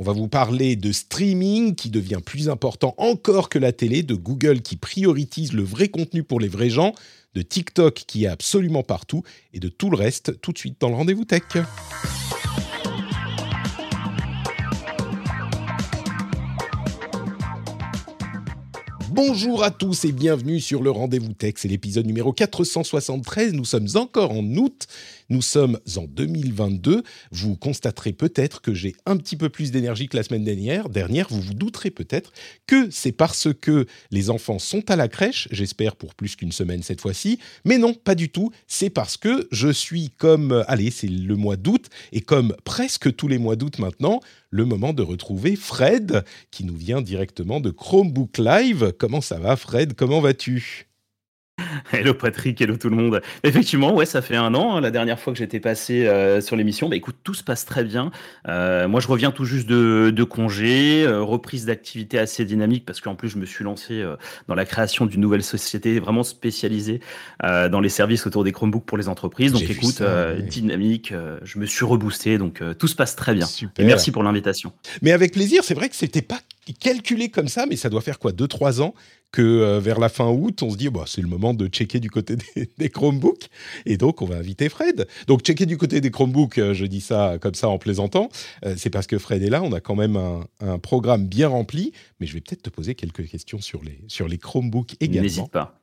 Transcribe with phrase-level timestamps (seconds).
[0.00, 4.16] On va vous parler de streaming qui devient plus important encore que la télé, de
[4.16, 6.94] Google qui priorise le vrai contenu pour les vrais gens,
[7.34, 9.22] de TikTok qui est absolument partout
[9.52, 11.42] et de tout le reste tout de suite dans le rendez-vous tech.
[19.16, 21.54] Bonjour à tous et bienvenue sur le Rendez-vous Tech.
[21.58, 23.52] C'est l'épisode numéro 473.
[23.52, 24.88] Nous sommes encore en août.
[25.28, 27.04] Nous sommes en 2022.
[27.30, 30.88] Vous constaterez peut-être que j'ai un petit peu plus d'énergie que la semaine dernière.
[30.88, 32.32] Dernière, vous vous douterez peut-être
[32.66, 35.46] que c'est parce que les enfants sont à la crèche.
[35.52, 37.38] J'espère pour plus qu'une semaine cette fois-ci.
[37.64, 38.50] Mais non, pas du tout.
[38.66, 43.28] C'est parce que je suis comme, allez, c'est le mois d'août et comme presque tous
[43.28, 44.18] les mois d'août maintenant,
[44.54, 48.92] le moment de retrouver Fred qui nous vient directement de Chromebook Live.
[48.96, 49.94] Comment ça va, Fred?
[49.94, 50.86] Comment vas-tu?
[51.92, 53.22] Hello Patrick, hello tout le monde.
[53.42, 56.56] Effectivement, ouais, ça fait un an, hein, la dernière fois que j'étais passé euh, sur
[56.56, 56.88] l'émission.
[56.88, 58.10] Bah écoute, tout se passe très bien.
[58.48, 63.00] Euh, moi, je reviens tout juste de, de congé, euh, reprise d'activité assez dynamique parce
[63.00, 64.04] qu'en plus, je me suis lancé
[64.48, 67.00] dans la création d'une nouvelle société vraiment spécialisée
[67.42, 69.52] dans les services autour des Chromebooks pour les entreprises.
[69.52, 70.42] Donc écoute, ça, ouais.
[70.42, 73.46] dynamique, je me suis reboosté, donc tout se passe très bien.
[73.46, 73.84] Super.
[73.84, 74.72] Et merci pour l'invitation.
[75.02, 76.40] Mais avec plaisir, c'est vrai que c'était pas
[76.72, 78.94] calculé comme ça, mais ça doit faire quoi, 2-3 ans
[79.32, 81.98] que euh, vers la fin août, on se dit, bah, c'est le moment de checker
[81.98, 83.48] du côté des, des Chromebooks.
[83.84, 85.08] Et donc, on va inviter Fred.
[85.26, 88.28] Donc, checker du côté des Chromebooks, euh, je dis ça comme ça en plaisantant,
[88.64, 89.60] euh, c'est parce que Fred est là.
[89.64, 92.94] On a quand même un, un programme bien rempli, mais je vais peut-être te poser
[92.94, 95.80] quelques questions sur les, sur les Chromebooks également N'hésite pas.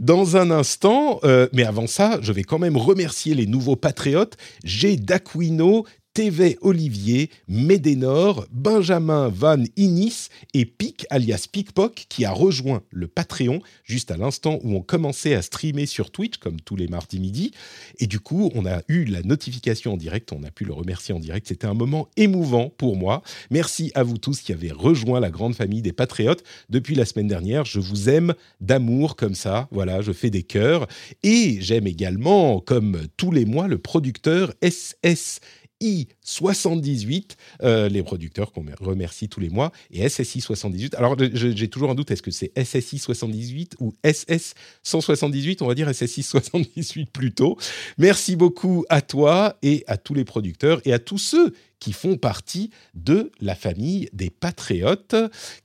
[0.00, 1.20] dans un instant.
[1.52, 4.36] mais avant ça, je vais quand même remercier les nouveaux patriotes.
[4.64, 5.84] J'ai Daquino,
[6.18, 13.60] TV Olivier, Médénor, Benjamin Van Inis et Pic alias Pickpock qui a rejoint le Patreon
[13.84, 17.52] juste à l'instant où on commençait à streamer sur Twitch comme tous les mardis midi.
[18.00, 21.14] Et du coup, on a eu la notification en direct, on a pu le remercier
[21.14, 21.46] en direct.
[21.46, 23.22] C'était un moment émouvant pour moi.
[23.52, 27.28] Merci à vous tous qui avez rejoint la grande famille des Patriotes depuis la semaine
[27.28, 27.64] dernière.
[27.64, 29.68] Je vous aime d'amour comme ça.
[29.70, 30.88] Voilà, je fais des cœurs.
[31.22, 35.38] Et j'aime également, comme tous les mois, le producteur SS.
[35.80, 40.94] I78, euh, les producteurs qu'on remercie tous les mois, et SSI 78.
[40.94, 45.74] Alors, j'ai toujours un doute, est-ce que c'est SSI 78 ou SS 178 On va
[45.74, 47.58] dire SSI 78 plutôt.
[47.96, 52.16] Merci beaucoup à toi et à tous les producteurs et à tous ceux qui font
[52.16, 55.14] partie de la famille des patriotes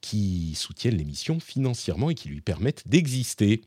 [0.02, 3.62] qui soutiennent l'émission financièrement et qui lui permettent d'exister.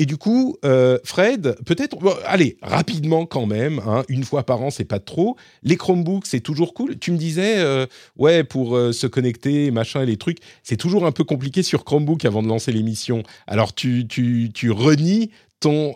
[0.00, 4.70] Et du coup, euh, Fred, peut-être, allez, rapidement quand même, hein, une fois par an,
[4.70, 5.36] c'est pas trop.
[5.62, 6.98] Les Chromebooks, c'est toujours cool.
[6.98, 7.84] Tu me disais, euh,
[8.16, 11.84] ouais, pour euh, se connecter, machin, et les trucs, c'est toujours un peu compliqué sur
[11.84, 13.24] Chromebook avant de lancer l'émission.
[13.46, 15.94] Alors, tu, tu, tu renies ton,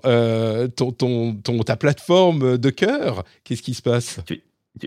[0.77, 3.25] ton, ton, ta plateforme de cœur.
[3.43, 4.19] Qu'est-ce qui se passe?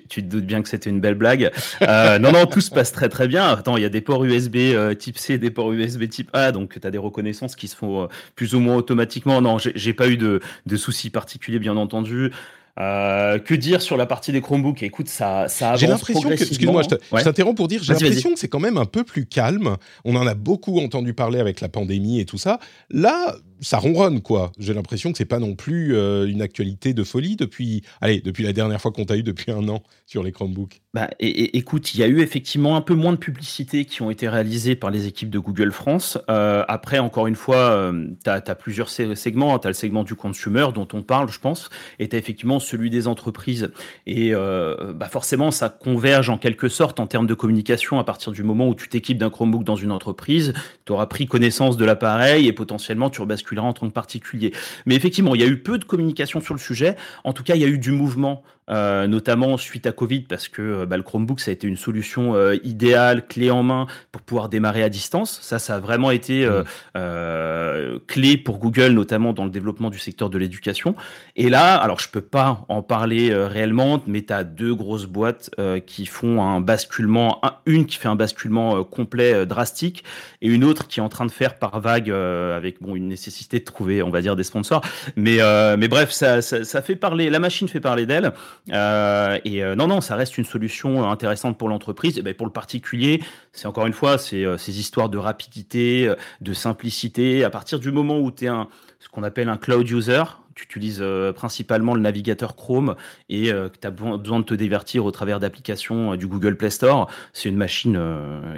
[0.09, 1.49] Tu te doutes bien que c'était une belle blague.
[1.81, 3.47] Euh, non, non, tout se passe très très bien.
[3.49, 6.51] Attends, il y a des ports USB euh, type C, des ports USB type A,
[6.51, 9.41] donc tu as des reconnaissances qui se font euh, plus ou moins automatiquement.
[9.41, 12.31] Non, j'ai pas eu de, de soucis particuliers, bien entendu.
[12.77, 14.83] Que dire sur la partie des Chromebooks?
[14.83, 17.23] Écoute, ça, ça avance J'ai l'impression que, excuse-moi, je Ouais.
[17.23, 19.77] t'interromps pour dire, j'ai l'impression que c'est quand même un peu plus calme.
[20.05, 22.59] On en a beaucoup entendu parler avec la pandémie et tout ça.
[22.91, 24.51] Là, ça ronronne, quoi.
[24.59, 28.43] J'ai l'impression que c'est pas non plus euh, une actualité de folie depuis, allez, depuis
[28.43, 30.81] la dernière fois qu'on t'a eu depuis un an sur les Chromebooks.
[30.97, 34.27] Bah, écoute, il y a eu effectivement un peu moins de publicités qui ont été
[34.27, 36.17] réalisées par les équipes de Google France.
[36.27, 37.91] Euh, après, encore une fois,
[38.23, 39.59] tu as, plusieurs segments.
[39.59, 41.69] Tu as le segment du consumer dont on parle, je pense,
[41.99, 43.69] et tu as effectivement celui des entreprises.
[44.07, 48.31] Et euh, bah forcément, ça converge en quelque sorte en termes de communication à partir
[48.31, 50.53] du moment où tu t'équipes d'un Chromebook dans une entreprise.
[50.85, 54.51] Tu auras pris connaissance de l'appareil et potentiellement tu rebasculeras en tant que particulier.
[54.87, 56.95] Mais effectivement, il y a eu peu de communication sur le sujet.
[57.23, 60.47] En tout cas, il y a eu du mouvement euh, notamment suite à Covid, parce
[60.47, 63.87] que euh, bah, le Chromebook, ça a été une solution euh, idéale, clé en main,
[64.11, 65.39] pour pouvoir démarrer à distance.
[65.41, 66.63] Ça, ça a vraiment été euh,
[66.95, 70.95] euh, clé pour Google, notamment dans le développement du secteur de l'éducation.
[71.35, 75.05] Et là, alors je peux pas en parler euh, réellement, mais tu as deux grosses
[75.05, 80.03] boîtes euh, qui font un basculement, un- une qui fait un basculement complet, drastique,
[80.41, 83.07] et une autre qui est en train de faire par vague, euh, avec bon, une
[83.07, 84.81] nécessité de trouver, on va dire, des sponsors.
[85.15, 88.33] Mais, euh, mais bref, ça, ça, ça fait parler, la machine fait parler d'elle.
[88.69, 92.17] Et non, non, ça reste une solution intéressante pour l'entreprise.
[92.17, 93.23] Et ben, pour le particulier,
[93.53, 97.43] c'est encore une fois, c'est ces histoires de rapidité, de simplicité.
[97.43, 98.67] À partir du moment où tu es un,
[98.99, 100.23] ce qu'on appelle un cloud user,
[100.57, 102.95] tu utilises euh, principalement le navigateur Chrome
[103.29, 106.57] et euh, que tu as besoin de te divertir au travers d'applications euh, du Google
[106.57, 107.99] Play Store, c'est une machine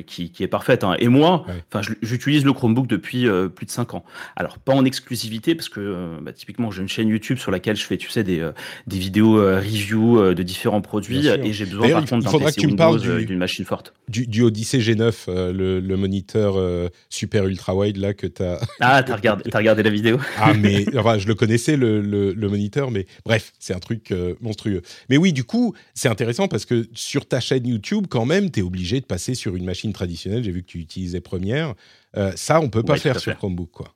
[0.08, 0.84] qui, est parfaite.
[0.84, 0.96] Hein.
[1.00, 4.06] Et moi, enfin, j'utilise le Chromebook depuis plus de 5 ans.
[4.36, 7.84] Alors, pas en exclusivité, parce que bah, typiquement, j'ai une chaîne YouTube sur laquelle je
[7.84, 8.48] fais, tu sais, des,
[8.88, 13.38] des vidéos review de différents produits et j'ai besoin par contre d'un PC Windows d'une
[13.38, 13.94] machine forte.
[14.08, 16.56] Du, du Odyssey G9, le, le, moniteur
[17.10, 18.60] super ultra wide là que tu as.
[18.80, 21.89] Ah, tu as regardé, as regardé la vidéo Ah, mais enfin, je le connaissais, le
[21.90, 24.82] le, moniteur, mais bref, c'est un truc euh, monstrueux.
[25.10, 28.60] Mais oui, du coup, c'est intéressant parce que sur ta chaîne YouTube, quand même, tu
[28.60, 30.44] es obligé de passer sur une machine traditionnelle.
[30.44, 31.76] J'ai vu que tu utilisais Premiere.
[32.18, 33.94] Euh, ça, on peut pas faire sur Chromebook, quoi.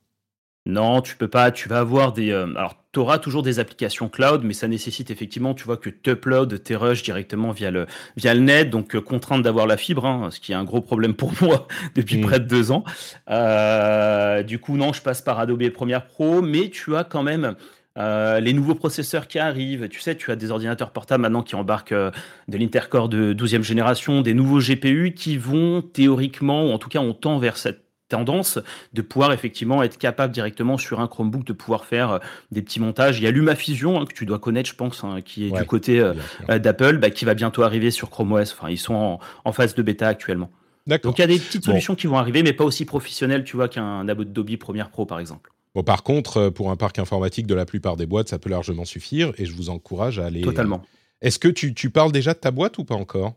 [0.66, 1.51] Non, tu peux pas.
[1.51, 2.31] Tu vas avoir des.
[2.31, 5.90] Euh, alors, tu auras toujours des applications cloud, mais ça nécessite effectivement, tu vois, que
[5.90, 7.86] tu uploads tes rushs directement via le,
[8.16, 11.16] via le net, donc contrainte d'avoir la fibre, hein, ce qui est un gros problème
[11.16, 12.22] pour moi depuis mm.
[12.22, 12.86] près de deux ans.
[14.48, 17.56] du coup, non, je passe par Adobe Premiere Pro, mais tu as quand même
[17.98, 21.56] euh, les nouveaux processeurs qui arrivent, tu sais, tu as des ordinateurs portables maintenant qui
[21.56, 22.10] embarquent euh,
[22.48, 27.00] de l'Intercore de 12e génération, des nouveaux GPU qui vont théoriquement, ou en tout cas
[27.00, 28.60] on tend vers cette tendance
[28.94, 32.19] de pouvoir effectivement être capable directement sur un Chromebook de pouvoir faire euh,
[32.51, 33.19] des petits montages.
[33.19, 35.66] Il y a LumaFusion hein, que tu dois connaître, je pense, hein, qui est du
[35.66, 36.04] côté
[36.48, 38.54] d'Apple, bah, qui va bientôt arriver sur Chrome OS.
[38.54, 40.50] Enfin, ils sont en, phase de bêta actuellement.
[40.88, 43.56] Donc il y a des petites solutions qui vont arriver, mais pas aussi professionnelles, tu
[43.56, 45.51] vois, qu'un Adobe Premiere Pro, par exemple.
[45.75, 48.49] Bon, par contre, euh, pour un parc informatique de la plupart des boîtes, ça peut
[48.49, 50.41] largement suffire et je vous encourage à aller.
[50.41, 50.83] Totalement.
[51.21, 53.33] Est-ce que tu, tu, parles déjà de ta boîte ou pas encore?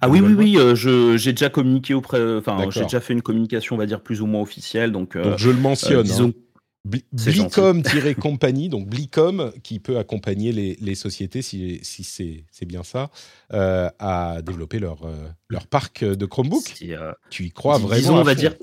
[0.00, 0.74] Ah oui, oui, oui, euh,
[1.16, 4.26] j'ai déjà communiqué auprès, enfin, j'ai déjà fait une communication, on va dire, plus ou
[4.26, 4.90] moins officielle.
[4.90, 6.02] Donc, euh, je le mentionne.
[6.02, 7.02] Disons, hein.
[7.12, 13.10] Blicom-compagnie, donc Blicom, qui peut accompagner les, les sociétés, si, si c'est bien ça,
[13.50, 15.06] à développer leur,
[15.48, 16.64] leur parc de Chromebook.
[17.30, 18.54] tu y crois vraiment Disons, on va dire,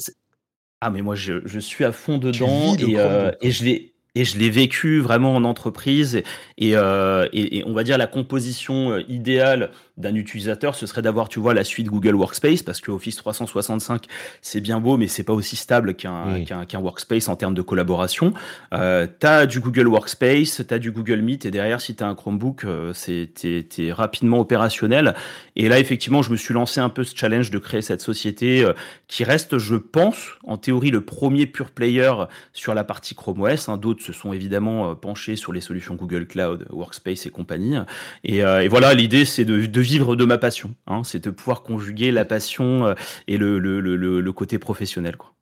[0.81, 4.23] ah, mais moi, je, je suis à fond dedans et, euh, et je l'ai et
[4.23, 6.23] je l'ai vécu vraiment en entreprise
[6.57, 11.01] et, euh, et, et, on va dire la composition euh, idéale d'un utilisateur, ce serait
[11.01, 14.06] d'avoir, tu vois, la suite Google Workspace, parce que Office 365,
[14.41, 18.33] c'est bien beau, mais c'est pas aussi stable qu'un qu'un Workspace en termes de collaboration.
[18.73, 22.03] Euh, tu as du Google Workspace, tu as du Google Meet, et derrière, si tu
[22.03, 25.15] as un Chromebook, euh, c'est es, rapidement opérationnel.
[25.56, 28.65] Et là, effectivement, je me suis lancé un peu ce challenge de créer cette société
[28.65, 28.73] euh,
[29.07, 32.12] qui reste, je pense, en théorie, le premier pure player
[32.51, 33.69] sur la partie Chrome OS.
[33.69, 33.77] Hein.
[33.77, 37.78] D'autres se sont évidemment euh, penchés sur les solutions Google Cloud, Workspace et compagnie.
[38.24, 40.75] Et, et voilà, l'idée, c'est de, vivre de ma passion.
[40.88, 42.94] Hein, c'est de pouvoir conjuguer la passion euh,
[43.28, 45.18] et le, le côté professionnel.
[45.18, 45.34] Quoi.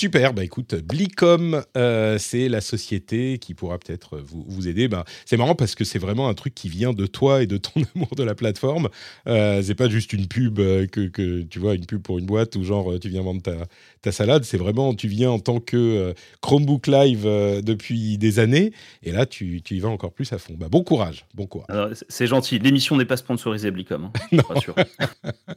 [0.00, 4.88] Super, bah écoute, Blicom, euh, c'est la société qui pourra peut-être vous, vous, aider.
[4.88, 7.58] Bah, c'est marrant parce que c'est vraiment un truc qui vient de toi et de
[7.58, 8.88] ton amour de la plateforme.
[9.26, 12.24] Euh, c'est pas juste une pub euh, que, que, tu vois, une pub pour une
[12.24, 13.66] boîte ou genre tu viens vendre ta,
[14.00, 14.44] ta salade.
[14.44, 17.26] C'est vraiment, tu viens en tant que Chromebook Live
[17.62, 20.54] depuis des années et là tu, tu, y vas encore plus à fond.
[20.58, 21.98] Bah, bon courage, bon courage.
[22.08, 22.58] C'est gentil.
[22.58, 24.04] L'émission n'est pas sponsorisée Blicom.
[24.04, 24.44] Hein, non.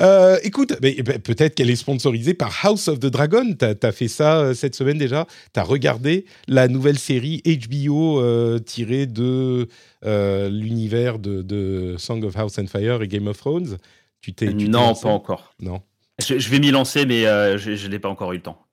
[0.00, 3.54] Euh, écoute, peut-être qu'elle est sponsorisée par House of the Dragon.
[3.58, 5.26] Tu as, fait ça euh, cette semaine déjà.
[5.52, 9.68] Tu as regardé la nouvelle série HBO euh, tirée de
[10.02, 13.78] l'univers de, Song of House and Fire et Game of Thrones.
[14.20, 15.54] Tu t'es Non, pas encore.
[15.60, 15.82] Non.
[16.26, 17.22] Je, vais m'y lancer, mais
[17.58, 18.66] je n'ai pas encore eu le temps.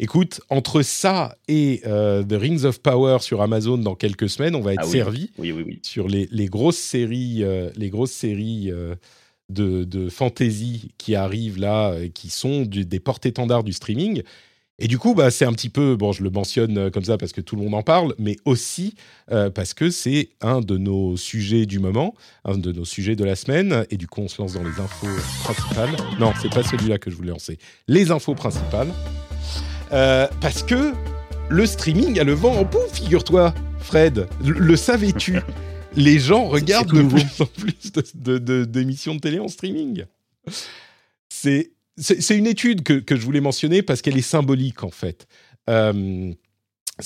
[0.00, 4.74] Écoute, entre ça et The Rings of Power sur Amazon dans quelques semaines, on va
[4.74, 5.30] être ah servi
[5.82, 7.44] sur les, grosses séries,
[7.76, 8.72] les grosses séries
[9.48, 14.22] de, fantasy qui arrivent là, qui sont des porte-étendards du streaming.
[14.78, 17.16] Et du coup, bah, c'est un petit peu, bon, je le mentionne euh, comme ça
[17.16, 18.96] parce que tout le monde en parle, mais aussi
[19.30, 23.24] euh, parce que c'est un de nos sujets du moment, un de nos sujets de
[23.24, 23.86] la semaine.
[23.90, 25.06] Et du coup, on se lance dans les infos
[25.44, 25.96] principales.
[26.18, 27.58] Non, c'est pas celui-là que je voulais lancer.
[27.86, 28.88] Les infos principales.
[29.92, 30.94] Euh, parce que
[31.48, 34.26] le streaming a le vent en poupe, figure-toi, Fred.
[34.42, 35.38] le savais-tu?
[35.96, 37.92] Les gens regardent de plus en plus
[38.66, 40.04] d'émissions de, télé en streaming.
[41.30, 41.70] C'est
[42.30, 45.26] une étude que, que, je voulais mentionner parce qu'elle est symbolique en fait.
[45.70, 46.32] Euh,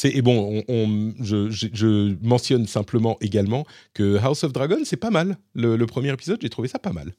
[0.05, 3.65] et bon, on, je, je, mentionne simplement également
[3.95, 5.39] que House of Dragon, c'est pas mal.
[5.55, 7.13] Le, premier épisode, j'ai trouvé ça pas mal.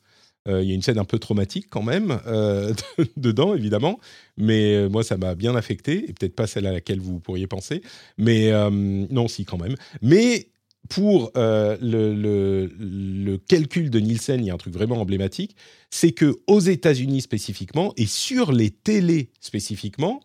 [0.47, 2.73] Euh, il y a une scène un peu traumatique quand même euh,
[3.17, 3.99] dedans, évidemment,
[4.37, 7.81] mais moi, ça m'a bien affecté, et peut-être pas celle à laquelle vous pourriez penser,
[8.17, 9.75] mais non, si quand même.
[10.01, 10.47] Mais
[10.89, 15.55] pour euh, le, calcul de Nielsen, il y a un truc vraiment emblématique,
[15.89, 20.21] c'est que aux États-Unis spécifiquement et sur les télés spécifiquement,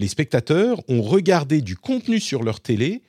[0.00, 3.02] les spectateurs ont regardé du contenu sur leur télé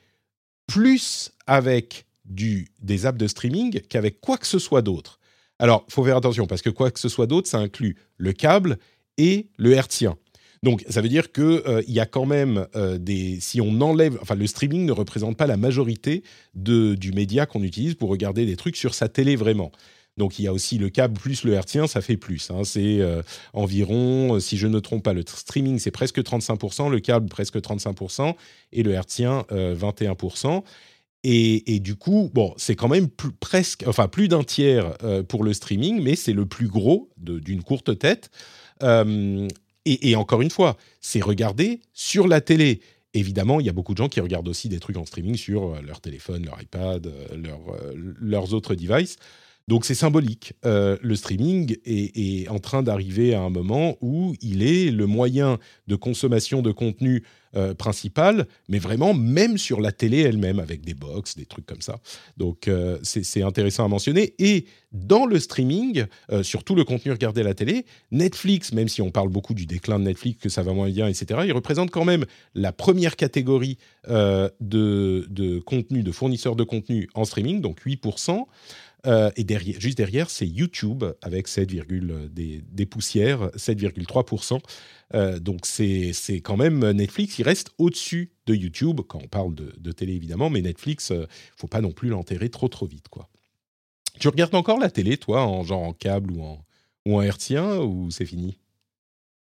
[0.66, 5.18] plus avec du, des apps de streaming qu'avec quoi que ce soit d'autre.
[5.58, 8.78] Alors, faut faire attention parce que quoi que ce soit d'autre, ça inclut le câble
[9.18, 10.16] et le hertzien.
[10.64, 13.38] Donc, ça veut dire qu'il euh, y a quand même euh, des.
[13.38, 14.18] Si on enlève.
[14.22, 16.22] Enfin, le streaming ne représente pas la majorité
[16.54, 19.72] de, du média qu'on utilise pour regarder des trucs sur sa télé vraiment.
[20.16, 22.50] Donc, il y a aussi le câble plus le hertzien, ça fait plus.
[22.50, 22.62] Hein.
[22.64, 23.20] C'est euh,
[23.52, 28.34] environ, si je ne trompe pas, le streaming, c'est presque 35%, le câble, presque 35%,
[28.72, 30.62] et le hertzien, 21%.
[31.24, 35.52] Et, du coup, bon, c'est quand même plus, presque, enfin plus d'un tiers pour le
[35.52, 38.30] streaming, mais c'est le plus gros d'une courte tête.
[39.86, 42.80] Et, encore une fois, c'est regardé sur la télé.
[43.12, 45.74] Évidemment, il y a beaucoup de gens qui regardent aussi des trucs en streaming sur
[45.74, 49.16] euh, leur téléphone, leur iPad, euh, euh, leurs autres devices.
[49.68, 50.52] Donc c'est symbolique.
[50.62, 55.96] le streaming est, en train d'arriver à un moment où il est le moyen de
[55.96, 57.22] consommation de contenu
[57.56, 61.82] euh, principal, mais vraiment même sur la télé elle-même, avec des box, des trucs comme
[61.82, 62.00] ça.
[62.36, 64.34] Donc euh, c'est intéressant à mentionner.
[64.38, 68.88] Et dans le streaming, euh, sur tout le contenu regardé à la télé, Netflix, même
[68.88, 71.52] si on parle beaucoup du déclin de Netflix, que ça va moins bien, etc., il
[71.52, 77.60] représente quand même la première catégorie de, de contenu, de fournisseurs de contenu en streaming,
[77.60, 78.44] donc 8%.
[79.06, 79.46] Euh, et
[79.78, 81.68] juste derrière, c'est YouTube avec 7,
[82.32, 84.60] des, des poussières, 7,3%.
[85.14, 89.92] Euh, donc c'est quand même Netflix, il reste au-dessus de YouTube quand on parle de,
[89.92, 93.28] télé évidemment, mais Netflix, ne euh, faut pas non plus l'enterrer trop trop vite quoi.
[94.18, 96.64] Tu regardes encore la télé toi, en genre en câble ou en,
[97.06, 98.58] ou en hertzien ou c'est fini?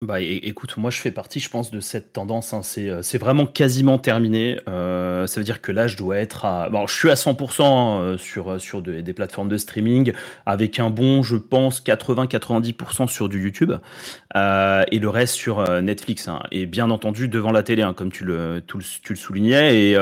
[0.03, 2.53] Bah écoute, moi je fais partie, je pense, de cette tendance.
[2.53, 2.61] Hein.
[2.61, 4.59] C'est, c'est vraiment quasiment terminé.
[4.67, 6.69] Euh, ça veut dire que là, je dois être à.
[6.69, 10.13] Bon, je suis à 100% hein, sur, sur des plateformes de streaming,
[10.45, 13.73] avec un bon, je pense, 80-90% sur du YouTube,
[14.35, 16.27] euh, et le reste sur euh, Netflix.
[16.27, 16.43] Hein.
[16.51, 19.75] Et bien entendu, devant la télé, comme tu le, tu le, soulignais.
[19.79, 19.97] Et,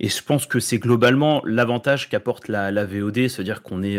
[0.00, 3.98] et je pense que c'est globalement l'avantage qu'apporte la, la VOD, c'est-à-dire qu'on est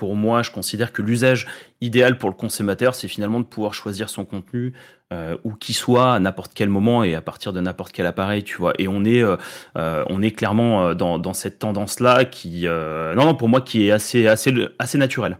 [0.00, 1.46] pour moi, je considère que l'usage
[1.82, 4.72] idéal pour le consommateur, c'est finalement de pouvoir choisir son contenu
[5.12, 8.42] euh, où qu'il soit à n'importe quel moment et à partir de n'importe quel appareil,
[8.42, 8.72] tu vois.
[8.78, 9.36] Et on est, euh,
[9.76, 14.26] euh, on est clairement dans, cette tendance-là qui, non, non, pour moi, qui est assez,
[14.26, 15.36] assez, assez naturelle.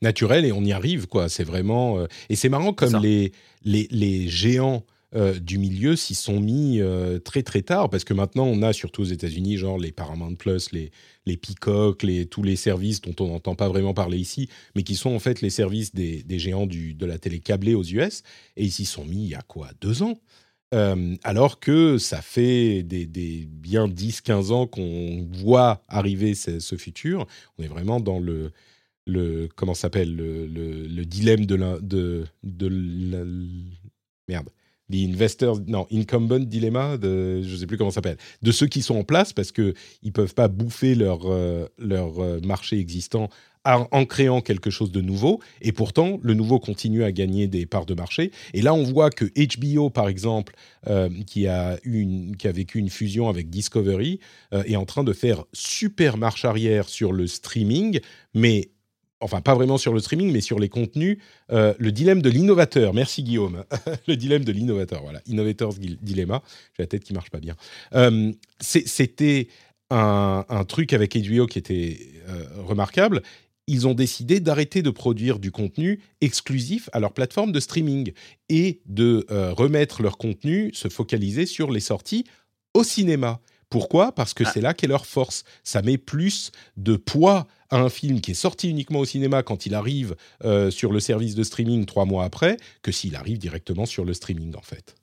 [0.00, 1.28] Naturel et on y arrive, quoi.
[1.28, 1.98] C'est vraiment.
[2.30, 3.32] et c'est marrant comme les,
[3.66, 4.82] les, les géants
[5.14, 7.90] euh, du milieu s'y sont mis euh, très très tard.
[7.90, 10.90] Parce que maintenant on a surtout aux États-Unis genre les Paramount Plus, les
[11.26, 14.94] les Peacock, les tous les services dont on n'entend pas vraiment parler ici, mais qui
[14.94, 18.22] sont en fait les services des, géants du, de la télé câblée aux US
[18.56, 20.18] et ils s'y sont mis il y a quoi deux ans?
[20.72, 27.26] Euh, alors que ça fait des, des bien 10-15 ans qu'on voit arriver ce, futur,
[27.58, 28.52] on est vraiment dans le,
[29.06, 30.14] le comment s'appelle?
[30.14, 33.24] Le, le, dilemme de la, de, de la,
[34.28, 34.50] merde
[34.90, 38.66] the investors, non, incumbent dilemma, de, je ne sais plus comment ça s'appelle, de ceux
[38.66, 42.78] qui sont en place parce qu'ils ne peuvent pas bouffer leur, euh, leur euh, marché
[42.78, 43.28] existant
[43.66, 45.40] en, créant quelque chose de nouveau.
[45.60, 48.30] Et pourtant, le nouveau continue à gagner des parts de marché.
[48.54, 50.54] Et là, on voit que HBO, par exemple,
[50.86, 54.18] euh, qui, a une, qui a vécu une fusion avec Discovery,
[54.64, 58.00] est en train de faire super marche arrière sur le streaming,
[58.32, 58.70] mais
[59.20, 61.18] enfin pas vraiment sur le streaming, mais sur les contenus,
[61.52, 62.94] euh, le dilemme de l'innovateur.
[62.94, 63.64] Merci Guillaume.
[64.08, 65.20] le dilemme de l'innovateur, voilà.
[65.26, 66.42] Innovator's Dilemma.
[66.76, 67.56] J'ai la tête qui marche pas bien.
[67.94, 69.48] Euh, c'était
[69.90, 71.98] un, truc avec HBO qui était
[72.28, 73.22] euh, remarquable.
[73.66, 78.12] Ils ont décidé d'arrêter de produire du contenu exclusif à leur plateforme de streaming
[78.48, 82.24] et de remettre leur contenu, se focaliser sur les sorties
[82.74, 83.40] au cinéma.
[83.70, 84.12] Pourquoi?
[84.12, 84.50] Parce que ah.
[84.52, 85.44] c'est là qu'est leur force.
[85.62, 89.64] Ça met plus de poids à un film qui est sorti uniquement au cinéma quand
[89.64, 93.86] il arrive euh, sur le service de streaming trois mois après que s'il arrive directement
[93.86, 94.96] sur le streaming en fait.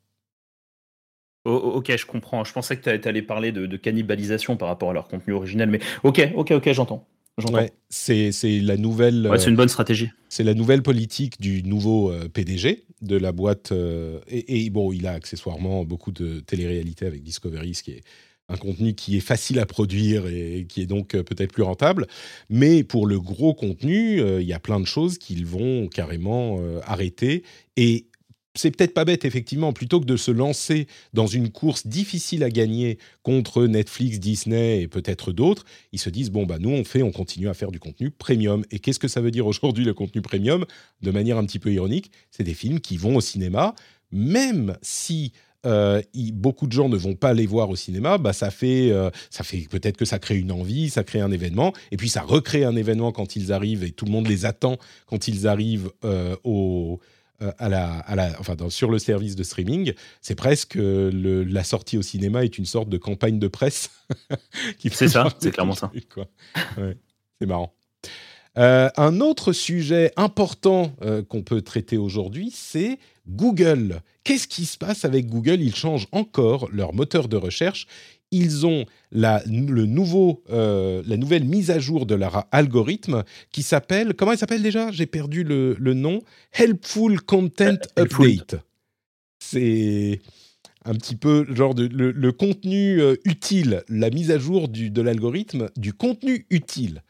[1.46, 2.44] ok, je comprends.
[2.44, 5.80] Je pensais que tu allais parler de, cannibalisation par rapport à leur contenu originel, mais
[6.04, 7.08] ok, ok, ok, j'entends.
[7.52, 8.32] Ouais, c'est
[8.62, 9.32] la nouvelle.
[9.38, 10.10] c'est une bonne stratégie.
[10.28, 13.72] C'est la nouvelle politique du nouveau euh, PDG de la boîte.
[13.72, 18.04] Euh, et, et, bon, il a accessoirement beaucoup de télé-réalité avec Discovery, ce qui est
[18.50, 22.08] un contenu qui est facile à produire et qui est donc euh, peut-être plus rentable.
[22.50, 26.58] Mais pour le gros contenu, euh, il y a plein de choses qu'ils vont carrément
[26.60, 27.44] euh, arrêter.
[27.76, 28.08] Et
[28.56, 32.50] c'est peut-être pas bête, effectivement, plutôt que de se lancer dans une course difficile à
[32.50, 37.04] gagner contre Netflix, Disney et peut-être d'autres, ils se disent, bon, bah, nous, on fait,
[37.04, 38.64] on continue à faire du contenu premium.
[38.72, 40.66] Et qu'est-ce que ça veut dire aujourd'hui, le contenu premium?
[41.02, 43.76] De manière un petit peu ironique, c'est des films qui vont au cinéma,
[44.12, 45.34] même si
[45.68, 46.02] euh,
[46.34, 49.44] beaucoup de gens ne vont pas les voir au cinéma, bah ça fait, euh, ça
[49.44, 52.64] fait peut-être que ça crée une envie, ça crée un événement, et puis ça recrée
[52.64, 56.36] un événement quand ils arrivent et tout le monde les attend quand ils arrivent euh,
[56.44, 57.00] au,
[57.40, 59.94] à la, à la, enfin, sur le service de streaming.
[60.22, 63.92] C'est presque le, la sortie au cinéma est une sorte de campagne de presse.
[64.92, 65.92] c'est ça, c'est clairement ça.
[67.40, 67.74] c'est marrant.
[68.58, 72.98] Euh, un autre sujet important euh, qu'on peut traiter aujourd'hui, c'est
[73.28, 74.02] Google.
[74.24, 75.62] Qu'est-ce qui se passe avec Google?
[75.62, 77.86] Ils changent encore leur moteur de recherche.
[78.32, 83.64] Ils ont la, le nouveau, euh, la nouvelle mise à jour de leur algorithme qui
[83.64, 84.92] s'appelle, comment il s'appelle déjà?
[84.92, 86.22] J'ai perdu le, le, nom.
[86.52, 88.56] Helpful Content Update.
[89.40, 90.20] C'est
[90.84, 95.70] un petit peu genre de, le, contenu utile, la mise à jour du, de l'algorithme
[95.78, 97.04] du contenu utile.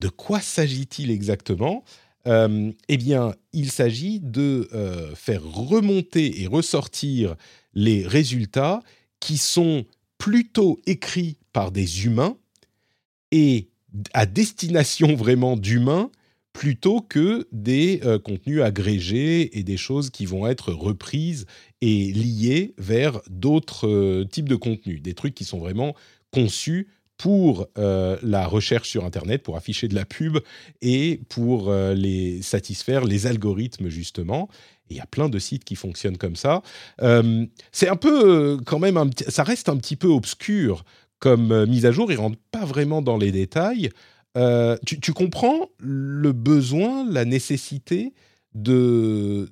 [0.00, 1.84] De quoi s'agit-il exactement?
[2.26, 7.36] Euh, Eh bien, il s'agit de euh, faire remonter et ressortir
[7.74, 8.82] les résultats
[9.20, 9.84] qui sont
[10.18, 12.36] plutôt écrits par des humains
[13.30, 13.68] et
[14.12, 16.10] à destination vraiment d'humains
[16.52, 21.46] plutôt que des euh, contenus agrégés et des choses qui vont être reprises
[21.80, 25.94] et liées vers d'autres types de contenus, des trucs qui sont vraiment
[26.32, 26.88] conçus
[27.20, 30.38] pour euh, la recherche sur Internet, pour afficher de la pub
[30.80, 34.48] et pour euh, les satisfaire les algorithmes justement.
[34.88, 36.62] il y a plein de sites qui fonctionnent comme ça.
[37.02, 38.98] Euh, c'est un peu quand même,
[39.28, 40.86] ça reste un petit peu obscur
[41.18, 42.10] comme mise à jour.
[42.10, 43.90] Il rentre pas vraiment dans les détails.
[44.86, 48.14] Tu, comprends le besoin, la nécessité
[48.54, 49.46] de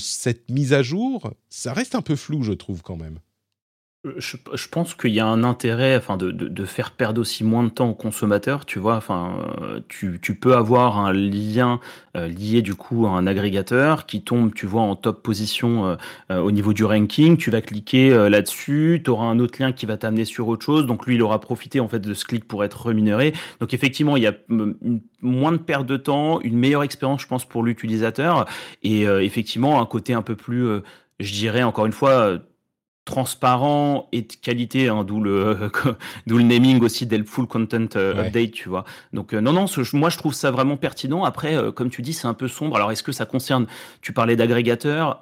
[0.00, 1.32] cette mise à jour?
[1.50, 3.20] Ça reste un peu flou, je trouve quand même.
[4.18, 7.68] Je, je, pense qu'il y a un intérêt enfin, de, faire perdre aussi moins de
[7.68, 8.64] temps aux consommateurs.
[8.64, 9.36] Tu vois, enfin,
[9.88, 11.80] tu, tu peux avoir un lien
[12.16, 15.96] euh, lié du coup à un agrégateur qui tombe, tu vois, en top position euh,
[16.30, 17.36] euh, au niveau du ranking.
[17.36, 20.86] Tu vas cliquer là-dessus, tu auras un autre lien qui va t'amener sur autre chose.
[20.86, 23.34] Donc lui, il aura profité en fait de ce clic pour être rémunéré.
[23.60, 24.34] Donc effectivement, il y a
[25.20, 28.46] moins de perte de temps, une meilleure expérience, je pense, pour l'utilisateur
[28.82, 30.80] et effectivement un côté un peu plus,
[31.20, 32.38] je dirais encore une fois
[33.06, 35.70] transparent et de qualité, hein, d'où le
[36.26, 38.84] d'où le naming aussi d'Helpful Content euh, Update, tu vois.
[39.12, 41.24] Donc euh, non non, moi je trouve ça vraiment pertinent.
[41.24, 42.76] Après, euh, comme tu dis, c'est un peu sombre.
[42.76, 43.66] Alors est-ce que ça concerne
[44.02, 45.20] Tu parlais d'agrégateurs.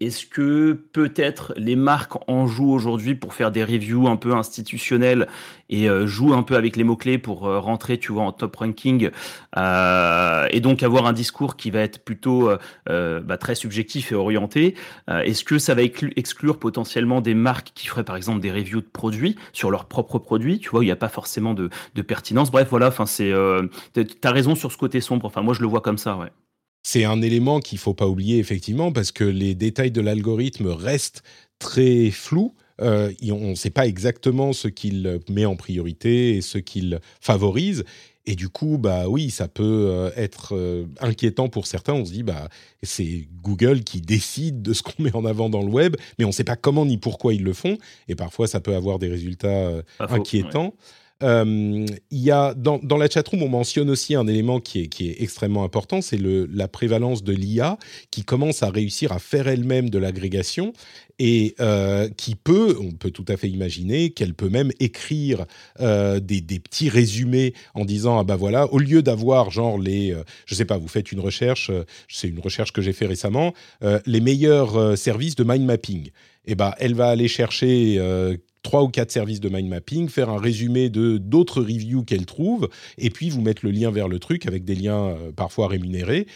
[0.00, 5.26] est-ce que peut-être les marques en jouent aujourd'hui pour faire des reviews un peu institutionnelles
[5.68, 9.10] et jouent un peu avec les mots clés pour rentrer, tu vois, en top ranking
[9.56, 12.50] et donc avoir un discours qui va être plutôt
[12.86, 14.76] bah, très subjectif et orienté.
[15.08, 18.86] est-ce que ça va exclure potentiellement des marques qui feraient par exemple des reviews de
[18.86, 21.70] produits sur leurs propres produits, tu vois, il n'y a pas forcément de,
[22.02, 22.50] pertinence.
[22.50, 23.66] Bref, voilà, enfin, c'est, euh,
[24.22, 25.26] as raison sur ce côté sombre.
[25.26, 26.30] Enfin, moi, je le vois comme ça, ouais.
[26.82, 31.24] C'est un élément qu'il faut pas oublier effectivement parce que les détails de l'algorithme restent
[31.58, 32.54] très flous.
[32.80, 37.84] Euh, on ne sait pas exactement ce qu'il met en priorité et ce qu'il favorise.
[38.26, 41.94] Et du coup, bah oui, ça peut euh, être euh, inquiétant pour certains.
[41.94, 42.48] On se dit, bah
[42.82, 46.28] c'est Google qui décide de ce qu'on met en avant dans le web, mais on
[46.28, 47.78] ne sait pas comment ni pourquoi ils le font.
[48.08, 49.70] Et parfois, ça peut avoir des résultats
[51.22, 55.22] euh, il y a dans, dans la chatroom, on mentionne aussi un élément qui est,
[55.22, 57.78] extrêmement important, c'est la prévalence de l'IA
[58.10, 60.74] qui commence à réussir à faire elle-même de l'agrégation
[61.18, 65.46] et euh, qui peut, on peut tout à fait imaginer qu'elle peut même écrire
[65.80, 70.54] euh, des, petits résumés en disant ah bah voilà, au lieu d'avoir genre les, je
[70.54, 71.70] sais pas, vous faites une recherche,
[72.08, 73.54] c'est une recherche que j'ai fait récemment,
[74.04, 76.08] les meilleurs services de mind mapping.
[76.48, 77.98] Et eh bah elle va aller chercher
[78.66, 82.68] trois ou quatre services de mind mapping, faire un résumé de d'autres reviews qu'elle trouve,
[82.98, 86.26] et puis vous mettre le lien vers le truc avec des liens parfois rémunérés.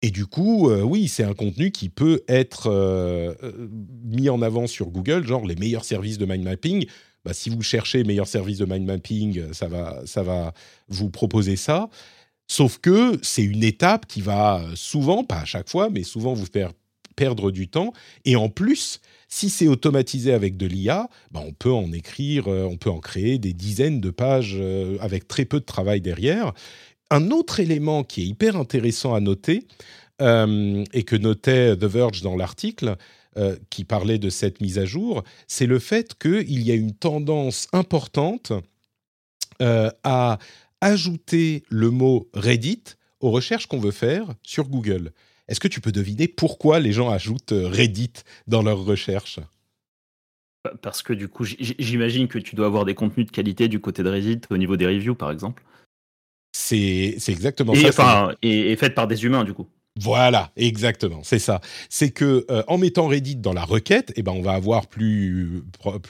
[0.00, 3.68] Et du coup, euh, oui, c'est un contenu qui peut être euh, euh,
[4.04, 6.86] mis en avant sur Google, genre les meilleurs services de mind mapping.
[7.24, 10.52] Bah, si vous cherchez meilleurs services de mind mapping, ça va, ça va
[10.88, 11.90] vous proposer ça.
[12.46, 16.46] Sauf que c'est une étape qui va souvent, pas à chaque fois, mais souvent vous
[16.46, 16.72] faire
[17.16, 17.92] perdre du temps.
[18.24, 22.76] Et en plus, si c'est automatisé avec de l'IA, bah on peut en écrire, on
[22.76, 24.58] peut en créer des dizaines de pages
[25.00, 26.54] avec très peu de travail derrière
[27.10, 29.66] un autre élément qui est hyper intéressant à noter,
[30.20, 32.96] euh, et que notait The Verge dans l'article,
[33.36, 36.94] euh, qui parlait de cette mise à jour, c'est le fait qu'il y a une
[36.94, 38.52] tendance importante
[39.62, 40.38] euh, à
[40.80, 42.82] ajouter le mot Reddit
[43.20, 45.12] aux recherches qu'on veut faire sur Google.
[45.48, 48.12] Est-ce que tu peux deviner pourquoi les gens ajoutent Reddit
[48.46, 49.40] dans leurs recherches?
[50.82, 54.02] Parce que du coup, j'imagine que tu dois avoir des contenus de qualité du côté
[54.02, 55.62] de Reddit au niveau des reviews, par exemple.
[56.52, 58.34] C'est exactement et, ça.
[58.42, 59.68] et, et faite par des humains, du coup.
[60.00, 61.60] Voilà, exactement, c'est ça.
[61.88, 65.64] C'est que euh, en mettant Reddit dans la requête, eh ben on va avoir plus,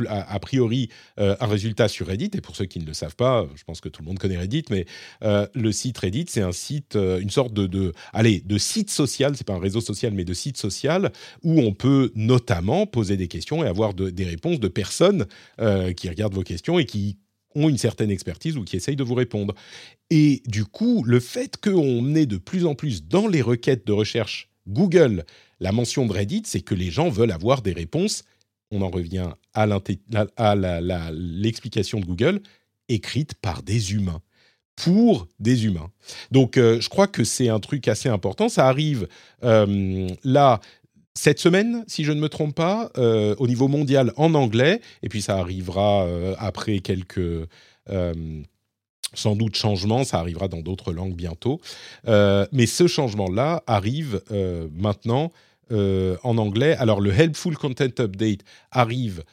[0.07, 2.31] a, priori euh, un résultat sur Reddit.
[2.35, 4.37] Et pour ceux qui ne le savent pas, je pense que tout le monde connaît
[4.37, 4.85] Reddit, mais
[5.24, 9.35] euh, le site Reddit, c'est un site, une sorte de, de, allez, de site social.
[9.37, 11.11] C'est pas un réseau social, mais de site social
[11.42, 15.27] où on peut notamment poser des questions et avoir des réponses de personnes
[15.96, 17.16] qui regardent vos questions et qui
[17.54, 19.54] ont une certaine expertise ou qui essayent de vous répondre.
[20.11, 23.92] Et du coup, le fait qu'on ait de plus en plus dans les requêtes de
[23.92, 25.24] recherche Google
[25.61, 28.24] la mention de Reddit, c'est que les gens veulent avoir des réponses.
[28.70, 29.66] On en revient à
[31.12, 32.40] l'explication de Google,
[32.88, 34.22] écrite par des humains
[34.76, 35.90] pour des humains.
[36.30, 38.48] Donc, euh, je crois que c'est un truc assez important.
[38.48, 39.08] Ça arrive
[39.42, 40.61] euh, là
[41.18, 45.09] cette semaine, si je ne me trompe pas, euh, au niveau mondial en anglais, et
[45.09, 47.48] puis ça arrivera euh, après quelques
[47.90, 48.14] euh,
[49.14, 51.61] sans doute changements, ça arrivera dans d'autres langues bientôt.
[52.07, 54.20] mais ce changement-là arrive
[54.76, 55.33] maintenant
[55.70, 56.76] en anglais.
[56.76, 59.24] Alors le Helpful Content Update arrive,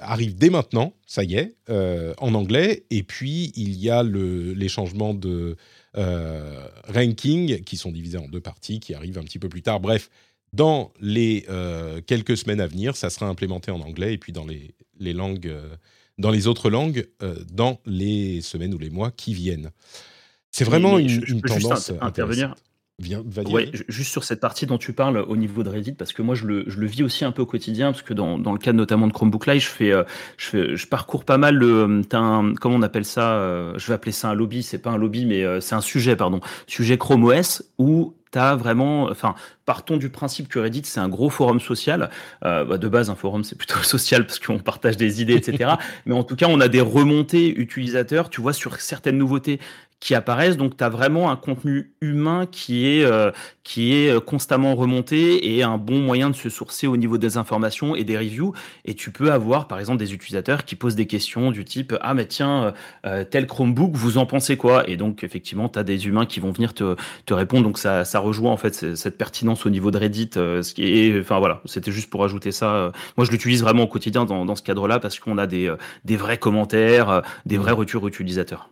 [0.00, 4.68] arrive dès maintenant, ça y est, en anglais, et puis il y a le, les
[4.68, 5.56] changements de
[6.86, 9.80] ranking qui sont divisés en deux parties, qui arrivent un petit peu plus tard.
[9.80, 10.08] Bref,
[10.52, 14.46] dans les euh, quelques semaines à venir, ça sera implémenté en anglais et puis dans
[14.46, 15.76] les, les langues, euh,
[16.18, 19.70] dans les autres langues, euh, dans les semaines ou les mois qui viennent.
[20.50, 21.88] C'est vraiment une, une tendance.
[21.88, 22.54] Juste intervenir.
[23.00, 26.20] Viens, ouais, juste sur cette partie dont tu parles au niveau de Reddit, parce que
[26.20, 28.50] moi je le, je le vis aussi un peu au quotidien, parce que dans, dans
[28.50, 29.92] le cadre notamment de Chromebook Live, je fais,
[30.36, 34.10] je fais, je parcours pas mal le, un, comment on appelle ça, je vais appeler
[34.10, 37.62] ça un lobby, c'est pas un lobby, mais c'est un sujet, pardon, sujet Chrome OS
[37.78, 42.10] où as vraiment, enfin, partons du principe que Reddit c'est un gros forum social.
[42.44, 45.72] Euh, bah, de base, un forum c'est plutôt social parce qu'on partage des idées, etc.
[46.06, 49.60] Mais en tout cas, on a des remontées utilisateurs, tu vois, sur certaines nouveautés
[50.00, 50.56] qui apparaissent.
[50.56, 53.32] Donc, tu as vraiment un contenu humain qui est, euh,
[53.64, 57.36] qui est euh, constamment remonté et un bon moyen de se sourcer au niveau des
[57.36, 58.54] informations et des reviews.
[58.84, 62.14] Et tu peux avoir, par exemple, des utilisateurs qui posent des questions du type Ah,
[62.14, 62.74] mais tiens,
[63.06, 64.88] euh, tel Chromebook, vous en pensez quoi?
[64.88, 66.94] Et donc, effectivement, tu as des humains qui vont venir te,
[67.26, 67.64] te répondre.
[67.64, 70.30] Donc, ça, ça rejoint en fait cette pertinence au niveau de Reddit.
[70.34, 72.92] ce qui est, enfin, voilà, c'était juste pour ajouter ça.
[73.16, 76.16] Moi, je l'utilise vraiment au quotidien dans, dans ce cadre-là parce qu'on a des, des
[76.16, 78.70] vrais commentaires, des vrais retours utilisateurs.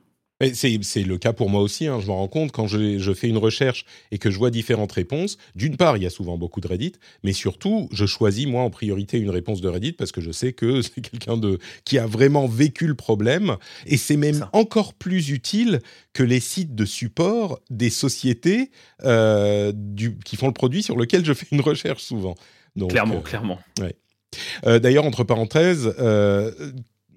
[0.53, 3.29] C'est le cas pour moi aussi, hein, je m'en rends compte quand je, je, fais
[3.29, 5.39] une recherche et que je vois différentes réponses.
[5.55, 8.69] D'une part, il y a souvent beaucoup de Reddit, mais surtout, je choisis moi en
[8.69, 11.41] priorité une réponse de Reddit parce que je sais que c'est quelqu'un
[11.85, 15.81] qui a vraiment vécu le problème et c'est même encore plus utile
[16.13, 18.71] que les sites de support des sociétés
[19.05, 22.35] euh, du, qui font le produit sur lequel je fais une recherche souvent.
[22.77, 23.59] Donc, clairement, euh, clairement.
[23.81, 23.97] Ouais.
[24.67, 26.53] Euh, D'ailleurs, entre parenthèses, euh,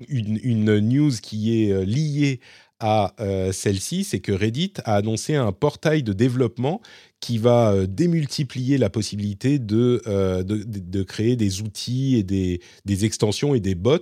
[0.08, 2.40] une, une, news qui est liée
[2.80, 6.82] à euh, celle-ci, c'est que Reddit a annoncé un portail de développement
[7.20, 12.62] qui va euh, démultiplier la possibilité de, euh, de, de, créer des outils et des,
[12.86, 13.98] des extensions et des bots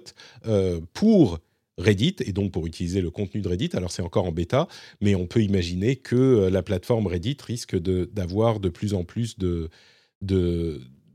[0.94, 1.40] pour
[1.78, 3.70] Reddit et donc pour utiliser le contenu de Reddit.
[3.74, 4.68] Alors c'est encore en bêta,
[5.02, 9.70] mais on peut imaginer que la plateforme Reddit risque d'avoir de, plus en plus de,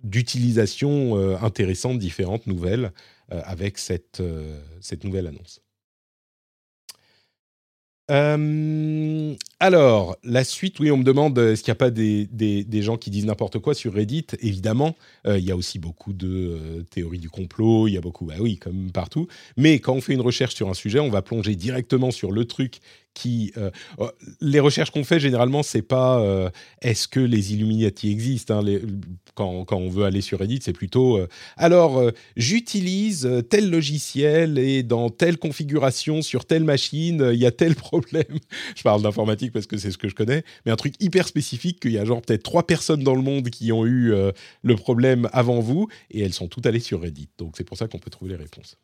[0.04, 2.92] d'utilisations intéressantes, différentes, nouvelles,
[3.28, 4.22] avec cette,
[4.80, 5.60] cette nouvelle annonce.
[8.10, 12.26] Euh, alors, la suite, oui, on me demande euh, est-ce qu'il n'y a pas des,
[12.26, 14.26] des, gens qui disent n'importe quoi sur Reddit?
[14.40, 18.26] Évidemment, euh, il y a aussi beaucoup de théories du complot, il y a beaucoup,
[18.26, 19.28] bah oui, comme partout.
[19.56, 22.44] Mais quand on fait une recherche sur un sujet, on va plonger directement sur le
[22.44, 22.80] truc
[23.56, 28.60] euh, oh, les recherches qu'on fait généralement c'est pas euh, est-ce que les Illuminati existent
[28.64, 28.78] hein,
[29.34, 32.02] quand, quand, on veut aller sur Reddit c'est plutôt euh, alors
[32.36, 38.24] j'utilise tel logiciel et dans telle configuration sur telle machine il y a tel problème.
[38.76, 41.80] Je parle d'informatique parce que c'est ce que je connais mais un truc hyper spécifique
[41.80, 44.12] qu'il y a genre peut-être trois personnes dans le monde qui ont eu
[44.62, 47.28] le problème avant vous et elles sont toutes allées sur Reddit.
[47.38, 48.76] Donc c'est pour ça qu'on peut trouver les réponses.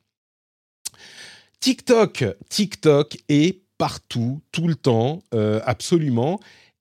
[1.61, 6.41] TikTok TikTok est partout, tout le temps, euh, absolument.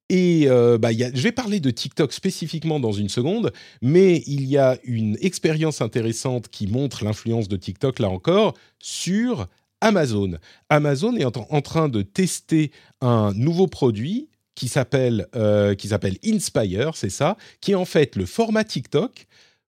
[0.09, 4.57] Et euh, bah, je vais parler de TikTok spécifiquement dans une seconde, mais il y
[4.57, 9.47] a une expérience intéressante qui montre l'influence de TikTok, là encore, sur
[9.81, 10.37] Amazon.
[10.69, 15.75] Amazon est en, train de tester un nouveau produit qui s'appelle euh,
[16.25, 19.27] Inspire, c'est ça, qui est en fait le format TikTok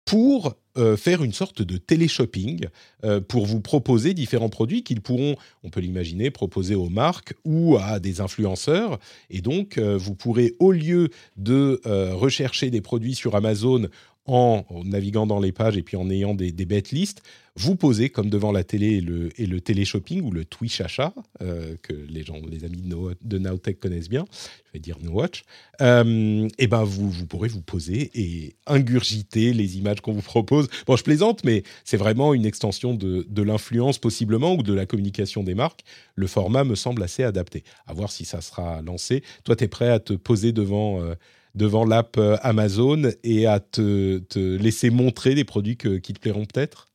[0.06, 2.68] pour euh, faire une sorte de télé-shopping
[3.04, 7.78] euh, pour vous proposer différents produits qu'ils pourront, on peut l'imaginer, proposer aux marques ou
[7.78, 9.00] à des influenceurs.
[9.30, 11.82] Et donc, euh, vous pourrez, au lieu de
[12.14, 13.88] rechercher des produits sur Amazon
[14.26, 17.22] en, naviguant dans les pages et puis en ayant des, des bet lists,
[17.60, 21.76] vous posez comme devant la télé et le, et télé-shopping ou le Twitch achat, euh,
[21.82, 24.26] que les gens, les amis de, no, Nowtech connaissent bien,
[24.66, 25.44] je vais dire No Watch,
[25.82, 30.70] euh, et ben vous, vous pourrez vous poser et ingurgiter les images qu'on vous propose.
[30.88, 35.44] Bon, je plaisante, mais c'est vraiment une extension de, l'influence possiblement ou de la communication
[35.44, 35.82] des marques.
[36.16, 37.64] Le format me semble assez adapté.
[37.88, 39.22] À voir si ça sera lancé.
[39.44, 41.02] Toi, tu es prêt à te poser devant...
[41.02, 41.16] Euh,
[41.56, 46.89] devant l'app euh, Amazon et à te, laisser montrer des produits qui te plairont peut-être?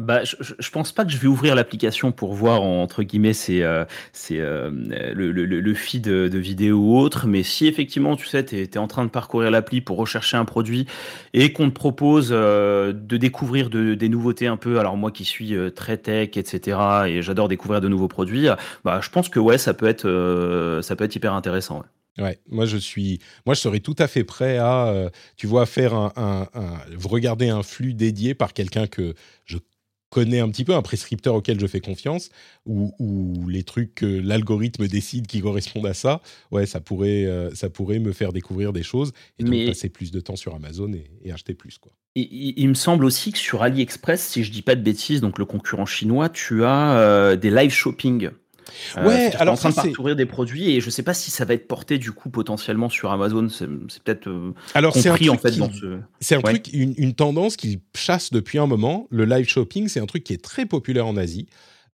[0.00, 3.62] Bah, je, je pense pas que je vais ouvrir l'application pour voir entre guillemets c'est
[3.62, 3.84] euh,
[4.30, 4.70] euh,
[5.14, 8.78] le, le, le, feed de, vidéos ou autre, mais si effectivement tu sais tu es,
[8.78, 10.86] en train de parcourir l'appli pour rechercher un produit
[11.34, 15.24] et qu'on te propose euh, de découvrir de, des nouveautés un peu, alors moi qui
[15.24, 18.48] suis euh, très tech etc et j'adore découvrir de nouveaux produits,
[18.84, 21.82] bah je pense que ouais ça peut être ça peut être hyper intéressant.
[22.18, 22.38] Ouais.
[22.48, 26.12] Moi je suis, moi je serais tout à fait prêt à, tu vois, faire un,
[26.16, 29.58] un, regarder un flux dédié par quelqu'un que je
[30.10, 32.30] connais un petit peu, un prescripteur auquel je fais confiance,
[32.66, 36.20] ou, ou les trucs que l'algorithme décide qui correspondent à ça,
[36.50, 39.66] ouais, ça pourrait, euh, ça pourrait me faire découvrir des choses et donc Mais...
[39.66, 41.92] passer plus de temps sur Amazon et, et acheter plus, quoi.
[42.16, 45.44] Il, me semble aussi que sur AliExpress, si je dis pas de bêtises, donc le
[45.44, 48.30] concurrent chinois, tu as euh, des live shopping.
[48.96, 51.44] Euh, ouais, alors en train de parcourir des produits et je sais pas si ça
[51.44, 53.48] va être porté du coup potentiellement sur Amazon.
[53.48, 53.66] C'est
[54.02, 54.28] peut-être
[54.74, 55.98] alors un en fait qui, dans ce.
[56.20, 56.58] C'est un ouais.
[56.58, 59.06] truc, une, une tendance qu'il chasse depuis un moment.
[59.10, 61.46] Le live shopping, c'est un truc qui est très populaire en Asie.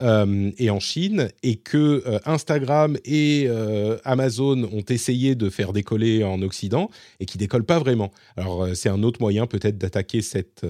[0.03, 5.71] Euh, et en Chine, et que euh, Instagram et euh, Amazon ont essayé de faire
[5.71, 6.89] décoller en Occident,
[7.21, 8.11] et qui décollent pas vraiment.
[8.35, 10.65] Alors c'est un autre moyen peut-être d'attaquer cette,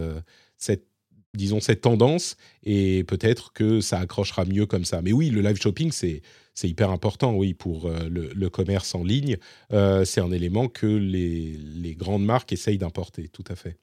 [0.57, 0.85] cette
[1.35, 5.01] disons, cette tendance, et peut-être que ça accrochera mieux comme ça.
[5.01, 6.21] Mais oui, le live shopping, c'est,
[6.63, 9.37] hyper important, oui, pour euh, le, commerce en ligne.
[9.73, 13.77] Euh, c'est un élément que les, les, grandes marques essayent d'importer, tout à fait.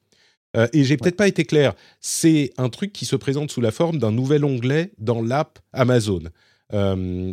[0.57, 3.71] Euh, et j'ai peut-être pas été clair, c'est un truc qui se présente sous la
[3.71, 6.23] forme d'un nouvel onglet dans l'app Amazon.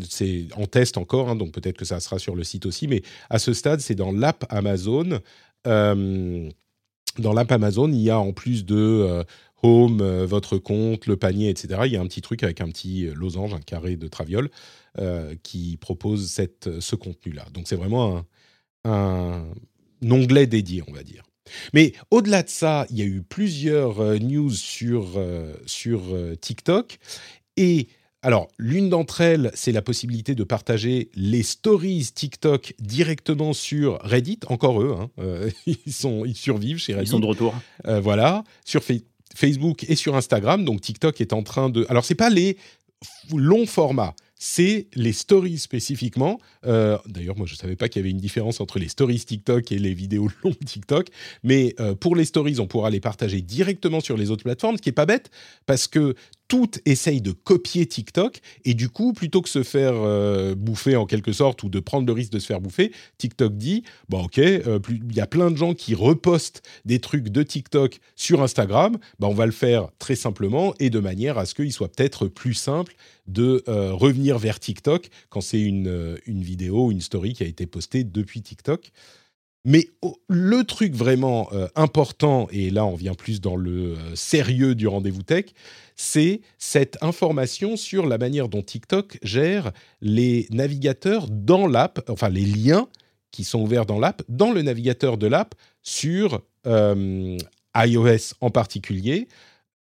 [0.09, 3.01] C'est en test encore, hein, donc peut-être que ça sera sur le site aussi, mais
[3.29, 5.21] à ce stade, c'est dans l'app Amazon.
[5.65, 9.23] Dans l'app Amazon, il y a en plus de
[9.63, 11.81] Home, euh, votre compte, le panier, etc.
[11.85, 14.49] Il y a un petit truc avec un petit losange, un carré de traviole,
[14.99, 17.45] euh, qui propose cette, ce contenu-là.
[17.53, 18.23] Donc c'est vraiment
[18.85, 19.45] un,
[20.09, 21.23] onglet dédié, on va dire.
[21.73, 26.35] Mais au-delà de ça, il y a eu plusieurs euh, news sur, euh, sur euh,
[26.35, 26.99] TikTok.
[27.57, 27.87] Et
[28.21, 34.39] alors, l'une d'entre elles, c'est la possibilité de partager les stories TikTok directement sur Reddit.
[34.47, 37.07] Encore eux, hein, euh, ils, sont, ils survivent chez Reddit.
[37.07, 37.55] Ils sont de retour.
[37.87, 38.83] Euh, voilà, sur
[39.39, 40.65] Facebook et sur Instagram.
[40.65, 41.85] Donc, TikTok est en train de.
[41.89, 42.57] Alors, c'est pas les
[43.33, 46.39] longs formats c'est les stories spécifiquement.
[46.65, 49.19] Euh, D'ailleurs, moi, je ne savais pas qu'il y avait une différence entre les stories
[49.19, 51.07] TikTok et les vidéos longues TikTok.
[51.43, 54.81] Mais euh, pour les stories, on pourra les partager directement sur les autres plateformes, ce
[54.81, 55.29] qui n'est pas bête,
[55.65, 56.15] parce que
[56.49, 61.05] toutes essayent de copier TikTok et du coup, plutôt que se faire euh, bouffer en
[61.05, 64.39] quelque sorte ou de prendre le risque de se faire bouffer, TikTok dit bon ok,
[64.39, 68.97] euh, il y a plein de gens qui repostent des trucs de TikTok sur Instagram,
[69.19, 72.27] bah, on va le faire très simplement et de manière à ce qu'il soit peut-être
[72.27, 72.95] plus simple
[73.27, 77.67] de euh, revenir vers TikTok quand c'est une, une vidéo, une story qui a été
[77.67, 78.91] postée depuis TikTok.
[79.65, 79.89] Mais
[80.29, 84.87] le truc vraiment euh, important, et là on vient plus dans le euh, sérieux du
[84.87, 85.45] rendez-vous tech,
[85.97, 92.45] c'est cette information sur la manière dont TikTok gère les navigateurs dans l'app, enfin les
[92.45, 92.87] liens
[93.31, 97.37] qui sont ouverts dans l'app, dans le navigateur de l'app sur euh,
[97.75, 99.27] iOS en particulier,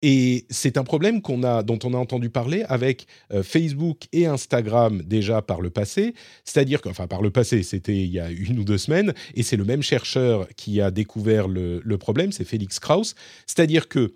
[0.03, 5.43] et c'est un problème dont on a entendu parler avec euh, Facebook et Instagram déjà
[5.43, 6.15] par le passé.
[6.45, 9.43] C'est-à-dire que, enfin, par le passé, c'était il y a une ou deux semaines, et
[9.43, 13.15] c'est le même chercheur qui a découvert le, le problème, c'est Félix Krauss.
[13.47, 14.15] C'est-à-dire que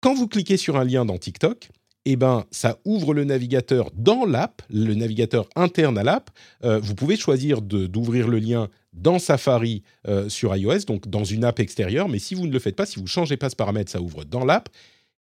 [0.00, 1.70] quand vous cliquez sur un lien dans TikTok,
[2.04, 6.30] eh ben, ça ouvre le navigateur dans l'app, le navigateur interne à l'app.
[6.64, 11.44] Euh, vous pouvez choisir d'ouvrir le lien dans Safari euh, sur iOS, donc dans une
[11.44, 12.08] app extérieure.
[12.08, 14.02] Mais si vous ne le faites pas, si vous ne changez pas ce paramètre, ça
[14.02, 14.68] ouvre dans l'app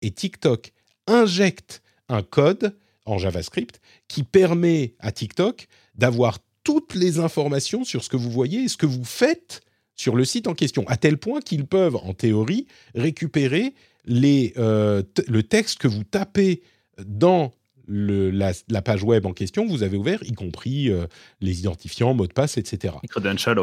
[0.02, 0.72] et TikTok
[1.08, 8.10] injecte un code en JavaScript qui permet à TikTok d'avoir toutes les informations sur ce
[8.10, 9.62] que vous voyez et ce que vous faites
[9.96, 13.74] sur le site en question, à tel point qu'ils peuvent, en théorie, récupérer
[14.08, 16.62] euh, le texte que vous tapez
[17.06, 17.52] dans
[17.88, 21.08] la, page web en question, vous avez ouvert, y compris euh,
[21.42, 22.94] les identifiants, mots de passe, etc.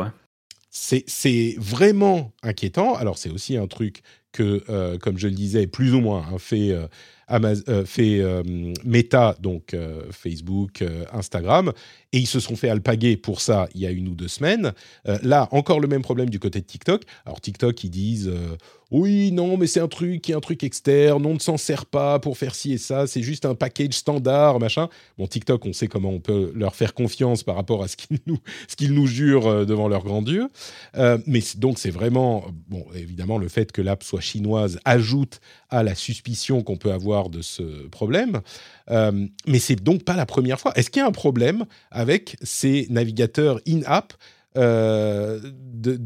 [0.00, 0.08] Ouais.
[0.78, 2.94] C'est vraiment inquiétant.
[2.94, 6.70] Alors, c'est aussi un truc que, comme je le disais, plus ou moins hein, fait
[6.70, 6.86] euh,
[7.84, 8.42] fait euh,
[8.84, 11.72] Meta, donc euh, Facebook, Instagram,
[12.12, 14.72] et ils se sont fait alpaguer pour ça il y a une ou deux semaines.
[15.22, 17.02] là, encore le même problème du côté de TikTok.
[17.24, 18.32] Alors TikTok, ils disent
[18.92, 21.86] oui, non, mais c'est un truc qui est un truc externe, on ne s'en sert
[21.86, 24.88] pas pour faire ci et ça, c'est juste un package standard, machin.
[25.18, 28.18] Bon, TikTok, on sait comment on peut leur faire confiance par rapport à ce qu'ils
[28.26, 28.38] nous,
[28.88, 30.48] nous jurent devant leur grand Dieu.
[31.26, 35.94] mais donc, c'est vraiment, bon, évidemment, le fait que l'app soit chinoise ajoute à la
[35.94, 38.40] suspicion qu'on peut avoir de ce problème.
[38.90, 40.72] Euh, mais c'est donc pas la première fois.
[40.76, 44.14] Est-ce qu'il y a un problème avec ces navigateurs in-app
[44.56, 45.40] euh,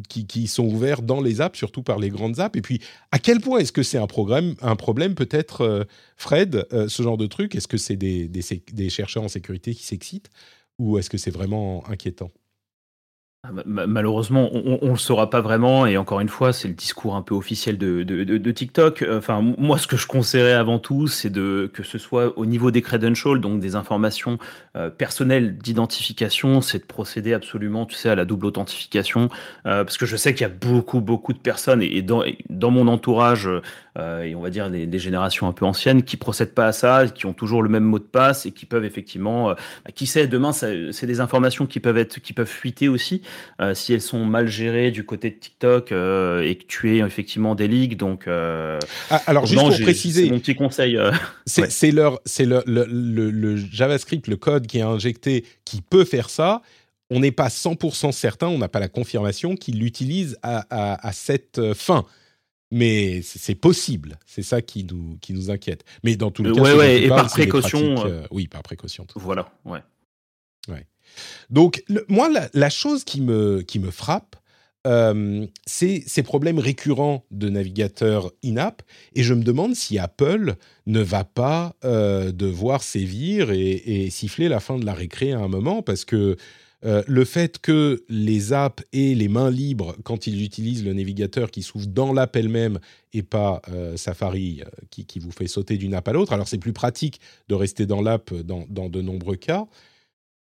[0.08, 2.56] qui, sont ouverts dans les apps, surtout par les grandes apps?
[2.58, 2.80] Et puis,
[3.12, 5.84] à quel point est-ce que c'est un, problème, un problème peut-être, euh,
[6.16, 7.54] Fred, ce genre de truc?
[7.54, 10.30] Est-ce que c'est des, chercheurs en sécurité qui s'excitent?
[10.78, 12.30] Ou est-ce que c'est vraiment inquiétant?
[13.64, 17.22] Malheureusement, on, on le saura pas vraiment, et encore une fois, c'est le discours un
[17.22, 19.04] peu officiel de, TikTok.
[19.10, 22.82] Enfin, moi, ce que je conseillerais avant tout, c'est que ce soit au niveau des
[22.82, 24.38] credentials, donc des informations
[24.76, 29.30] euh, personnelles d'identification, c'est de procéder absolument, tu sais, à la double authentification,
[29.66, 32.70] euh, parce que je sais qu'il y a beaucoup, beaucoup de personnes, et, dans, dans
[32.70, 33.48] mon entourage,
[33.98, 37.06] euh, et on va dire des, générations un peu anciennes, qui procèdent pas à ça,
[37.06, 40.26] qui ont toujours le même mot de passe et qui peuvent effectivement, bah, qui sait,
[40.26, 43.22] demain, c'est des informations qui peuvent être, qui peuvent fuiter aussi.
[43.60, 47.00] Euh, si elles sont mal gérées du côté de TikTok euh, et que tu es
[47.00, 47.96] effectivement des ligues.
[47.96, 48.78] Donc, euh,
[49.10, 50.98] ah, alors juste pour préciser, mon petit conseil.
[51.46, 56.62] c'est leur, c'est le, le, JavaScript, le code qui est injecté, qui peut faire ça
[57.12, 60.64] on n'est pas 100% certain, on n'a pas la confirmation qu'il l'utilise à,
[61.04, 62.04] à, cette fin.
[62.70, 65.84] Mais c'est possible, c'est ça qui nous, qui nous inquiète.
[66.04, 67.96] Mais dans tous les cas, ouais, et par précaution.
[68.30, 69.08] oui, par précaution.
[69.16, 69.80] Voilà, ouais.
[70.68, 70.86] ouais.
[71.50, 74.36] Donc, moi, la, chose qui me, qui me frappe,
[74.86, 78.82] euh, c'est ces problèmes récurrents de navigateurs in-app.
[79.14, 80.54] Et je me demande si Apple
[80.86, 85.48] ne va pas euh, devoir sévir et, siffler la fin de la récré à un
[85.48, 86.36] moment, parce que
[86.86, 91.50] euh, le fait que les apps aient les mains libres quand ils utilisent le navigateur
[91.50, 92.78] qui s'ouvre dans l'app elle-même
[93.12, 93.60] et pas
[93.96, 96.32] Safari qui, vous fait sauter d'une app à l'autre.
[96.32, 99.66] Alors c'est plus pratique de rester dans l'app dans, de nombreux cas,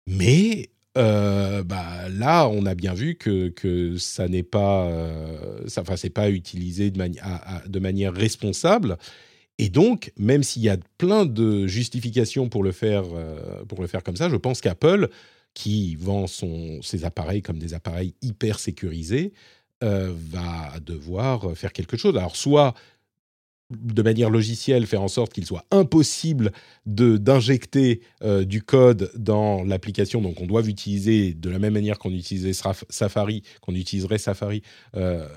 [0.07, 6.11] mais euh, bah, là, on a bien vu que, ça n'est pas, euh, enfin, c'est
[6.11, 8.97] pas utilisé de, manière responsable.
[9.59, 13.87] Et donc, même s'il y a plein de justifications pour le faire, euh, pour le
[13.87, 15.09] faire comme ça, je pense qu'Apple,
[15.55, 19.33] qui vend ses appareils comme des appareils hyper sécurisés,
[19.81, 22.16] va devoir faire quelque chose.
[22.16, 22.75] Alors, soit
[23.70, 26.52] de manière logicielle, faire en sorte qu'il soit impossible
[26.85, 30.20] d'injecter euh, du code dans l'application.
[30.20, 34.62] Donc, on doit utiliser de la même manière qu'on utilisait Safari, qu'on utiliserait Safari,
[34.96, 35.29] euh,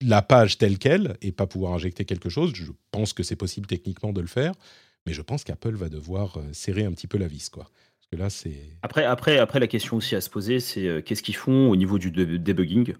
[0.00, 2.52] la page telle qu'elle et pas pouvoir injecter quelque chose.
[2.54, 4.54] Je pense que c'est possible techniquement de le faire,
[5.06, 7.68] mais je pense qu'Apple va devoir euh, serrer un petit peu la vis, quoi.
[8.82, 11.96] Après, après, après, la question aussi à se poser, c'est qu'est-ce qu'ils font au niveau
[11.96, 12.94] du debugging?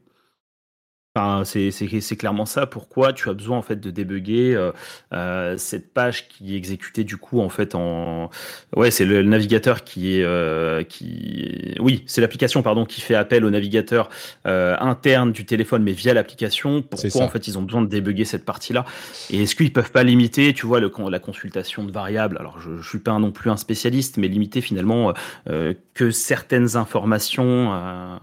[1.16, 2.66] Enfin, c'est clairement ça.
[2.66, 4.70] Pourquoi tu as besoin en fait de débugger euh,
[5.12, 8.30] euh, cette page qui est exécutée du coup en fait en
[8.76, 13.44] ouais c'est le, navigateur qui est euh, qui oui c'est l'application pardon qui fait appel
[13.44, 14.08] au navigateur
[14.44, 16.80] interne du téléphone mais via l'application.
[16.80, 18.84] Pourquoi en fait ils ont besoin de débugger cette partie là
[19.30, 22.38] Et est-ce qu'ils peuvent pas limiter tu vois le, la consultation de variables?
[22.38, 25.12] Alors je, je suis pas non plus un spécialiste mais limiter finalement
[25.94, 28.20] que certaines informations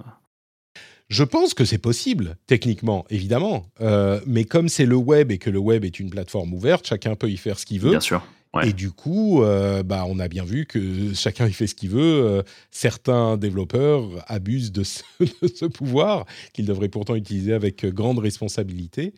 [1.09, 3.65] je pense que c'est possible, techniquement, évidemment.
[3.81, 7.15] Euh, mais comme c'est le web et que le web est une plateforme ouverte, chacun
[7.15, 7.91] peut y faire ce qu'il veut.
[7.91, 8.25] Bien sûr.
[8.63, 11.89] Et du coup, euh, bah, on a bien vu que chacun y fait ce qu'il
[11.89, 12.25] veut.
[12.25, 19.13] Euh, certains développeurs abusent de ce, pouvoir qu'ils devraient pourtant utiliser avec grande responsabilité.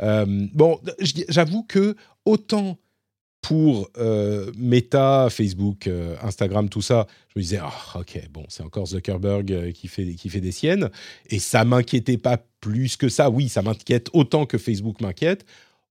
[0.00, 0.80] bon,
[1.28, 2.78] j'avoue que autant
[3.40, 8.62] pour euh, Meta, Facebook, euh, Instagram, tout ça, je me disais, ah, ok, bon, c'est
[8.62, 10.90] encore Zuckerberg euh, qui, fait, qui fait des siennes.
[11.30, 13.30] Et ça m'inquiétait pas plus que ça.
[13.30, 15.44] Oui, ça m'inquiète autant que Facebook m'inquiète.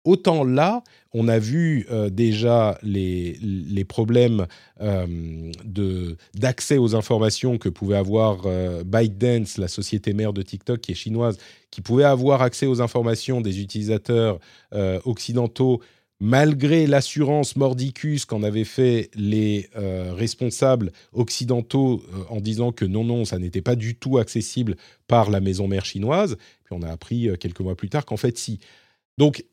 [0.04, 0.84] Autant là,
[1.14, 4.48] on a vu déjà les, les problèmes
[6.34, 8.48] d'accès aux informations que pouvait avoir
[8.86, 11.38] ByteDance, la société mère de TikTok qui est chinoise,
[11.72, 14.40] qui pouvait avoir accès aux informations des utilisateurs
[15.04, 15.82] occidentaux
[16.20, 23.04] malgré l'assurance mordicus qu'en avaient fait les euh, responsables occidentaux euh, en disant que non,
[23.04, 24.76] non, ça n'était pas du tout accessible
[25.08, 28.18] par la maison mère chinoise, puis on a appris euh, quelques mois plus tard qu'en
[28.18, 28.60] fait, si.
[29.18, 29.46] Donc,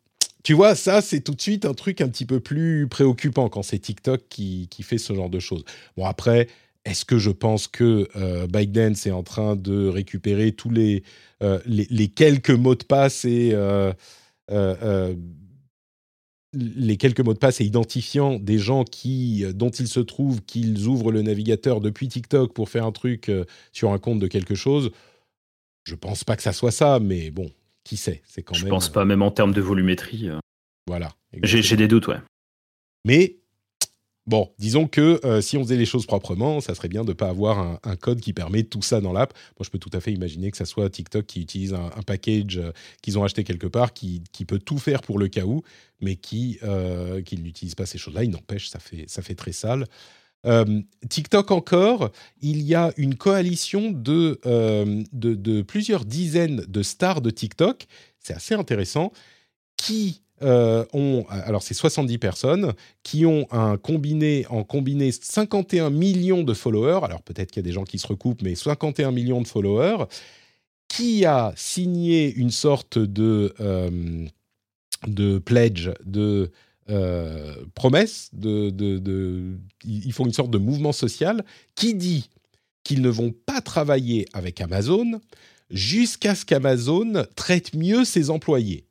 [0.42, 3.62] tu vois, ça, c'est tout de suite un truc un petit peu plus préoccupant quand
[3.62, 5.64] c'est TikTok qui, fait ce genre de choses.
[5.96, 6.48] Bon, après,
[6.84, 8.06] est-ce que je pense que
[8.46, 11.02] ByteDance est en train de récupérer tous les,
[11.64, 13.54] les, quelques mots de passe et
[16.54, 20.86] les quelques mots de passe et identifiant des gens qui, dont il se trouve qu'ils
[20.86, 23.30] ouvrent le navigateur depuis TikTok pour faire un truc
[23.72, 24.90] sur un compte de quelque chose,
[25.84, 27.50] je pense pas que ça soit ça, mais bon,
[27.84, 28.68] qui sait C'est quand je même.
[28.68, 30.30] Je pense pas, même en termes de volumétrie.
[30.86, 31.12] Voilà.
[31.42, 32.18] J'ai des doutes, ouais.
[33.04, 33.36] Mais
[34.26, 37.12] Bon, disons que euh, si on faisait les choses proprement, ça serait bien de ne
[37.12, 39.34] pas avoir un, code qui permet tout ça dans l'app.
[39.58, 42.56] Moi, je peux tout à fait imaginer que ça soit TikTok qui utilise un, package
[42.56, 42.72] euh,
[43.02, 45.62] qu'ils ont acheté quelque part, qui, peut tout faire pour le cas où,
[46.00, 48.24] mais qui, euh, n'utilise pas ces choses-là.
[48.24, 49.86] Il n'empêche, ça fait, très sale.
[51.08, 52.10] TikTok encore,
[52.40, 54.40] il y a une coalition de
[55.62, 57.86] plusieurs dizaines de stars de TikTok.
[58.20, 59.12] C'est assez intéressant.
[59.76, 62.72] Qui euh, ont, alors c'est 70 personnes,
[63.02, 67.68] qui ont un combiné, en combiné 51 millions de followers, alors peut-être qu'il y a
[67.68, 70.04] des gens qui se recoupent, mais 51 millions de followers,
[70.88, 74.26] qui a signé une sorte de, euh,
[75.06, 76.50] de pledge, de
[76.90, 82.28] euh, promesse, de, de, de, ils font une sorte de mouvement social qui dit
[82.82, 85.20] qu'ils ne vont pas travailler avec Amazon
[85.70, 88.84] jusqu'à ce qu'Amazon traite mieux ses employés.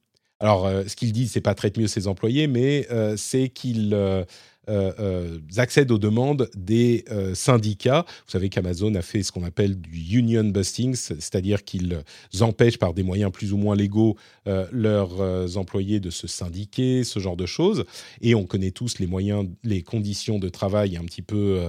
[0.43, 3.93] Alors, euh, ce qu'ils disent, c'est pas traite mieux ses employés, mais euh, c'est qu'ils
[3.93, 8.03] euh, accèdent aux demandes des syndicats.
[8.25, 12.03] Vous savez qu'Amazon a fait ce qu'on appelle du union busting, c'est-à-dire qu'ils
[12.41, 17.35] empêchent par des moyens plus ou moins légaux leurs employés de se syndiquer, ce genre
[17.35, 17.83] de choses.
[18.21, 21.59] Et on connaît tous les moyens, les conditions de travail un petit peu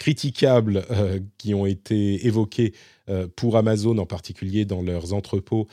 [0.00, 0.84] critiquables
[1.38, 2.72] qui ont été évoquées
[3.36, 5.68] pour Amazon, en particulier dans leurs entrepôts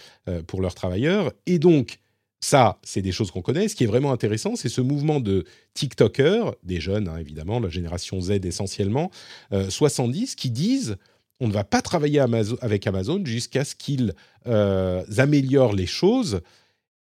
[0.45, 1.31] pour leurs travailleurs.
[1.47, 1.97] Et donc,
[2.39, 3.67] ça, c'est des choses qu'on connaît.
[3.67, 7.69] Ce qui est vraiment intéressant, c'est ce mouvement de TikTokers, des jeunes hein, évidemment, la
[7.69, 9.11] génération Z essentiellement,
[9.51, 10.97] 70, euh, qui disent
[11.39, 14.15] on ne va pas travailler avec Amazon jusqu'à ce qu'ils
[14.47, 16.41] euh, améliorent les choses.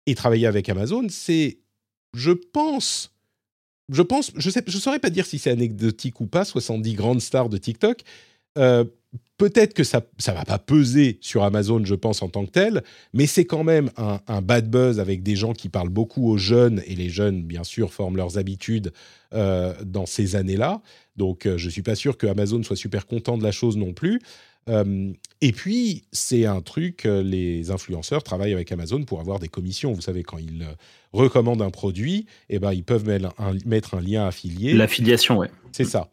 [0.07, 1.57] Et travailler avec Amazon, c'est,
[2.13, 3.11] je pense,
[3.89, 7.49] je pense, je ne saurais pas dire si c'est anecdotique ou pas, 70 grandes stars
[7.49, 8.01] de TikTok.
[8.57, 8.85] Euh,
[9.37, 12.83] peut-être que ça ne va pas peser sur Amazon, je pense, en tant que tel,
[13.13, 16.81] mais c'est quand même un, bad buzz avec des gens qui parlent beaucoup aux jeunes,
[16.85, 18.93] et les jeunes, bien sûr, forment leurs habitudes
[19.33, 20.81] euh, dans ces années-là.
[21.17, 23.77] Donc, euh, je ne suis pas sûr que Amazon soit super content de la chose
[23.77, 24.21] non plus.
[25.41, 29.93] et puis, c'est un truc, les influenceurs travaillent avec Amazon pour avoir des commissions.
[29.93, 30.65] Vous savez, quand ils
[31.13, 34.73] recommandent un produit, eh ben, ils peuvent mettre un, mettre un lien affilié.
[34.73, 35.47] L'affiliation, oui.
[35.71, 36.09] C'est ça.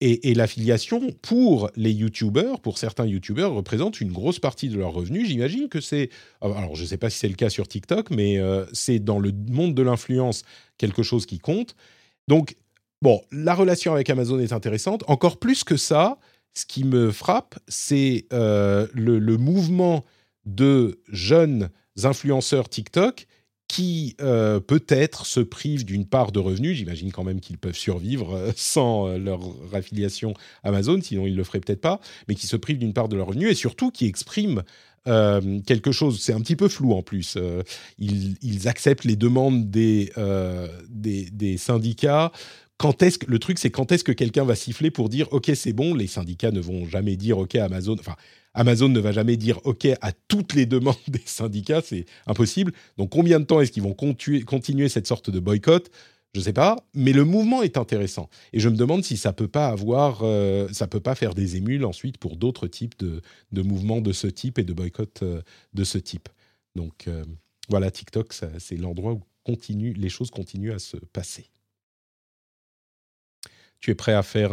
[0.00, 5.26] Et, l'affiliation, pour les YouTubers, pour certains YouTubers, représente une grosse partie de leurs revenus.
[5.26, 6.10] J'imagine que c'est...
[6.40, 9.18] Alors, je ne sais pas si c'est le cas sur TikTok, mais euh, c'est dans
[9.18, 10.44] le monde de l'influence
[10.76, 11.74] quelque chose qui compte.
[12.28, 12.54] Donc,
[13.02, 15.02] bon, la relation avec Amazon est intéressante.
[15.08, 16.18] Encore plus que ça,
[16.54, 20.04] ce qui me frappe, c'est euh, le mouvement
[20.46, 21.70] de jeunes
[22.04, 23.26] influenceurs TikTok
[23.68, 26.76] qui euh, peut-être se privent d'une part de revenus.
[26.76, 29.40] J'imagine quand même qu'ils peuvent survivre euh, sans euh, leur
[29.72, 30.32] affiliation
[30.64, 33.16] Amazon, sinon ils ne le feraient peut-être pas, mais qui se privent d'une part de
[33.16, 34.62] leurs revenus et surtout qui expriment
[35.66, 37.38] quelque chose, c'est un petit peu flou en plus.
[37.98, 40.12] ils, acceptent les demandes des,
[40.90, 42.30] des, des syndicats
[42.78, 45.50] quand est-ce que le truc c'est quand est-ce que quelqu'un va siffler pour dire ok
[45.54, 48.16] c'est bon les syndicats ne vont jamais dire ok Amazon enfin
[48.54, 52.72] Amazon ne va jamais dire OK à toutes les demandes des syndicats, c'est impossible.
[52.96, 55.90] Donc combien de temps est-ce qu'ils vont continuer cette sorte de boycott?
[56.34, 58.28] Je ne sais pas, mais le mouvement est intéressant.
[58.52, 61.56] Et je me demande si ça peut pas avoir, euh, ça peut pas faire des
[61.56, 65.40] émules ensuite pour d'autres types de, mouvements de ce type et de boycotts euh,
[65.72, 66.28] de ce type.
[66.74, 67.24] Donc euh,
[67.68, 71.46] voilà, TikTok, c'est l'endroit où continue, les choses continuent à se passer.
[73.80, 74.52] Tu es prêt à faire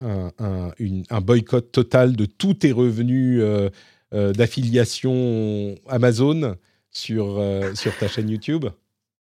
[0.00, 3.70] un, boycott total de tous tes revenus euh,
[4.14, 6.56] euh, d'affiliation Amazon
[6.90, 8.66] sur, euh, sur ta chaîne YouTube?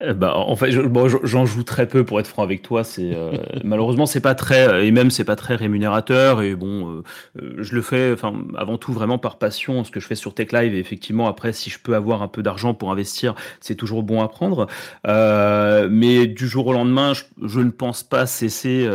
[0.03, 2.83] Eh ben, en fait, j'en joue très peu pour être franc avec toi.
[2.83, 6.41] C'est euh, malheureusement c'est pas très et même c'est pas très rémunérateur.
[6.41, 7.03] Et bon,
[7.39, 10.33] euh, je le fais, enfin avant tout vraiment par passion, ce que je fais sur
[10.33, 10.73] Tech Live.
[10.73, 14.21] Et effectivement, après, si je peux avoir un peu d'argent pour investir, c'est toujours bon
[14.21, 14.67] à prendre.
[15.07, 18.87] Euh, mais du jour au lendemain, je, ne pense pas cesser,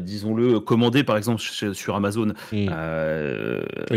[0.00, 2.32] disons-le, commander par exemple sur, Amazon.
[2.52, 2.68] Hmm.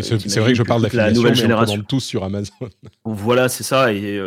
[0.01, 1.79] c'est vrai que je parle d'affiliation, nouvelle mais génération.
[1.79, 2.53] on tous sur Amazon.
[3.05, 3.93] Voilà, c'est ça.
[3.93, 4.19] Et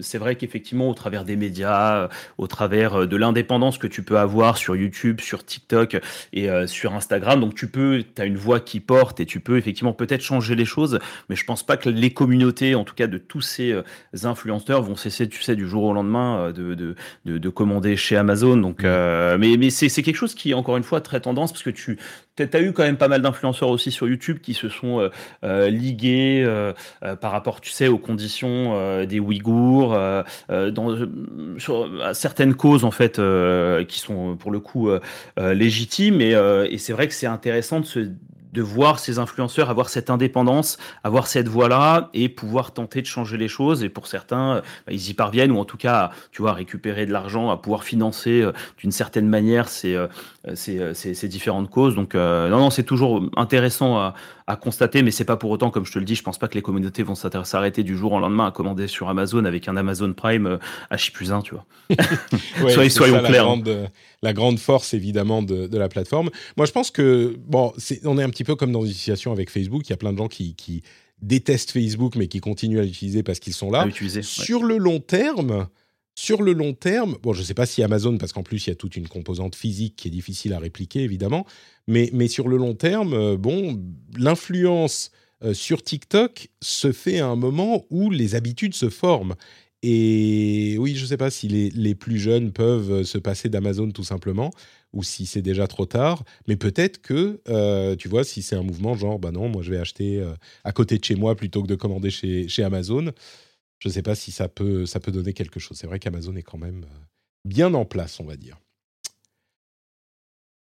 [0.00, 2.08] c'est vrai qu'effectivement, au travers des médias euh,
[2.38, 6.00] au travers euh, de l'indépendance que tu peux avoir sur YouTube, sur TikTok
[6.32, 7.40] et euh, sur Instagram.
[7.40, 10.54] Donc tu peux, tu as une voix qui porte et tu peux effectivement peut-être changer
[10.54, 10.98] les choses,
[11.28, 13.74] mais je pense pas que les communautés, en tout cas de tous ces
[14.22, 16.94] influenceurs, vont cesser, tu sais, du jour au lendemain de, de,
[17.24, 18.56] de, commander chez Amazon.
[18.56, 19.36] Donc, mm.
[19.38, 21.98] mais, mais c'est quelque chose qui, encore une fois, très tendance parce que tu
[22.40, 25.08] as eu quand même pas mal d'influenceurs aussi sur YouTube qui se sont euh,
[25.44, 26.72] euh, ligués euh,
[27.20, 29.96] par rapport, tu sais, aux conditions des Ouïghours,
[30.48, 30.96] dans
[31.58, 33.20] sur, certaines causes en fait
[33.86, 34.90] qui sont pour le coup
[35.36, 36.20] légitimes.
[36.20, 36.32] Et,
[36.70, 38.08] et c'est vrai que c'est intéressant de se
[38.54, 43.36] de voir ces influenceurs avoir cette indépendance, avoir cette voix-là et pouvoir tenter de changer
[43.36, 43.82] les choses.
[43.82, 47.12] Et pour certains, bah, ils y parviennent ou en tout cas, tu vois, récupérer de
[47.12, 50.06] l'argent, à pouvoir financer euh, d'une certaine manière ces, euh,
[50.54, 51.96] ces, ces, différentes causes.
[51.96, 54.14] Donc, euh, non, non, c'est toujours intéressant à,
[54.46, 56.48] à constater, mais c'est pas pour autant, comme je te le dis, je pense pas
[56.48, 59.76] que les communautés vont s'arrêter du jour au lendemain à commander sur Amazon avec un
[59.76, 60.58] Amazon Prime
[60.90, 61.64] à chi plus 1, tu vois.
[62.62, 63.30] ouais, soyons, clairs.
[63.30, 63.90] La grande,
[64.22, 66.30] la grande, force, évidemment, de, de, la plateforme.
[66.56, 67.72] Moi, je pense que, bon,
[68.04, 69.88] on est un petit peu comme dans une situation avec Facebook.
[69.88, 70.82] Il y a plein de gens qui, qui
[71.22, 73.86] détestent Facebook, mais qui continuent à l'utiliser parce qu'ils sont là.
[74.22, 75.68] Sur le long terme,
[76.14, 78.70] sur le long terme, bon, je ne sais pas si Amazon, parce qu'en plus, il
[78.70, 81.44] y a toute une composante physique qui est difficile à répliquer, évidemment,
[81.88, 83.82] mais, mais sur le long terme, euh, bon,
[84.16, 85.10] l'influence
[85.42, 89.34] euh, sur TikTok se fait à un moment où les habitudes se forment.
[89.82, 93.48] Et oui, je ne sais pas si les, les, plus jeunes peuvent euh, se passer
[93.48, 94.50] d'Amazon tout simplement,
[94.92, 97.40] ou si c'est déjà trop tard, mais peut-être que,
[97.96, 100.24] tu vois, si c'est un mouvement genre, bah non, moi je vais acheter
[100.62, 103.10] à côté de chez moi plutôt que de commander chez, chez Amazon,
[103.78, 105.76] je ne sais pas si ça peut, ça peut donner quelque chose.
[105.76, 106.98] C'est vrai qu'Amazon est quand même euh,
[107.44, 108.58] bien en place, on va dire.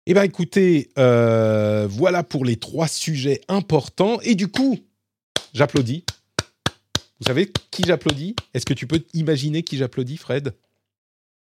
[0.07, 4.21] Eh bien, écoutez, euh, voilà pour les trois sujets importants.
[4.23, 4.79] Et du coup,
[5.53, 6.05] j'applaudis.
[7.21, 8.35] Vous savez qui j'applaudis?
[8.55, 10.55] Est-ce que tu peux imaginer qui j'applaudis, Fred?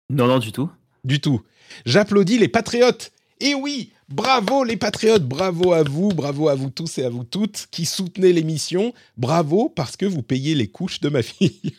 [0.10, 0.70] Non, non, du tout.
[1.04, 1.42] Du tout.
[1.86, 3.12] J'applaudis les patriotes.
[3.40, 7.24] Et oui, Bravo les patriotes, bravo à vous, bravo à vous tous et à vous
[7.24, 8.94] toutes qui soutenez l'émission.
[9.18, 11.74] Bravo parce que vous payez les couches de ma fille.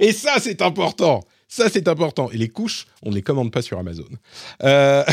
[0.00, 1.22] et ça, c'est important.
[1.46, 2.30] Ça, c'est important.
[2.32, 4.08] Et les couches, on ne les commande pas sur Amazon.
[4.64, 5.04] Euh,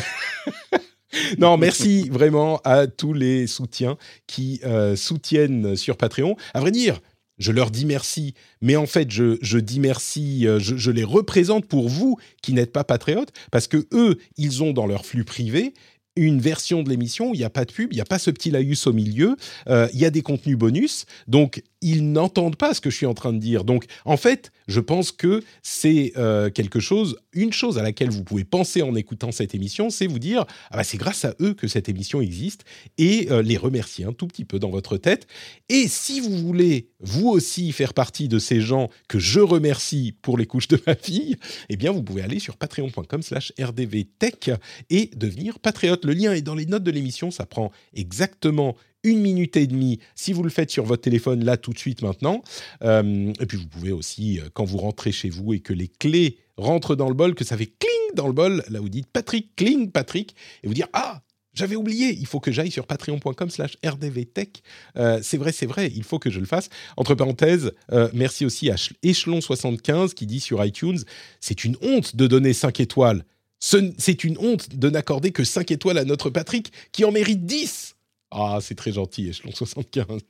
[1.38, 6.36] non, merci vraiment à tous les soutiens qui euh, soutiennent sur Patreon.
[6.56, 7.00] À vrai dire,
[7.38, 11.90] je leur dis merci, mais en fait, je, dis merci, euh, je, les représente pour
[11.90, 15.74] vous qui n'êtes pas patriotes, parce que eux, ils ont dans leur flux privé
[16.16, 18.20] une version de l'émission où il n'y a pas de pub, il n'y a pas
[18.20, 19.36] ce petit laïus au milieu,
[19.68, 21.06] euh, il y a des contenus bonus.
[21.28, 23.64] Donc, ils n'entendent pas ce que je suis en train de dire.
[23.64, 28.24] Donc, en fait, je pense que c'est euh, quelque chose, une chose à laquelle vous
[28.24, 31.54] pouvez penser en écoutant cette émission, c'est vous dire, ah bah, c'est grâce à eux
[31.54, 32.64] que cette émission existe,
[32.98, 35.28] et euh, les remercier un tout petit peu dans votre tête.
[35.70, 40.38] Et si vous voulez, vous aussi, faire partie de ces gens que je remercie pour
[40.38, 41.36] les couches de ma fille,
[41.70, 44.50] eh bien, vous pouvez aller sur patreon.com slash rdvtech
[44.90, 46.05] et devenir patriote.
[46.06, 48.76] Le lien est dans les notes de l'émission, ça prend exactement
[49.06, 52.02] une minute et demie si vous le faites sur votre téléphone là tout de suite
[52.02, 52.44] maintenant.
[52.84, 55.88] Euh, et puis vous pouvez aussi, euh, quand vous rentrez chez vous et que les
[55.88, 59.08] clés rentrent dans le bol, que ça fait cling dans le bol, là vous dites
[59.08, 61.22] Patrick, cling Patrick, et vous dire Ah
[61.54, 64.62] j'avais oublié, il faut que j'aille sur patreon.com slash rdvtech.
[64.98, 66.70] Euh, c'est vrai, c'est vrai, il faut que je le fasse.
[66.98, 67.72] Entre parenthèses,
[68.14, 71.00] merci aussi à Echelon75 qui dit sur iTunes,
[71.40, 73.24] c'est une honte de donner 5 étoiles.
[73.60, 77.96] C'est une honte de n'accorder que 5 étoiles à notre Patrick qui en mérite 10.
[78.32, 80.22] Ah, c'est très gentil, échelon 75.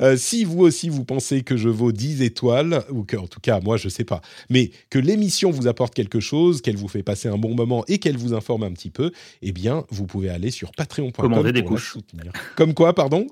[0.00, 3.40] Euh, si vous aussi vous pensez que je vaux 10 étoiles, ou que, en tout
[3.40, 4.20] cas, moi je sais pas,
[4.50, 7.98] mais que l'émission vous apporte quelque chose, qu'elle vous fait passer un bon moment et
[7.98, 11.62] qu'elle vous informe un petit peu, eh bien, vous pouvez aller sur patreon.com pour des
[11.62, 11.92] couches.
[11.92, 12.32] soutenir.
[12.56, 13.26] Comme quoi, pardon?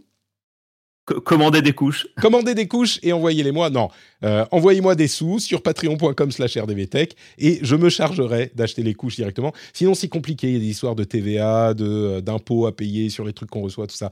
[1.04, 2.06] Commandez des couches.
[2.20, 3.68] Commandez des couches et envoyez-les-moi.
[3.68, 3.90] Non,
[4.24, 9.16] euh, envoyez-moi des sous sur patreon.com slash rdvtech et je me chargerai d'acheter les couches
[9.16, 9.52] directement.
[9.74, 10.48] Sinon, c'est compliqué.
[10.48, 13.50] Il y a des histoires de TVA, de, euh, d'impôts à payer sur les trucs
[13.50, 14.10] qu'on reçoit, tout ça.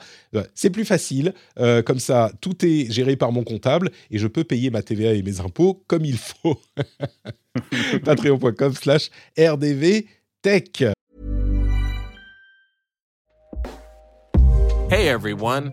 [0.54, 1.32] c'est plus facile.
[1.58, 5.14] Euh, comme ça, tout est géré par mon comptable et je peux payer ma TVA
[5.14, 6.60] et mes impôts comme il faut.
[8.04, 10.84] patreon.com slash rdvtech.
[14.90, 15.72] Hey everyone.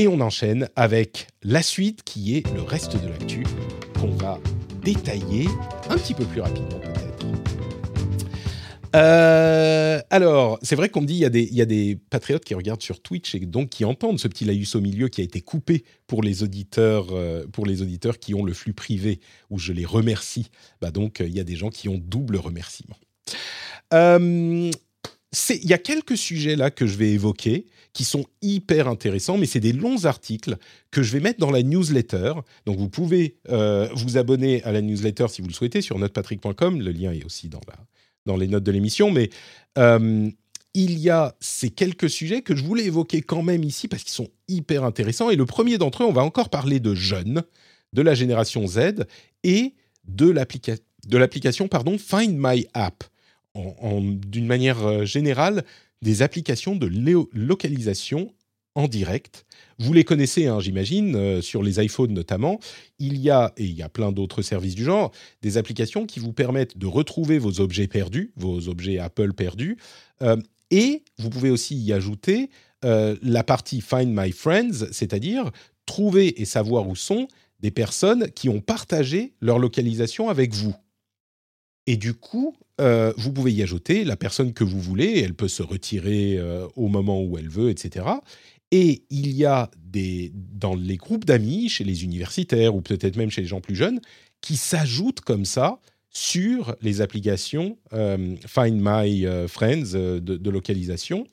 [0.00, 3.44] Et on enchaîne avec la suite qui est le reste de l'actu
[4.00, 4.40] qu'on va
[4.82, 5.46] détailler
[5.90, 7.26] un petit peu plus rapidement peut-être.
[8.96, 13.02] Euh, alors, c'est vrai qu'on me dit il y, a des, patriotes qui regardent sur
[13.02, 16.22] Twitch et donc qui entendent ce petit laïus au milieu qui a été coupé pour
[16.22, 19.20] les auditeurs, euh, pour les auditeurs qui ont le flux privé
[19.50, 20.50] où je les remercie.
[20.80, 22.96] Bah donc, il y a des gens qui ont double remerciement.
[23.92, 24.70] Euh,
[25.32, 29.46] il y a quelques sujets là que je vais évoquer qui sont hyper intéressants, mais
[29.46, 30.56] c'est des longs articles
[30.90, 32.34] que je vais mettre dans la newsletter.
[32.66, 36.80] Donc vous pouvez euh, vous abonner à la newsletter si vous le souhaitez sur notrepatrick.com.
[36.80, 37.60] Le lien est aussi dans,
[38.26, 39.10] dans les notes de l'émission.
[39.10, 39.30] Mais
[39.78, 40.30] euh,
[40.74, 44.12] il y a ces quelques sujets que je voulais évoquer quand même ici parce qu'ils
[44.12, 45.30] sont hyper intéressants.
[45.30, 47.42] Et le premier d'entre eux, on va encore parler de jeunes,
[47.92, 49.04] de la génération Z
[49.42, 49.74] et
[50.06, 53.04] de l'application pardon, Find My App.
[53.54, 55.64] D'une manière euh, générale,
[56.02, 56.90] des applications de
[57.32, 58.32] localisation
[58.74, 59.44] en direct.
[59.78, 62.60] Vous les connaissez, hein, j'imagine, euh, sur les iPhones notamment.
[62.98, 65.10] Il y a, et il y a plein d'autres services du genre,
[65.42, 69.76] des applications qui vous permettent de retrouver vos objets perdus, vos objets Apple perdus.
[70.22, 70.36] Euh,
[70.70, 72.50] et vous pouvez aussi y ajouter
[72.82, 75.50] la partie Find My Friends, c'est-à-dire
[75.84, 77.28] trouver et savoir où sont
[77.58, 80.74] des personnes qui ont partagé leur localisation avec vous.
[81.90, 85.48] Et du coup, euh, vous pouvez y ajouter la personne que vous voulez, elle peut
[85.48, 88.06] se retirer euh, au moment où elle veut, etc.
[88.70, 93.28] Et il y a des, dans les groupes d'amis, chez les universitaires ou peut-être même
[93.28, 94.00] chez les gens plus jeunes,
[94.40, 95.80] qui s'ajoutent comme ça
[96.10, 101.26] sur les applications euh, Find My Friends de, de, localisation.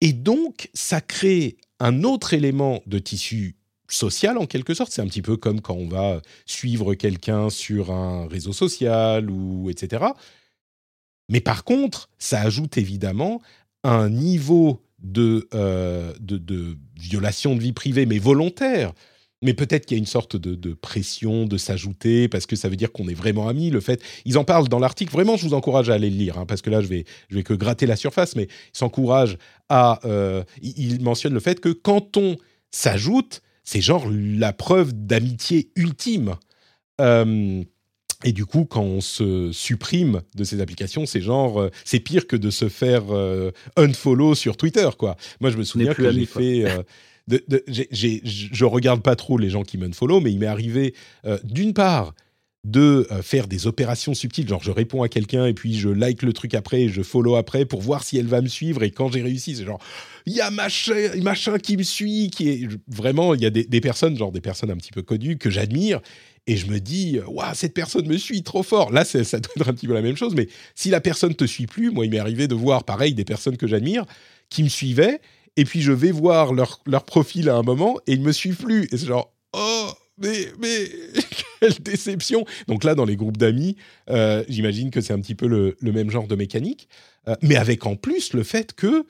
[0.00, 3.54] Et donc, ça crée un autre élément de tissu
[3.94, 4.92] social en quelque sorte.
[4.92, 9.70] C'est un petit peu comme quand on va suivre quelqu'un sur un réseau social ou
[9.70, 10.04] etc.
[11.28, 13.40] Mais par contre, ça ajoute évidemment
[13.82, 18.92] un niveau de, euh, de, violation de vie privée, mais volontaire.
[19.42, 22.76] Mais peut-être qu'il y a une sorte de, pression de s'ajouter parce que ça veut
[22.76, 23.68] dire qu'on est vraiment amis.
[23.68, 25.12] Le fait, ils en parlent dans l'article.
[25.12, 27.36] Vraiment, je vous encourage à aller le lire hein, parce que là, je vais, je
[27.36, 28.36] vais que gratter la surface.
[28.36, 29.36] Mais ils s'encouragent
[29.68, 30.00] à.
[30.06, 32.36] Euh, ils mentionnent le fait que quand on
[32.70, 36.34] s'ajoute, c'est genre la preuve d'amitié ultime.
[37.00, 37.62] Euh,
[38.22, 42.26] et du coup, quand on se supprime de ces applications, c'est genre, euh, c'est pire
[42.26, 45.16] que de se faire euh, unfollow sur Twitter, quoi.
[45.40, 46.84] Moi, je me souviens que j'ai fait.
[47.26, 50.94] De, de, je regarde pas trop les gens qui m'unfollow, mais il m'est arrivé,
[51.42, 52.14] d'une part,
[52.64, 56.32] de faire des opérations subtiles, genre je réponds à quelqu'un et puis je like le
[56.32, 59.12] truc après et je follow après pour voir si elle va me suivre et quand
[59.12, 59.80] j'ai réussi, c'est genre
[60.26, 63.80] il y a machin, machin qui me suit, qui est vraiment, il y a des,
[63.80, 66.00] personnes, genre des personnes un petit peu connues que j'admire,
[66.46, 68.92] et je me dis, waouh, cette personne me suit trop fort.
[68.92, 71.44] Là, ça doit être un petit peu la même chose, mais si la personne te
[71.44, 74.04] suit plus, moi, il m'est arrivé de voir, pareil, des personnes que j'admire
[74.50, 75.20] qui me suivaient,
[75.56, 78.56] et puis je vais voir leur, leur profil à un moment, et ils me suivent
[78.56, 78.88] plus.
[78.92, 80.52] Et c'est genre, oh, mais,
[81.60, 83.76] quelle déception Donc là, dans les groupes d'amis,
[84.10, 86.88] euh, j'imagine que c'est un petit peu le, même genre de mécanique,
[87.28, 89.06] euh, mais avec en plus le fait que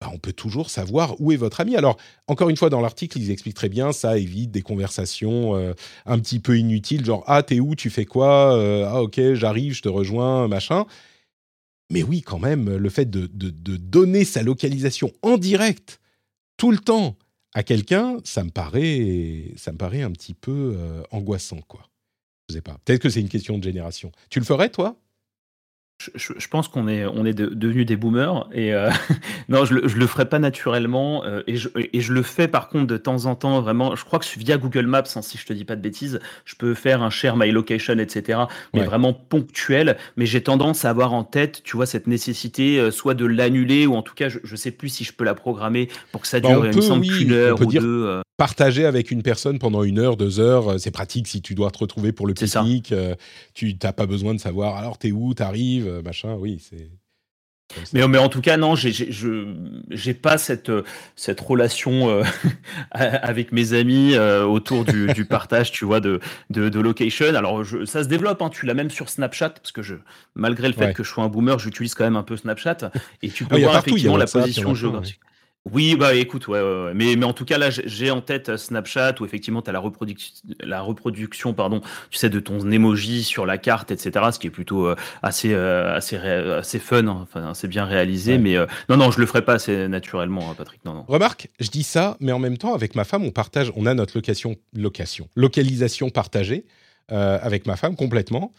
[0.00, 1.76] bah, on peut toujours savoir où est votre ami.
[1.76, 1.96] Alors,
[2.26, 5.72] encore une fois, dans l'article, ils expliquent très bien, ça évite des conversations euh,
[6.06, 7.74] un petit peu inutiles, genre Ah, t'es où?
[7.74, 8.58] Tu fais quoi?
[8.88, 10.84] Ah, ok, j'arrive, je te rejoins, machin.
[11.90, 16.00] Mais oui, quand même, le fait de, donner sa localisation en direct,
[16.56, 17.16] tout le temps,
[17.54, 21.88] à quelqu'un, ça me paraît, ça me un petit peu euh, angoissant, quoi.
[22.48, 22.78] Je sais pas.
[22.84, 24.12] Peut-être que c'est une question de génération.
[24.28, 24.96] Tu le ferais, toi?
[26.14, 28.90] Je, pense qu'on est, on est devenus des boomers et euh,
[29.48, 32.68] non, je le, le ferai pas naturellement euh, et, je, et je le fais par
[32.68, 33.94] contre de temps en temps vraiment.
[33.94, 36.56] Je crois que via Google Maps, hein, si je te dis pas de bêtises, je
[36.56, 38.40] peux faire un share my location, etc.
[38.74, 39.96] Mais vraiment ponctuel.
[40.16, 43.86] Mais j'ai tendance à avoir en tête, tu vois, cette nécessité euh, soit de l'annuler
[43.86, 46.26] ou en tout cas, je, je sais plus si je peux la programmer pour que
[46.26, 50.40] ça bah, dure, une heure ou deux partager avec une personne pendant une heure, deux
[50.40, 52.92] heures, euh, c'est pratique si tu dois te retrouver pour le pique-nique.
[52.92, 53.14] Euh,
[53.54, 56.34] tu n'as pas besoin de savoir alors t'es où, t'arrives, euh, machin.
[56.34, 56.90] Oui, c'est.
[57.94, 60.70] Mais, mais en tout cas, non, j'ai j'ai- pas cette,
[61.16, 62.22] cette relation euh,
[62.90, 66.20] avec mes amis euh, autour du, du partage, tu vois, de,
[66.50, 67.34] de, de location.
[67.34, 69.94] Alors, je, ça se développe, hein, tu l'as même sur Snapchat, parce que je,
[70.34, 70.92] malgré le fait Ouais.
[70.92, 72.92] que je sois un boomer, j'utilise quand même un peu Snapchat.
[73.22, 75.20] Et tu peux voir partout, effectivement la position géographique.
[75.72, 76.94] Oui, bah écoute, ouais, ouais, ouais.
[76.94, 79.72] Mais, mais en tout cas, là, j'ai- en tête euh, Snapchat où effectivement, tu as
[79.72, 84.26] la, reproduction la reproduction pardon, tu sais, de ton emoji sur la carte, etc.
[84.30, 87.20] Ce qui est plutôt euh, assez, euh, assez, assez fun, hein.
[87.22, 88.32] enfin, assez bien réalisé.
[88.32, 88.38] Ouais.
[88.38, 90.84] Mais euh, non, non, je le ferai pas assez naturellement, hein, Patrick.
[90.84, 91.04] Non, non.
[91.08, 93.94] Remarque, je dis ça, mais en même temps, avec ma femme, on partage, on a
[93.94, 96.66] notre location, location, localisation partagée
[97.08, 98.52] avec ma femme complètement,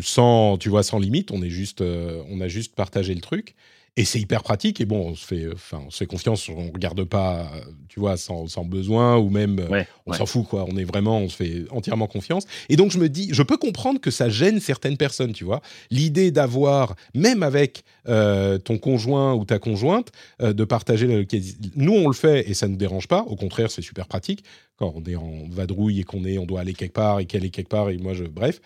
[0.00, 1.30] sans, tu vois, sans limite.
[1.30, 3.54] On est juste, on a juste partagé le truc.
[3.96, 4.80] Et c'est hyper pratique.
[4.80, 6.48] Et bon, on se fait, enfin, on se fait confiance.
[6.48, 10.18] On regarde pas, euh, tu vois, sans, sans besoin ou même, euh, Ouais, on ouais.
[10.18, 10.64] s'en fout quoi.
[10.68, 12.44] On est vraiment, on se fait entièrement confiance.
[12.68, 15.60] Et donc je me dis, je peux comprendre que ça gêne certaines personnes, tu vois.
[15.90, 20.12] L'idée d'avoir, même avec euh, ton conjoint ou ta conjointe,
[20.42, 21.58] euh, de partager la localisation.
[21.74, 23.22] Nous, on le fait et ça ne nous dérange pas.
[23.22, 24.44] Au contraire, c'est super pratique
[24.76, 27.44] quand on est en vadrouille et qu'on est, on doit aller quelque part et qu'elle
[27.44, 28.60] est quelque part et moi je, bref.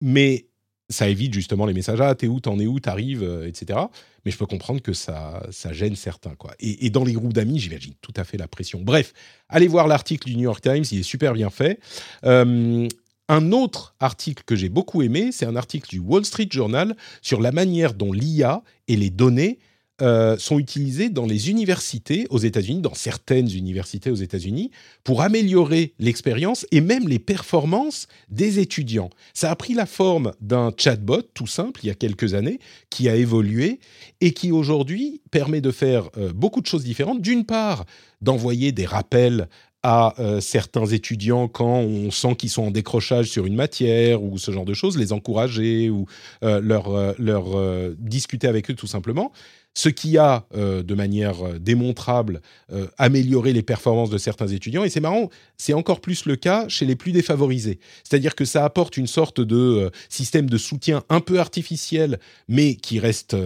[0.00, 0.44] Mais
[0.90, 3.78] ça évite justement les messages ah t'es où t'en es où t'arrives euh, etc.
[4.24, 6.52] Mais je peux comprendre que ça ça gêne certains quoi.
[6.60, 8.80] Et, dans les groupes d'amis, j'imagine tout à fait la pression.
[8.82, 9.12] Bref,
[9.48, 11.80] allez voir l'article du New York Times, il est super bien fait.
[12.24, 12.88] Euh,
[13.28, 17.40] un autre article que j'ai beaucoup aimé, c'est un article du Wall Street Journal sur
[17.40, 19.58] la manière dont l'IA et les données
[20.00, 24.70] euh, sont utilisées dans les universités aux États-Unis, dans certaines universités aux États-Unis,
[25.02, 29.10] pour améliorer l'expérience et même les performances des étudiants.
[29.34, 33.08] Ça a pris la forme d'un chatbot tout simple il y a quelques années, qui
[33.08, 33.80] a évolué
[34.20, 37.20] et qui aujourd'hui permet de faire euh, beaucoup de choses différentes.
[37.20, 37.84] D'une part,
[38.20, 39.48] d'envoyer des rappels
[39.82, 44.38] à euh, certains étudiants quand on sent qu'ils sont en décrochage sur une matière ou
[44.38, 46.06] ce genre de choses, les encourager ou
[46.40, 49.32] leur, discuter avec eux tout simplement.
[49.78, 54.82] Ce qui a, euh, de manière euh, démontrable, euh, amélioré les performances de certains étudiants.
[54.82, 57.78] Et c'est marrant, c'est encore plus le cas chez les plus défavorisés.
[58.02, 62.18] C'est-à-dire que ça apporte une sorte de système de soutien un peu artificiel,
[62.48, 63.36] mais qui reste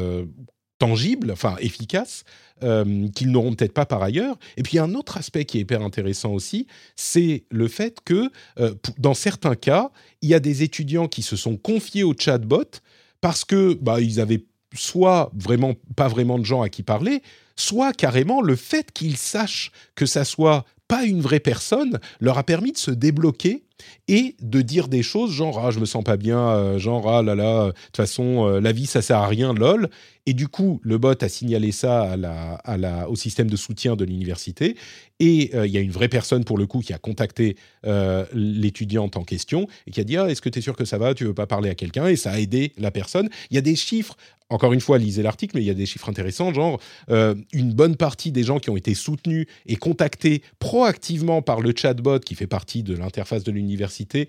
[0.79, 2.25] tangible, enfin efficace,
[2.63, 4.39] qu'ils n'auront peut-être pas par ailleurs.
[4.57, 6.67] Et puis un autre aspect qui est hyper intéressant aussi,
[6.97, 8.31] c'est le fait que
[8.97, 9.91] dans certains cas,
[10.23, 12.81] il y a des étudiants qui se sont confiés au chatbot
[13.21, 14.45] parce que bah, ils avaient
[14.75, 17.23] soit vraiment pas vraiment de gens à qui parler,
[17.57, 22.45] soit carrément le fait qu'ils sachent que ça soit pas une vraie personne leur a
[22.45, 23.65] permis de se débloquer
[24.09, 27.23] et de dire des choses genre ah je me sens pas bien euh, genre ah
[27.23, 29.89] là là de toute façon euh, la vie ça sert à rien lol
[30.27, 32.17] et du coup le bot a signalé ça
[33.09, 34.77] au système de soutien de l'université.
[35.23, 37.57] Et euh, il y a une vraie personne pour le coup qui a contacté
[37.87, 40.85] euh, l'étudiante en question et qui a dit ah, est-ce que tu es sûr que
[40.85, 41.15] ça va?
[41.15, 42.09] Tu veux pas parler à quelqu'un?
[42.09, 43.29] Et ça a aidé la personne.
[43.51, 44.17] Il y a des chiffres
[44.49, 47.73] encore une fois, lisez l'article, mais il y a des chiffres intéressants, genre euh, une
[47.73, 52.35] bonne partie des gens qui ont été soutenus et contactés proactivement par le chatbot qui
[52.35, 54.29] fait partie de l'interface de l'université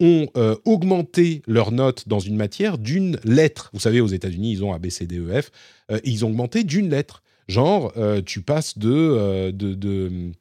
[0.00, 0.28] ont
[0.64, 3.70] augmenté leur note dans une matière d'une lettre.
[3.74, 5.50] Vous savez, aux États-Unis, ils ont A, B, C, D, E, F.
[5.90, 7.22] euh, et ils ont augmenté d'une lettre.
[7.48, 10.32] Genre, euh, tu passes de, euh, de, de,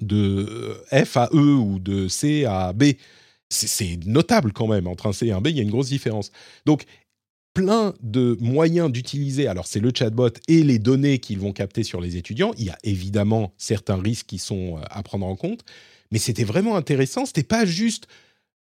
[0.00, 2.84] de F à E ou de C à B.
[3.48, 4.86] C'est- notable quand même.
[4.86, 6.32] Entre un C et un B, il y a une grosse différence.
[6.66, 6.84] Donc,
[7.54, 12.00] plein de moyens d'utiliser, alors c'est le chatbot et les données qu'ils vont capter sur
[12.00, 12.52] les étudiants.
[12.58, 15.64] Il y a évidemment certains risques qui sont à prendre en compte,
[16.10, 17.26] mais c'était vraiment intéressant.
[17.26, 18.08] C'était pas juste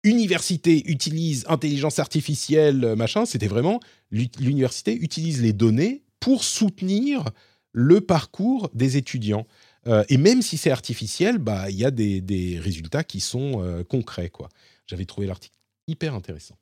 [0.04, 3.80] université utilise intelligence artificielle, euh, machin, c'était vraiment
[4.12, 7.26] l'u- l'université utilise les données pour soutenir
[7.72, 9.46] le parcours des étudiants.
[9.88, 13.64] Euh, et même si c'est artificiel, bah il y a des, des résultats qui sont
[13.64, 14.50] euh, concrets quoi.
[14.88, 15.56] J'avais trouvé l'article
[15.88, 16.56] hyper intéressant.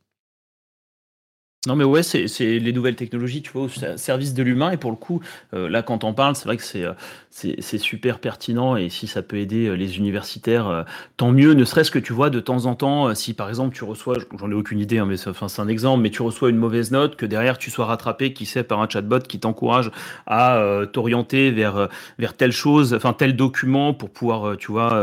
[1.68, 4.72] Non, mais ouais, c'est les nouvelles technologies, tu vois, au ser- service de l'humain.
[4.72, 5.20] Et pour le coup,
[5.54, 8.78] euh, là, quand on parle, c'est vrai que c'est euh, super pertinent.
[8.78, 10.86] Et si ça peut aider euh, les universitaires,
[11.18, 11.54] tant mieux.
[11.56, 14.50] Ne serait-ce que tu vois, de temps en temps, si par exemple tu reçois, j'en
[14.50, 17.26] ai aucune idée, hein, mais c'est un exemple, mais tu reçois une mauvaise note, que
[17.26, 19.92] derrière tu sois rattrapé, qui sait, par un chatbot qui t'encourage
[20.26, 20.62] à
[20.94, 24.98] t'orienter vers, vers telle chose, enfin tel document pour pouvoir, tu vois,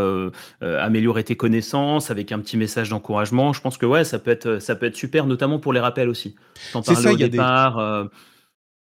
[0.63, 3.53] améliorer tes connaissances avec un petit message d'encouragement.
[3.53, 6.09] Je pense que ouais, ça peut être, ça peut être super, notamment pour les rappels
[6.09, 6.35] aussi.
[6.73, 8.05] T'en C'est parlais ça, au il y a des- euh,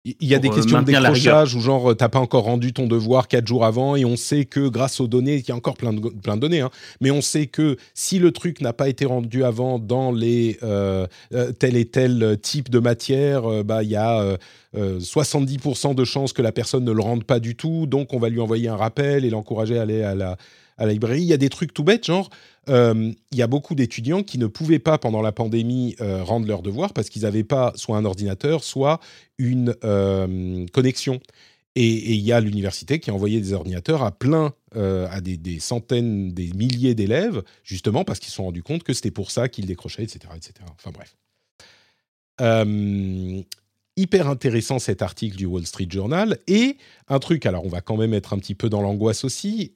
[0.04, 2.42] Il y a des pour, euh, questions de décrochage où genre euh, t'as pas encore
[2.42, 5.52] rendu ton devoir quatre jours avant et on sait que grâce aux données, il y
[5.52, 8.60] a encore plein de, plein de données, hein, mais on sait que si le truc
[8.62, 13.46] n'a pas été rendu avant dans les euh, euh, tel et tel type de matière,
[13.48, 14.36] euh, bah il y a euh,
[14.76, 18.18] euh, 70% de chances que la personne ne le rende pas du tout, donc on
[18.18, 20.36] va lui envoyer un rappel et l'encourager à aller à la
[20.82, 21.22] à la librairie.
[21.22, 22.28] Il y a des trucs tout bêtes, genre,
[22.68, 26.92] il y a beaucoup d'étudiants qui ne pouvaient pas, pendant la pandémie, rendre leurs devoirs
[26.92, 29.00] parce qu'ils n'avaient pas soit un ordinateur, soit
[29.38, 29.74] une
[30.72, 31.20] connexion.
[31.74, 36.32] Et il y a l'université qui a envoyé des ordinateurs à plein, à des, centaines,
[36.32, 39.66] des milliers d'élèves, justement parce qu'ils se sont rendus compte que c'était pour ça qu'ils
[39.66, 40.52] décrochaient, etc., etc.
[40.72, 41.16] Enfin bref.
[43.96, 46.38] hyper intéressant cet article du Wall Street Journal.
[46.46, 46.76] Et
[47.08, 49.72] un truc, alors on va quand même être un petit peu dans l'angoisse aussi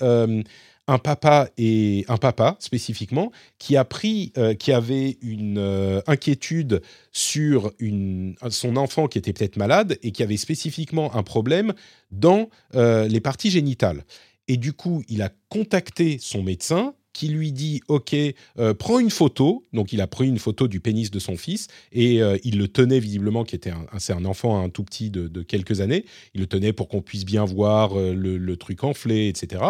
[0.89, 6.83] un papa et un papa spécifiquement qui a pris, euh, qui avait une euh, inquiétude
[7.13, 11.73] sur une, son enfant qui était peut-être malade et qui avait spécifiquement un problème
[12.11, 14.05] dans euh, les parties génitales.
[14.49, 18.15] Et du coup, il a contacté son médecin qui lui dit OK,
[18.59, 19.65] euh, prends une photo.
[19.73, 22.69] Donc il a pris une photo du pénis de son fils et euh, il le
[22.69, 26.05] tenait visiblement, qui était un, c'est un enfant un tout petit de, quelques années.
[26.35, 29.63] Il le tenait pour qu'on puisse bien voir euh, le, truc enflé, etc.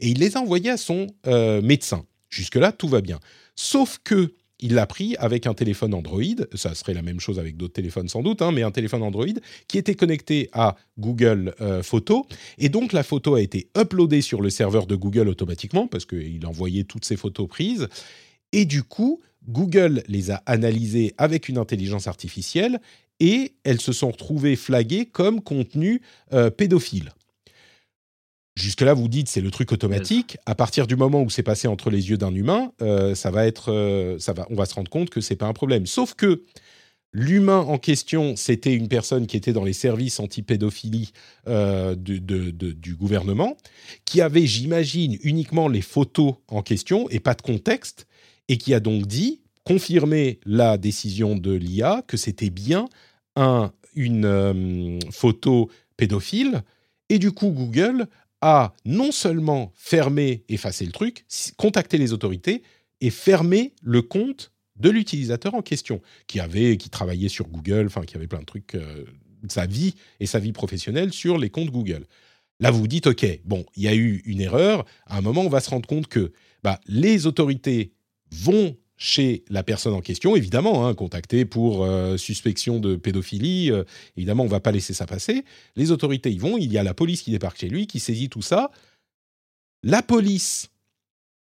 [0.00, 1.06] Et il les a envoyés à son
[1.62, 2.04] médecin.
[2.28, 3.18] Jusque là, tout va bien.
[3.54, 6.22] Sauf que il l'a pris avec un téléphone Android,
[6.54, 9.26] ça serait la même chose avec d'autres téléphones sans doute, hein, mais un téléphone Android
[9.68, 12.24] qui était connecté à Google euh, Photos.
[12.58, 16.44] Et donc la photo a été uploadée sur le serveur de Google automatiquement, parce qu'il
[16.46, 17.88] envoyait toutes ces photos prises.
[18.52, 22.80] Et du coup, Google les a analysées avec une intelligence artificielle
[23.20, 26.02] et elles se sont retrouvées flaguées comme contenu
[26.32, 27.12] euh, pédophile.
[28.60, 30.36] Jusque-là, vous dites c'est le truc automatique.
[30.44, 33.46] À partir du moment où c'est passé entre les yeux d'un humain, euh, ça va
[33.46, 35.86] être, euh, ça va, on va se rendre compte que c'est pas un problème.
[35.86, 36.42] Sauf que
[37.12, 41.12] l'humain en question, c'était une personne qui était dans les services anti-pédophilie
[41.48, 43.56] euh, du gouvernement,
[44.04, 48.06] qui avait, j'imagine, uniquement les photos en question et pas de contexte,
[48.48, 52.88] et qui a donc dit, confirmé la décision de l'IA, que c'était bien
[53.36, 56.62] un, une photo pédophile.
[57.08, 58.06] Et du coup, Google
[58.40, 61.24] à non seulement fermer, effacer le truc,
[61.56, 62.62] contacter les autorités
[63.00, 68.02] et fermer le compte de l'utilisateur en question, qui avait, qui travaillait sur Google, enfin
[68.02, 69.04] qui avait plein de trucs, euh,
[69.48, 72.06] sa vie et sa vie professionnelle sur les comptes Google.
[72.60, 74.84] Là, vous vous dites, ok, bon, il y a eu une erreur.
[75.06, 76.32] À un moment, on va se rendre compte que
[76.62, 77.92] bah, les autorités
[78.30, 83.82] vont chez la personne en question, évidemment, hein, contacté pour euh, suspicion de pédophilie, euh,
[84.14, 85.46] évidemment, on ne va pas laisser ça passer.
[85.74, 88.28] Les autorités y vont, il y a la police qui débarque chez lui, qui saisit
[88.28, 88.70] tout ça.
[89.82, 90.68] La police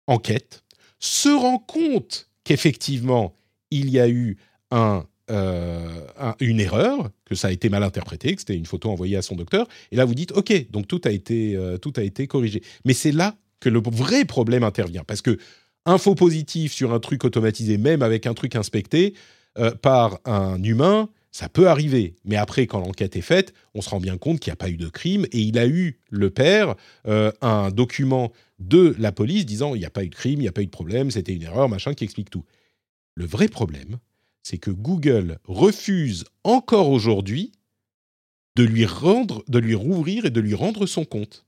[0.06, 0.62] enquête,
[1.00, 3.34] se rend compte qu'effectivement,
[3.72, 4.36] il y a eu
[4.72, 5.00] euh,
[6.38, 9.34] une erreur, que ça a été mal interprété, que c'était une photo envoyée à son
[9.34, 9.66] docteur.
[9.90, 12.62] Et là, vous dites, OK, donc tout a été, tout a été corrigé.
[12.84, 15.02] Mais c'est là que le vrai problème intervient.
[15.02, 15.38] Parce que
[15.86, 19.14] info positif sur un truc automatisé, même avec un truc inspecté
[19.58, 22.14] euh, par un humain, ça peut arriver.
[22.24, 24.68] Mais après, quand l'enquête est faite, on se rend bien compte qu'il n'y a pas
[24.68, 26.74] eu de crime et il a eu, le père,
[27.08, 30.42] euh, un document de la police disant il n'y a pas eu de crime, il
[30.42, 32.44] n'y a pas eu de problème, c'était une erreur, machin, qui explique tout.
[33.14, 33.98] Le vrai problème,
[34.42, 37.52] c'est que Google refuse encore aujourd'hui
[38.56, 41.46] de lui rendre, de lui rouvrir et de lui rendre son compte.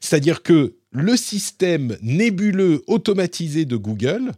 [0.00, 4.32] C'est-à-dire que le système nébuleux automatisé de Google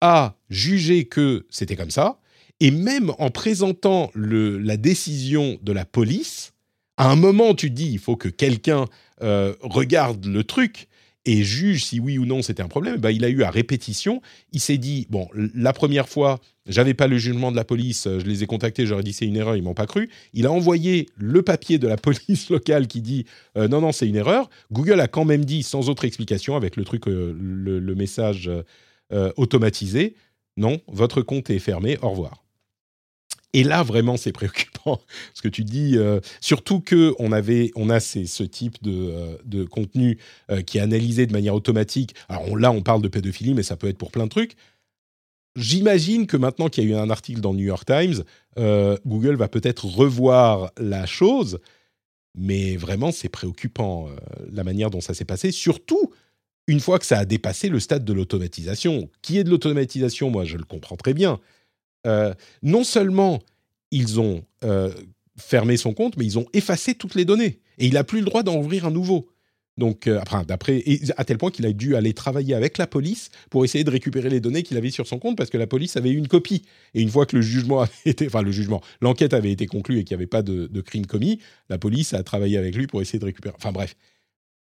[0.00, 2.20] a jugé que c'était comme ça,
[2.60, 6.52] et même en présentant la décision de la police,
[6.96, 8.86] à un moment tu dis il faut que quelqu'un
[9.22, 10.87] euh, regarde le truc
[11.28, 14.22] et juge si oui ou non c'était un problème, bah, il a eu à répétition,
[14.52, 18.24] il s'est dit, bon, la première fois, j'avais pas le jugement de la police, je
[18.24, 20.08] les ai contactés, j'aurais dit c'est une erreur, ils m'ont pas cru.
[20.32, 23.26] Il a envoyé le papier de la police locale qui dit,
[23.58, 24.48] euh, non, non, c'est une erreur.
[24.72, 28.50] Google a quand même dit, sans autre explication, avec le truc, euh, le, message
[29.12, 30.14] euh, automatisé,
[30.56, 32.42] non, votre compte est fermé, au revoir.
[33.54, 35.00] Et là, vraiment, c'est préoccupant.
[35.34, 39.66] Ce que tu dis, euh, surtout que on avait, on a ce type de, euh,
[39.66, 40.18] contenu
[40.50, 42.14] euh, qui est analysé de manière automatique.
[42.28, 44.54] Alors là, on parle de pédophilie, mais ça peut être pour plein de trucs.
[45.56, 48.22] J'imagine que maintenant qu'il y a eu un article dans le New York Times,
[49.06, 51.58] Google va peut-être revoir la chose,
[52.36, 54.08] mais vraiment, c'est préoccupant
[54.52, 56.12] la manière dont ça s'est passé, surtout
[56.68, 59.10] une fois que ça a dépassé le stade de l'automatisation.
[59.20, 61.40] Qui est de l'automatisation, moi, je le comprends très bien
[62.08, 63.40] euh, non seulement
[63.90, 64.92] ils ont euh,
[65.36, 67.60] fermé son compte, mais ils ont effacé toutes les données.
[67.78, 69.28] Et il n'a plus le droit d'en ouvrir un nouveau.
[69.76, 70.82] Donc, euh, après,
[71.16, 74.28] à tel point qu'il a dû aller travailler avec la police pour essayer de récupérer
[74.28, 76.62] les données qu'il avait sur son compte parce que la police avait eu une copie.
[76.94, 80.00] Et une fois que le jugement avait été, enfin le jugement, l'enquête avait été conclue
[80.00, 81.38] et qu'il n'y avait pas de, de, crime commis,
[81.68, 83.54] la police a travaillé avec lui pour essayer de récupérer.
[83.56, 83.94] Enfin bref,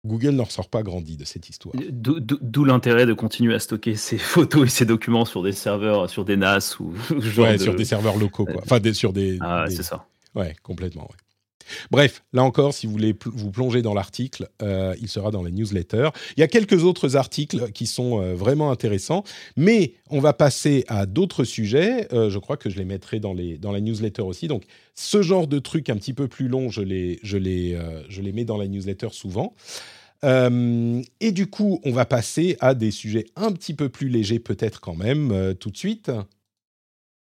[0.05, 1.75] Google n'en ressort pas grandi de cette histoire.
[1.91, 6.25] D'où l'intérêt de continuer à stocker ces photos et ces documents sur des serveurs, sur
[6.25, 6.93] des NAS ou
[7.37, 8.61] ouais, sur des serveurs locaux, quoi.
[8.63, 9.37] Enfin, sur des.
[9.41, 10.07] Ah, c'est ça.
[10.35, 11.09] Ouais, complètement.
[11.91, 15.51] Bref, là encore, si vous voulez vous plonger dans l'article, euh, il sera dans la
[15.51, 16.09] newsletter.
[16.37, 19.23] Il y a quelques autres articles qui sont euh, vraiment intéressants,
[19.55, 22.07] mais on va passer à d'autres sujets.
[22.13, 24.47] Euh, je crois que je les mettrai dans, les, la newsletter aussi.
[24.47, 24.63] Donc,
[24.93, 26.49] ce genre de trucs un petit peu plus
[26.83, 27.77] les, je les,
[28.09, 29.53] je les mets dans la newsletter souvent.
[30.23, 34.79] et du coup, on va passer à des sujets un petit peu plus légers, peut-être
[34.79, 36.11] quand même, tout de suite.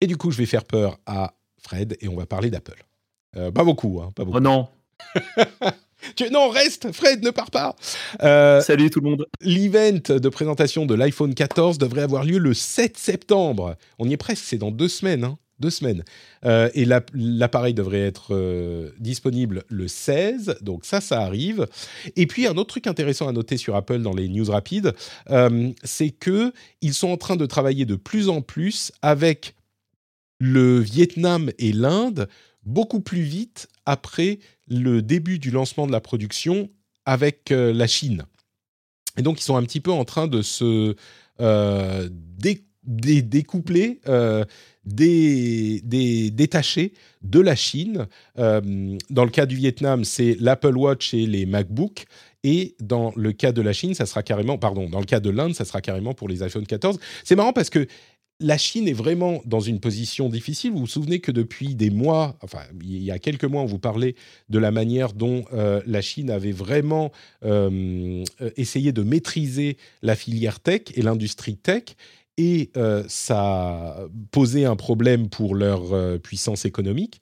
[0.01, 2.88] Et du coup, je vais faire peur à Fred et on va parler d'Apple.
[3.37, 4.37] Euh, pas beaucoup, hein, pas beaucoup.
[4.37, 4.67] Oh non.
[6.15, 6.29] tu...
[6.31, 7.75] Non, reste, Fred, ne pars pas.
[8.23, 9.27] Euh, Salut tout le monde.
[9.41, 13.75] L'event de présentation de l'iPhone 14 devrait avoir lieu le 7 septembre.
[13.99, 15.23] On y est presque, c'est dans deux semaines.
[15.23, 16.05] Hein, deux semaines.
[16.45, 21.67] Euh, et l'appareil devrait être disponible le 16, donc ça, ça arrive.
[22.15, 24.95] Et puis un autre truc intéressant à noter sur Apple dans les news rapides,
[25.83, 29.53] c'est que ils sont en train de travailler de plus en plus avec
[30.39, 32.29] le Vietnam et l'Inde
[32.69, 36.69] beaucoup plus vite après le début du lancement de la production
[37.05, 38.23] avec euh, la Chine.
[39.17, 40.95] Et donc, ils sont un petit peu en train de se
[41.41, 42.09] euh,
[42.83, 44.45] découpler, euh,
[44.85, 48.07] détacher de la Chine.
[48.37, 52.05] dans le cas du Vietnam, c'est l'Apple Watch et les MacBooks.
[52.43, 55.29] Et dans le cas de la Chine, ça sera carrément, pardon, dans le cas de
[55.29, 56.97] l'Inde, ça sera carrément pour les iPhone 14.
[57.25, 57.85] C'est marrant parce que
[58.39, 60.71] la Chine est vraiment dans une position difficile.
[60.71, 63.79] Vous vous souvenez que depuis des mois, enfin il y a quelques mois, on vous
[63.79, 64.15] parlait
[64.49, 67.11] de la manière dont euh, la Chine avait vraiment
[67.43, 68.23] euh,
[68.55, 71.83] essayé de maîtriser la filière tech et l'industrie tech.
[72.37, 77.21] Et euh, ça posait un problème pour leur puissance économique.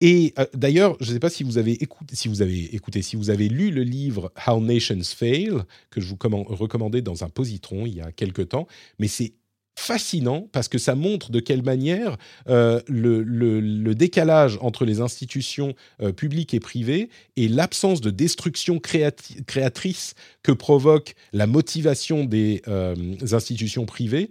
[0.00, 3.16] Et d'ailleurs, je ne sais pas si vous avez écouté, si vous avez écouté, si
[3.16, 5.54] vous avez lu le livre How Nations Fail
[5.90, 6.18] que je vous
[6.54, 9.32] recommandais dans un positron il y a quelque temps, mais c'est
[9.76, 12.16] fascinant parce que ça montre de quelle manière
[12.48, 20.14] euh, le, décalage entre les institutions euh, publiques et privées et l'absence de destruction créatrice
[20.42, 22.94] que provoque la motivation des euh,
[23.32, 24.30] institutions privées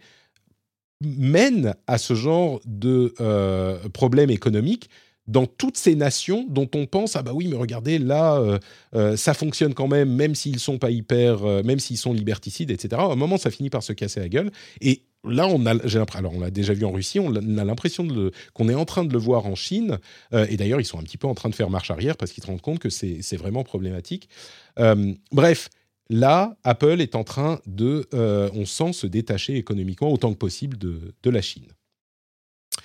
[1.01, 3.13] mène à ce genre de
[3.89, 4.89] problème économique
[5.27, 8.41] dans toutes ces nations dont on pense ah bah oui mais regardez là
[9.17, 13.11] ça fonctionne quand même même s'ils sont pas hyper même s'ils sont liberticides etc à
[13.11, 15.73] un moment ça finit par se casser la gueule et là, on a,
[16.15, 18.07] alors on l'a déjà vu en Russie, on a l'impression
[18.53, 19.99] qu'on est en train de le voir en Chine.
[20.33, 22.31] Euh, et d'ailleurs, ils sont un petit peu en train de faire marche arrière parce
[22.31, 24.29] qu'ils se rendent compte que c'est vraiment problématique.
[24.79, 25.69] Euh, bref,
[26.09, 30.77] là, Apple est en train de, euh, on sent, se détacher économiquement autant que possible
[30.77, 31.67] de la Chine.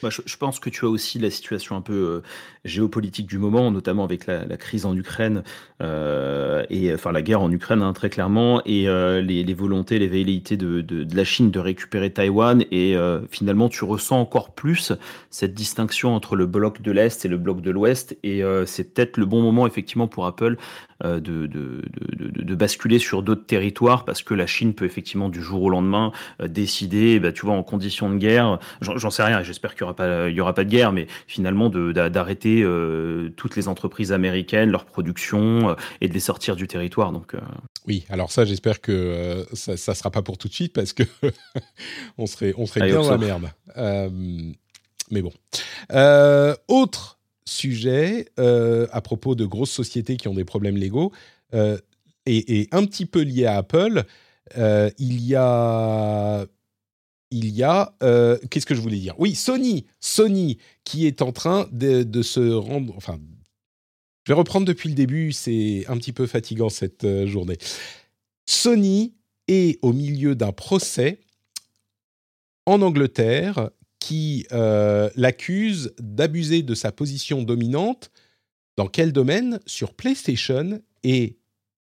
[0.00, 2.22] Bah, je, pense que tu as aussi la situation un peu euh,
[2.64, 5.42] géopolitique du moment, notamment avec la, crise en Ukraine
[5.82, 10.06] euh, et enfin la guerre en Ukraine hein, très clairement et euh, les, volontés, les
[10.06, 12.64] velléités de, la Chine de récupérer Taïwan.
[12.70, 12.96] Et
[13.30, 14.92] finalement tu ressens encore plus
[15.30, 18.16] cette distinction entre le bloc de l'est et le bloc de l'ouest.
[18.22, 20.56] Et c'est peut-être le bon moment effectivement pour Apple
[21.04, 26.12] de, basculer sur d'autres territoires parce que la Chine peut effectivement du jour au lendemain
[26.42, 30.40] décider, bah, tu vois, en conditions de guerre, j'en sais rien, j'espère qu'il il n'y
[30.40, 35.74] aura pas de guerre, mais finalement d'arrêter euh, toutes les entreprises américaines, leur production, euh,
[36.00, 37.12] et de les sortir du territoire.
[37.12, 37.40] Donc, euh.
[37.86, 41.02] Oui, alors ça, j'espère que ça ne sera pas pour tout de suite, parce que
[42.18, 43.50] on serait, on serait bien dans la merde.
[45.10, 45.32] mais bon.
[46.68, 51.12] autre sujet à propos de grosses sociétés qui ont des problèmes légaux,
[52.26, 54.04] et, et, un petit peu lié à Apple,
[54.54, 56.46] il y a
[57.30, 59.14] il y a, euh, qu'est-ce que je voulais dire?
[59.18, 63.20] Oui, Sony, Sony qui est en train de, se rendre, enfin,
[64.24, 67.58] je vais reprendre depuis le début, c'est un petit peu fatigant cette euh, journée.
[68.46, 69.14] Sony
[69.46, 71.20] est au milieu d'un procès
[72.66, 78.10] en Angleterre qui euh, l'accuse d'abuser de sa position dominante.
[78.76, 79.58] Dans quel domaine?
[79.66, 80.80] Sur PlayStation.
[81.02, 81.38] Et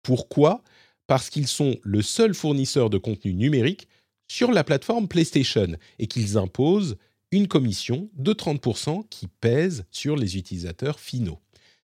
[0.01, 0.63] pourquoi?
[1.07, 3.87] Parce qu'ils sont le seul fournisseur de contenu numérique
[4.31, 6.95] sur la plateforme PlayStation et qu'ils imposent
[7.33, 11.39] une commission de 30% qui pèse sur les utilisateurs finaux.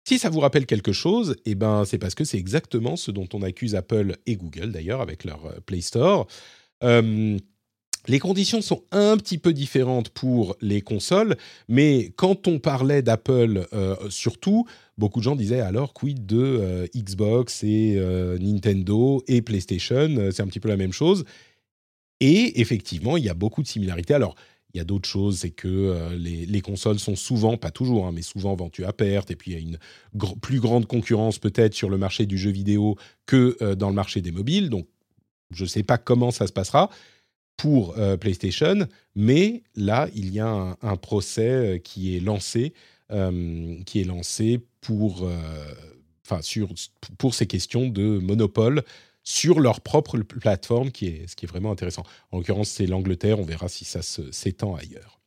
[0.04, 3.28] Si ça vous rappelle quelque chose, eh ben c'est parce que c'est exactement ce dont
[3.34, 6.28] on accuse Apple et Google d'ailleurs avec leur euh, Play Store.
[6.84, 7.36] Euh,
[8.06, 11.36] les conditions sont un petit peu différentes pour les consoles,
[11.66, 14.64] mais quand on parlait d'Apple euh, surtout,
[14.96, 18.00] beaucoup de gens disaient alors quid de Xbox et
[18.40, 21.24] Nintendo et PlayStation, c'est un petit peu la même chose.
[22.20, 24.14] Et effectivement, il y a beaucoup de similarités.
[24.14, 24.34] Alors,
[24.74, 28.12] il y a d'autres choses, c'est que euh, les, consoles sont souvent, pas toujours, hein,
[28.12, 29.78] mais souvent vendues à perte, et puis il y a une
[30.42, 32.96] plus grande concurrence peut-être sur le marché du jeu vidéo
[33.26, 34.68] que euh, dans le marché des mobiles.
[34.68, 34.86] Donc,
[35.50, 36.90] je ne sais pas comment ça se passera
[37.56, 42.72] pour euh, PlayStation, mais là, il y a un, procès qui est lancé
[43.86, 45.26] qui est lancé pour,
[46.42, 46.68] sur,
[47.16, 48.84] pour ces questions de monopole
[49.28, 52.02] sur leur propre plateforme, qui est, ce qui est vraiment intéressant.
[52.30, 55.20] En l'occurrence, c'est l'Angleterre, on verra si ça s'étend ailleurs.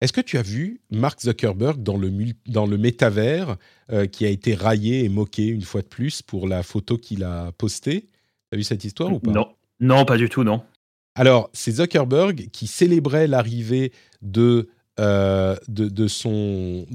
[0.00, 2.10] Est-ce que tu as vu Mark Zuckerberg dans le,
[2.46, 3.58] dans le métavers
[3.92, 7.22] euh, qui a été raillé et moqué une fois de plus pour la photo qu'il
[7.22, 8.06] a postée?
[8.50, 9.32] Tu as vu cette histoire ou pas?
[9.32, 10.64] Non, non, pas du tout, non.
[11.14, 14.70] Alors, c'est Zuckerberg qui célébrait l'arrivée de
[15.00, 16.86] euh, de, son,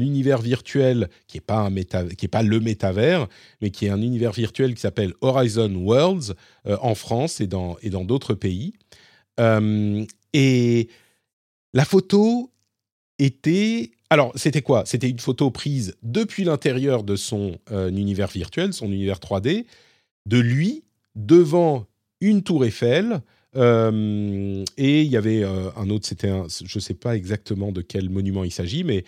[0.00, 1.68] univers virtuel, qui n'est pas,
[2.42, 3.28] le métavers,
[3.60, 6.32] mais qui est un univers virtuel qui s'appelle Horizon Worlds
[6.66, 8.72] euh, en France et dans et dans d'autres pays.
[9.38, 10.88] Euh, et
[11.74, 12.50] la photo
[13.18, 14.84] était alors, c'était quoi?
[14.86, 19.64] C'était une photo prise depuis l'intérieur de son univers virtuel, son univers 3D,
[20.26, 20.84] de lui
[21.14, 21.86] devant
[22.22, 23.20] une tour Eiffel
[23.56, 27.72] euh, et il y avait euh, un autre, c'était un, je ne sais pas exactement
[27.72, 29.04] de quel monument il s'agit, mais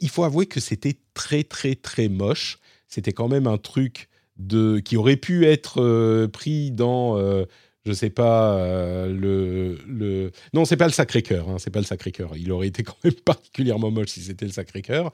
[0.00, 2.58] il faut avouer que c'était très très très moche.
[2.88, 7.94] C'était quand même un truc de, qui aurait pu être euh, pris dans, je ne
[7.94, 10.30] sais pas, le.
[10.52, 12.36] Non, c'est pas le Sacré-Cœur, hein, c'est pas le Sacré-Cœur.
[12.36, 15.12] Il aurait été quand même particulièrement moche si c'était le Sacré-Cœur.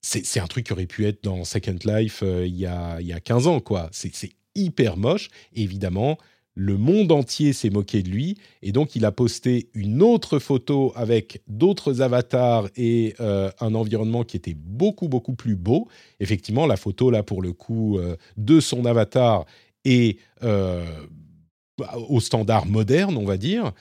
[0.00, 3.12] c'est un truc qui aurait pu être dans Second Life il, y a, il y
[3.12, 3.88] a 15 ans, quoi.
[3.92, 4.12] C'est
[4.56, 5.28] hyper moche.
[5.54, 6.18] évidemment,
[6.54, 10.92] le monde entier s'est moqué de lui et donc il a posté une autre photo
[10.94, 15.88] avec d'autres avatars et euh, un environnement qui était beaucoup beaucoup plus beau.
[16.20, 19.46] Effectivement, la photo là pour le coup euh, de son avatar
[19.84, 20.84] est euh,
[22.08, 23.72] au standard moderne, on va dire.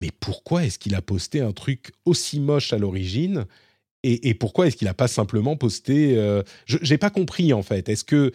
[0.00, 3.46] Mais pourquoi est-ce qu'il a posté un truc aussi moche à l'origine?
[4.02, 6.14] Et, et, pourquoi est-ce qu'il n'a pas simplement posté
[6.66, 7.88] Je n'ai pas compris en fait.
[7.88, 8.32] Est-ce que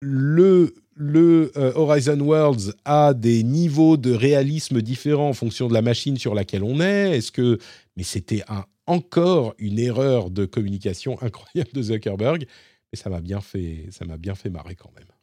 [0.00, 5.82] le le euh, Horizon Worlds a des niveaux de réalisme différents en fonction de la
[5.82, 7.58] machine sur laquelle on est Est-ce que
[7.96, 8.42] mais c'était
[8.86, 12.46] encore une erreur de communication incroyable de Zuckerberg
[12.92, 15.13] Mais ça m'a bien fait ça m'a bien fait marrer quand même.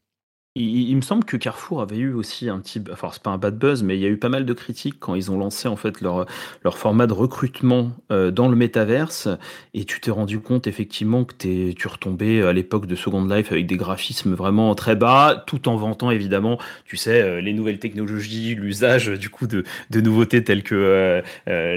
[0.56, 3.58] Il, me semble que Carrefour avait eu aussi un petit, enfin c'est pas un bad
[3.58, 5.78] buzz, mais il y a eu pas mal de critiques quand ils ont lancé en
[5.78, 6.26] fait leur
[6.66, 9.30] leur format de recrutement euh, dans le métaverse.
[9.74, 13.50] Et tu t'es rendu compte effectivement que t'es, tu retombais à l'époque de Second Life
[13.54, 17.80] avec des graphismes vraiment très bas, tout en vantant évidemment, tu sais, euh, les nouvelles
[17.80, 21.22] technologies, l'usage du coup de, de nouveautés telles que euh,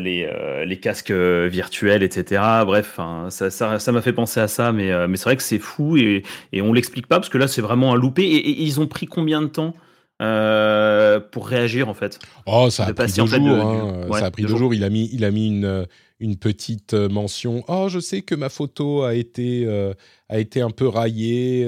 [0.01, 0.29] les
[0.66, 2.43] les casques virtuels, etc.
[2.66, 2.99] Bref,
[3.29, 6.25] ça ça m'a fait penser à ça, mais mais c'est vrai que c'est fou et
[6.53, 9.07] et on l'explique pas parce que là c'est vraiment un loupé et ils ont pris
[9.07, 9.75] combien de temps
[10.23, 12.19] euh, pour réagir en fait?
[12.47, 13.49] Oh, ça a pris deux jours.
[13.49, 14.07] Hein.
[14.12, 14.73] ça a pris deux, jours.
[14.73, 15.87] Il a mis, il a mis une,
[16.21, 17.65] une petite euh, mention.
[17.67, 19.93] Oh, je sais que ma photo a été, euh,
[20.29, 21.67] a été un peu raillée,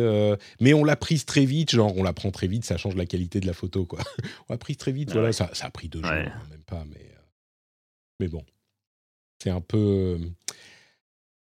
[0.61, 1.73] mais on l'a prise très vite.
[1.73, 3.99] Genre, on la prend très vite, ça change la qualité de la photo, quoi.
[4.49, 5.13] on l'a prise très vite.
[5.13, 7.11] Voilà, ça, ça, a pris deux jours, hein, même pas, mais,
[8.21, 8.45] mais bon,
[9.43, 10.19] c'est un peu.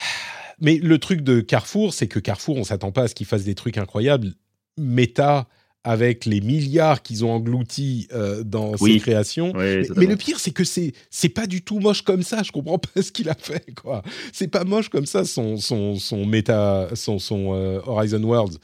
[0.61, 3.45] Mais le truc de Carrefour, c'est que Carrefour, on s'attend pas à ce qu'ils fassent
[3.45, 4.35] des trucs incroyables.
[4.79, 5.49] Meta,
[5.85, 9.53] avec les milliards qu'ils ont engloutis euh, dans ses créations.
[9.55, 12.43] mais, le pire, c'est que c'est c'est pas du tout moche comme ça.
[12.43, 14.03] Je comprends pas ce qu'il a fait, quoi.
[14.33, 18.59] C'est pas moche comme ça son son son méta son son euh, Horizon Worlds.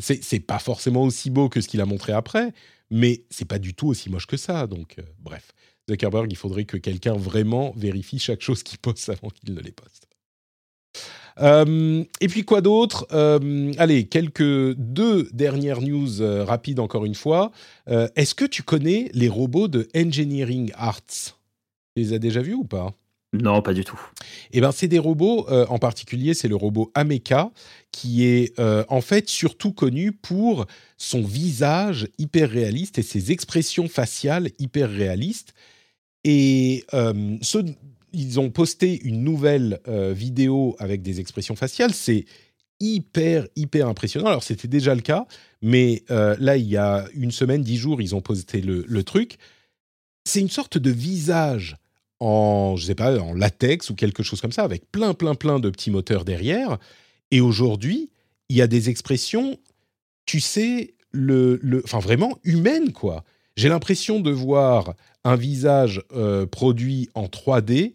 [0.00, 2.52] C'est c'est pas forcément aussi beau que ce qu'il a montré après,
[2.90, 4.66] mais c'est pas du tout aussi moche que ça.
[4.66, 5.52] Donc euh, bref,
[5.88, 9.72] Zuckerberg, il faudrait que quelqu'un vraiment vérifie chaque chose qu'il poste avant qu'il ne les
[9.72, 10.06] poste.
[11.40, 13.06] Euh, et puis quoi d'autre?
[13.12, 17.52] Euh, Allez, quelques deux dernières news euh, rapides encore une fois.
[17.86, 21.34] Est-ce que tu connais les robots de Engineering Arts?
[21.96, 22.94] Tu les as déjà vus ou pas?
[23.32, 24.00] Non, pas du tout.
[24.52, 25.48] Eh ben, c'est des robots.
[25.48, 27.50] en particulier, c'est le robot Ameca
[27.90, 30.66] qui est en fait surtout connu pour
[30.98, 35.52] son visage hyper réaliste et ses expressions faciales hyper réalistes.
[36.22, 37.58] Et ce
[38.12, 41.94] ils ont posté une nouvelle euh, vidéo avec des expressions faciales.
[41.94, 42.24] C'est
[42.80, 44.26] hyper, hyper impressionnant.
[44.28, 45.26] Alors, c'était déjà le cas,
[45.62, 49.36] mais euh, là, il y a une semaine, dix jours, ils ont posté le, truc.
[50.24, 51.76] C'est une sorte de visage
[52.18, 55.58] en, je sais pas, en latex ou quelque chose comme ça, avec plein, plein, plein
[55.58, 56.78] de petits moteurs derrière.
[57.30, 58.10] Et aujourd'hui,
[58.48, 59.58] il y a des expressions,
[60.26, 63.24] tu sais, le, le, enfin vraiment humaines, quoi.
[63.60, 67.92] J'ai l'impression de voir un visage euh, produit en 3D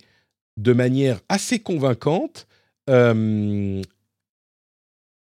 [0.57, 2.45] de manière assez convaincante
[2.87, 3.81] euh,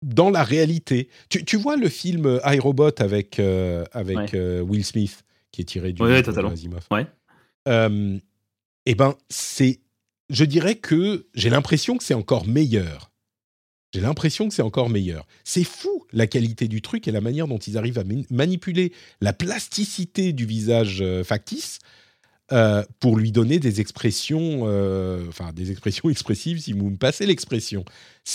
[0.02, 1.10] dans la réalité.
[1.30, 6.24] Tu, vois le film iRobot avec, euh, avec Will Smith qui est tiré du oui,
[6.24, 6.54] totalement.
[6.90, 7.06] Ouais.
[8.88, 9.80] eh ben, c'est,
[10.32, 13.11] je dirais que j'ai l'impression que c'est encore meilleur.
[13.94, 15.28] J'ai l'impression que c'est encore meilleur.
[15.44, 19.34] C'est fou la qualité du truc et la manière dont ils arrivent à manipuler la
[19.34, 21.80] plasticité du visage factice
[22.52, 25.24] euh, pour lui donner des expressions, euh,
[25.56, 27.86] des expressions expressives, si vous me passez l'expression.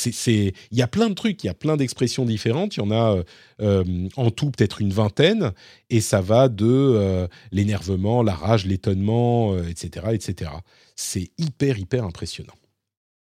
[0.07, 2.77] Il y a plein de trucs, il y a plein d'expressions différentes.
[2.77, 3.23] Il y en a
[3.61, 5.53] euh, en tout peut-être une vingtaine,
[5.91, 10.51] et ça va de l'énervement, la rage, l'étonnement, etc., etc.
[10.95, 12.55] C'est hyper hyper impressionnant.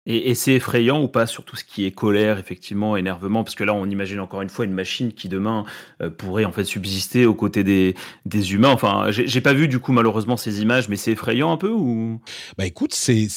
[0.09, 3.65] Et, c'est effrayant ou pas sur tout ce qui est colère, effectivement, énervement, parce que
[3.65, 5.65] là, on imagine encore une fois une machine qui demain
[6.01, 7.93] euh, pourrait en fait subsister aux côtés des,
[8.25, 8.71] des humains.
[8.71, 12.21] Enfin, j'ai pas vu du coup malheureusement ces images, mais c'est effrayant un peu ou?
[12.57, 13.27] Bah écoute, c'est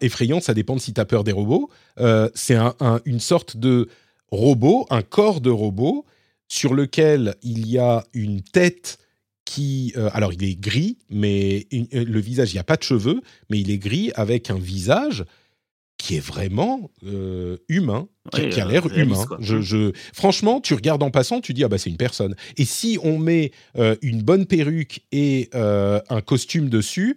[0.00, 0.40] effrayant.
[0.40, 1.68] Ça dépend de si t'as peur des robots.
[2.00, 2.74] Euh, c'est un,
[3.04, 3.88] une sorte de
[4.30, 6.06] robot, un corps de robot
[6.48, 8.98] sur lequel il y a une tête
[9.44, 13.20] qui, euh, alors il est gris, mais le visage, il n'y a pas de cheveux,
[13.50, 15.24] mais il est gris avec un visage
[16.04, 19.24] qui est vraiment euh, humain, qui, a l'air humain.
[19.40, 22.36] Je, franchement, tu regardes en passant, tu dis ah bah c'est une personne.
[22.58, 27.16] Et si on met euh, une bonne perruque et euh, un costume dessus,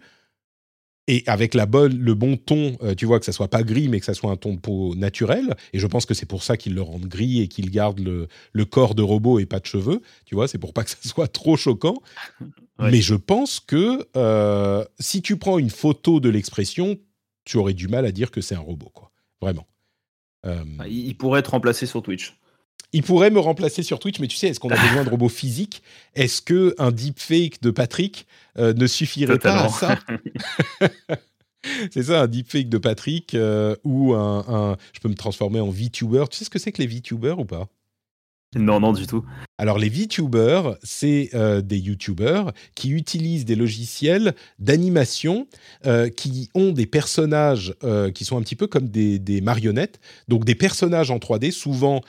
[1.10, 4.00] et avec la bonne, le bon ton, tu vois que ça soit pas gris, mais
[4.00, 5.56] que ça soit un ton de peau naturel.
[5.74, 8.30] Et je pense que c'est pour ça qu'ils le rendent gris et qu'ils gardent le,
[8.54, 10.02] le, corps de robot et pas de cheveux.
[10.26, 11.96] Tu vois, c'est pour pas que ça soit trop choquant.
[12.80, 14.06] Mais je pense que
[15.00, 16.98] si tu prends une photo de l'expression,
[17.48, 19.12] tu aurais du mal à dire que c'est un robot, quoi.
[19.42, 19.66] Vraiment.
[20.46, 22.38] Euh, il pourrait être remplacé sur Twitch.
[22.94, 25.30] Il pourrait me remplacer sur Twitch, mais tu sais, est-ce qu'on a besoin de robots
[25.30, 25.82] physiques?
[26.14, 30.00] Est-ce que un deepfake de Patrick euh, ne suffirait pas à ça?
[31.92, 35.70] C'est ça, un deepfake de Patrick euh, ou un, un, Je peux me transformer en
[35.70, 36.26] VTuber.
[36.30, 37.68] Tu sais ce que c'est que les VTubers ou pas?
[38.60, 39.24] non, non, du tout.
[39.58, 45.48] Alors, les VTubers, c'est euh, des YouTubers qui utilisent des logiciels d'animation
[45.86, 50.00] euh, qui ont des personnages euh, qui sont un petit peu comme des, des, marionnettes.
[50.28, 52.02] Donc, des personnages en 3D, souvent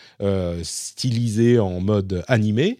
[0.62, 2.78] stylisés en mode animé,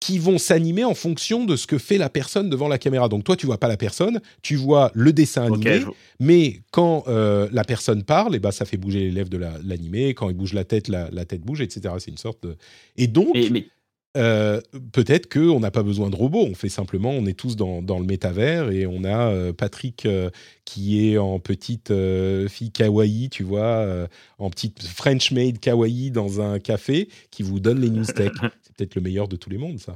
[0.00, 3.08] qui vont s'animer en fonction de ce que fait la personne devant la caméra.
[3.08, 5.82] Donc toi, tu vois pas la personne, tu vois le dessin animé,
[6.20, 9.38] mais quand euh, la personne parle, et eh ben, ça fait bouger les lèvres de
[9.38, 11.94] l'animé, quand il bouge la tête, la, tête bouge, etc.
[11.98, 12.56] C'est une sorte de...
[12.96, 13.34] Et donc...
[14.16, 14.60] Euh,
[14.92, 17.98] peut-être qu'on n'a pas besoin de robots, on fait simplement, on est tous dans, dans
[17.98, 20.06] le métavers et on a euh, Patrick
[20.64, 21.92] qui est en petite
[22.48, 24.08] fille kawaii, tu vois,
[24.38, 28.32] en petite French maid kawaii dans un café qui vous donne les news tech.
[28.76, 29.94] peut-être le meilleur de tous les mondes, ça.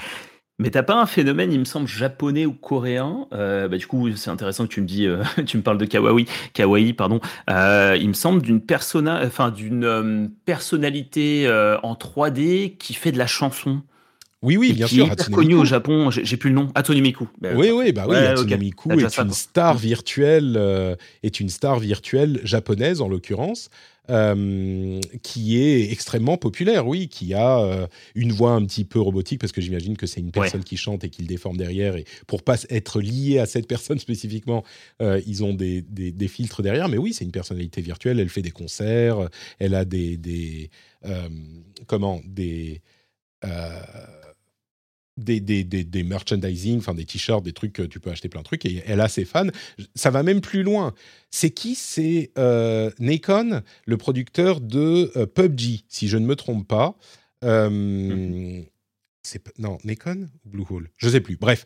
[0.60, 4.10] Mais t'as pas un phénomène, il me semble, japonais ou coréen euh, bah, Du coup,
[4.16, 7.20] c'est intéressant que tu me dis, euh, tu me parles de kawaii, kawaii, pardon.
[7.48, 11.48] Euh, il me semble d'une persona, enfin d'une personnalité
[11.82, 13.82] en 3D qui fait de la chanson.
[14.43, 15.10] Oui, oui, bien sûr.
[15.10, 16.70] Est connu au Japon, j'ai plus le nom.
[16.74, 17.28] Hatsune Miku.
[17.40, 18.16] Bah, oui, oui, bah oui.
[18.59, 23.70] Miku est une star virtuelle, est une star virtuelle japonaise en l'occurrence.
[24.10, 29.39] Euh, qui est extrêmement populaire, oui, qui a euh, une voix un petit peu robotique,
[29.39, 32.06] parce que j'imagine que c'est une personne qui chante et qui le déforme derrière, et
[32.27, 34.65] pour pas être lié à cette personne spécifiquement,
[35.02, 38.40] euh, ils ont des, des, filtres derrière, mais oui, c'est une personnalité virtuelle, elle fait
[38.40, 39.28] des concerts,
[39.59, 40.16] elle a des...
[40.16, 40.70] des
[41.86, 42.81] comment Des
[45.18, 48.64] des, des, des, merchandising, enfin des t-shirts, des trucs, tu peux acheter plein de trucs,
[48.64, 49.48] et elle a ses fans.
[49.94, 50.94] Ça va même plus loin.
[51.30, 51.74] C'est qui?
[51.74, 56.96] C'est euh, le producteur de euh, PUBG, si je ne me trompe pas.
[57.44, 58.62] Euh.
[59.58, 61.36] Non, Nacon ou Bluehole Je sais plus.
[61.36, 61.64] Bref.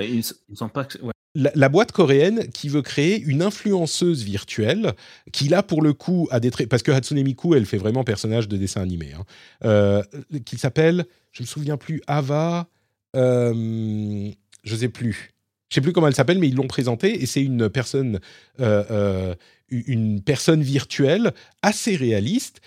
[0.72, 0.88] pas
[1.34, 4.92] la, boîte coréenne qui veut créer une influenceuse virtuelle
[5.32, 8.04] qui là pour le coup a des traits parce que Hatsune Miku elle fait vraiment
[8.04, 9.24] personnage de dessin animé hein,
[9.64, 10.02] euh,
[10.44, 12.68] qui s'appelle je me souviens plus Ava
[13.16, 14.30] euh,
[14.64, 15.30] je sais plus.
[15.68, 18.20] Je sais plus comment elle s'appelle, mais ils l'ont présentée et c'est une personne,
[18.60, 19.34] euh, euh,
[19.70, 21.32] une personne virtuelle
[21.62, 22.60] assez réaliste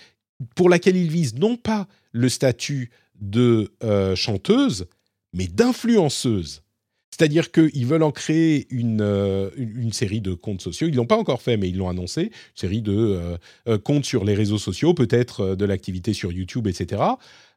[0.54, 2.90] pour laquelle ils visent non pas le statut
[3.20, 3.72] de
[4.14, 4.86] chanteuse,
[5.32, 6.62] mais d'influenceuse.
[7.16, 9.00] C'est-à-dire qu'ils veulent en créer une,
[9.56, 10.86] une, série de comptes sociaux.
[10.86, 12.24] Ils ne l'ont pas encore fait, mais ils l'ont annoncé.
[12.24, 13.38] Une série de
[13.84, 17.02] comptes sur les réseaux sociaux, peut-être de l'activité sur YouTube, etc.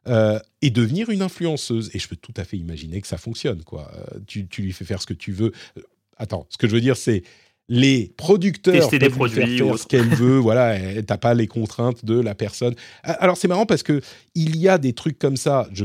[0.08, 1.90] Euh, et devenir une influenceuse.
[1.92, 3.62] Et je peux tout à fait imaginer que ça fonctionne.
[3.62, 3.90] Quoi.
[3.94, 5.52] Euh, tu, lui fais faire ce que tu veux.
[5.76, 5.82] Euh,
[6.16, 7.22] attends, ce que je veux dire, c'est
[7.68, 10.38] les producteurs peuvent des produits faire, ce qu'elle veut.
[10.38, 12.74] voilà, t'as pas les contraintes de la personne.
[13.02, 14.00] Alors c'est marrant parce que
[14.34, 15.68] il y a des trucs comme ça.
[15.72, 15.84] Je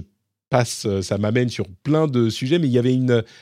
[0.85, 2.97] euh, ça m'amène sur plein de sujets, mais il y avait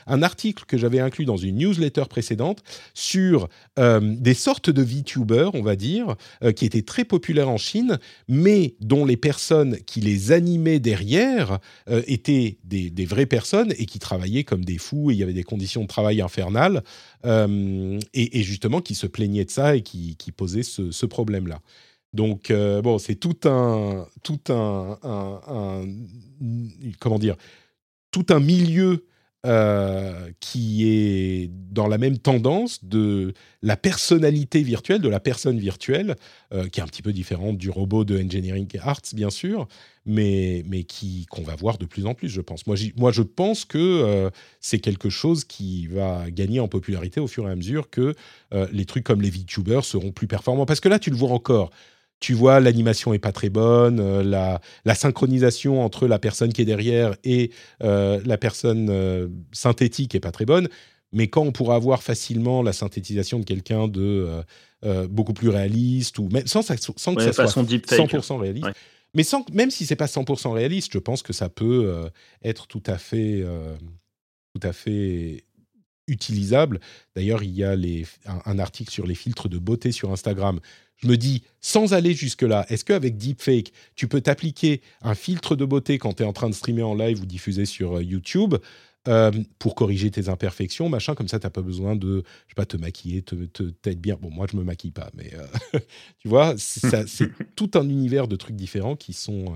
[0.06, 2.62] un article que j'avais inclus dans une newsletter précédente
[2.94, 3.48] sur
[3.78, 7.98] euh, des sortes de VTubers, on va dire, euh, qui étaient très populaires en Chine,
[8.28, 11.58] mais dont les personnes qui les animaient derrière
[12.06, 15.44] étaient des, vraies personnes et qui travaillaient comme des fous, et il y avait des
[15.44, 16.82] conditions de travail infernales,
[17.24, 21.60] et, justement qui se plaignaient de ça et qui, posaient ce problème-là.
[22.14, 25.84] Donc, euh, bon, c'est tout un, tout un,
[27.00, 27.34] comment dire,
[28.12, 29.04] tout un milieu
[29.44, 36.14] euh, qui est dans la même tendance de la personnalité virtuelle, de la personne virtuelle,
[36.52, 39.66] euh, qui est un petit peu différente du robot de Engineering Arts, bien sûr,
[40.06, 42.66] mais, mais qui qu'on va voir de plus en plus, je pense.
[42.68, 44.30] Moi, moi je pense que
[44.60, 48.14] c'est quelque chose qui va gagner en popularité au fur et à mesure que
[48.72, 50.64] les trucs comme les VTubers seront plus performants.
[50.64, 51.70] Parce que là, tu le vois encore
[52.20, 54.22] tu vois, l'animation est pas très bonne, euh,
[54.84, 57.50] la, synchronisation entre la personne qui est derrière et
[57.82, 60.68] euh, la personne euh, synthétique est pas très bonne.
[61.12, 64.42] Mais quand on pourra avoir facilement la synthétisation de quelqu'un de
[65.08, 68.66] beaucoup plus réaliste ou même sans, sans que ça soit 100% réaliste,
[69.14, 72.10] mais sans, même si c'est pas 100% réaliste, je pense que ça peut
[72.42, 73.44] être tout à fait,
[74.54, 75.44] tout à fait
[76.06, 76.80] utilisable.
[77.16, 80.60] D'ailleurs, il y a les, un, article sur les filtres de beauté sur Instagram
[80.96, 85.64] je me dis, sans aller jusque-là, est-ce qu'avec Deepfake, tu peux t'appliquer un filtre de
[85.64, 88.54] beauté quand tu es en train de streamer en live ou diffuser sur euh, YouTube
[89.06, 92.54] euh, pour corriger tes imperfections, machin, comme ça, tu n'as pas besoin de, je sais
[92.56, 94.16] pas, te maquiller, te, t'être bien.
[94.18, 95.78] Bon, moi, je me maquille pas, mais euh,
[96.18, 99.54] tu vois, c'est tout un univers de trucs différents qui sont,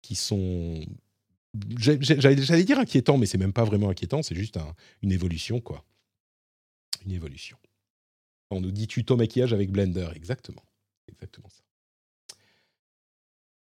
[0.00, 0.80] qui sont,
[1.76, 4.58] j'allais dire inquiétants, mais c'est même pas vraiment inquiétant, c'est juste
[5.02, 5.84] une évolution, quoi.
[7.04, 7.56] Une évolution.
[8.50, 10.62] On nous dit tuto maquillage avec Blender, exactement.
[11.08, 11.62] Exactement ça.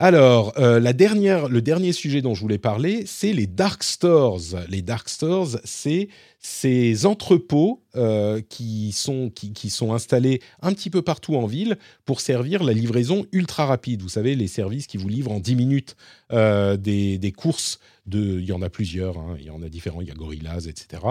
[0.01, 4.43] Alors, euh, la dernière, le dernier sujet dont je voulais parler, c'est les dark stores.
[4.69, 6.09] Les dark stores, c'est
[6.47, 12.21] ces entrepôts euh, qui, sont, qui, sont installés un petit peu partout en ville pour
[12.21, 14.03] servir la livraison ultra rapide.
[14.03, 15.97] Vous savez, les services qui vous livrent en 10 minutes
[16.33, 17.79] euh, des, des, courses
[18.13, 20.69] il y en a plusieurs, hein, il y en a différents, il y a Gorillaz,
[20.69, 21.03] etc.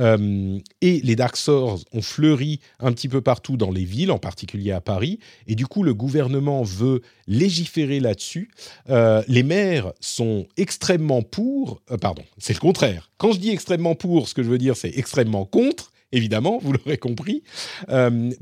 [0.00, 4.18] Euh, et les dark stores ont fleuri un petit peu partout dans les villes, en
[4.18, 8.50] particulier à Paris, et du coup le gouvernement veut légiférer là-dessus.
[8.88, 13.10] Les maires sont extrêmement pour, pardon, c'est le contraire.
[13.18, 16.98] Quand je dis extrêmement pour, ce que je veux c'est extrêmement contre, évidemment, vous l'aurez
[16.98, 17.42] compris,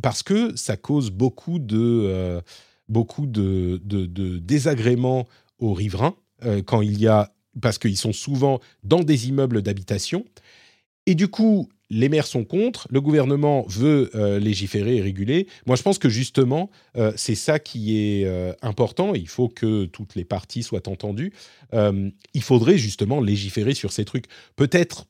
[0.02, 2.42] parce que ça cause beaucoup de,
[2.88, 3.80] beaucoup de,
[4.38, 5.26] désagréments
[5.58, 6.14] aux riverains
[6.66, 10.24] quand il y a parce qu'ils sont souvent dans des immeubles d'habitation.
[11.06, 15.48] Et du coup, les maires sont contre, le gouvernement veut euh, légiférer et réguler.
[15.66, 19.14] Moi, je pense que justement, euh, c'est ça qui est euh, important.
[19.14, 21.32] Il faut que toutes les parties soient entendues.
[21.72, 24.26] il faudrait justement légiférer sur ces trucs.
[24.56, 25.06] Peut-être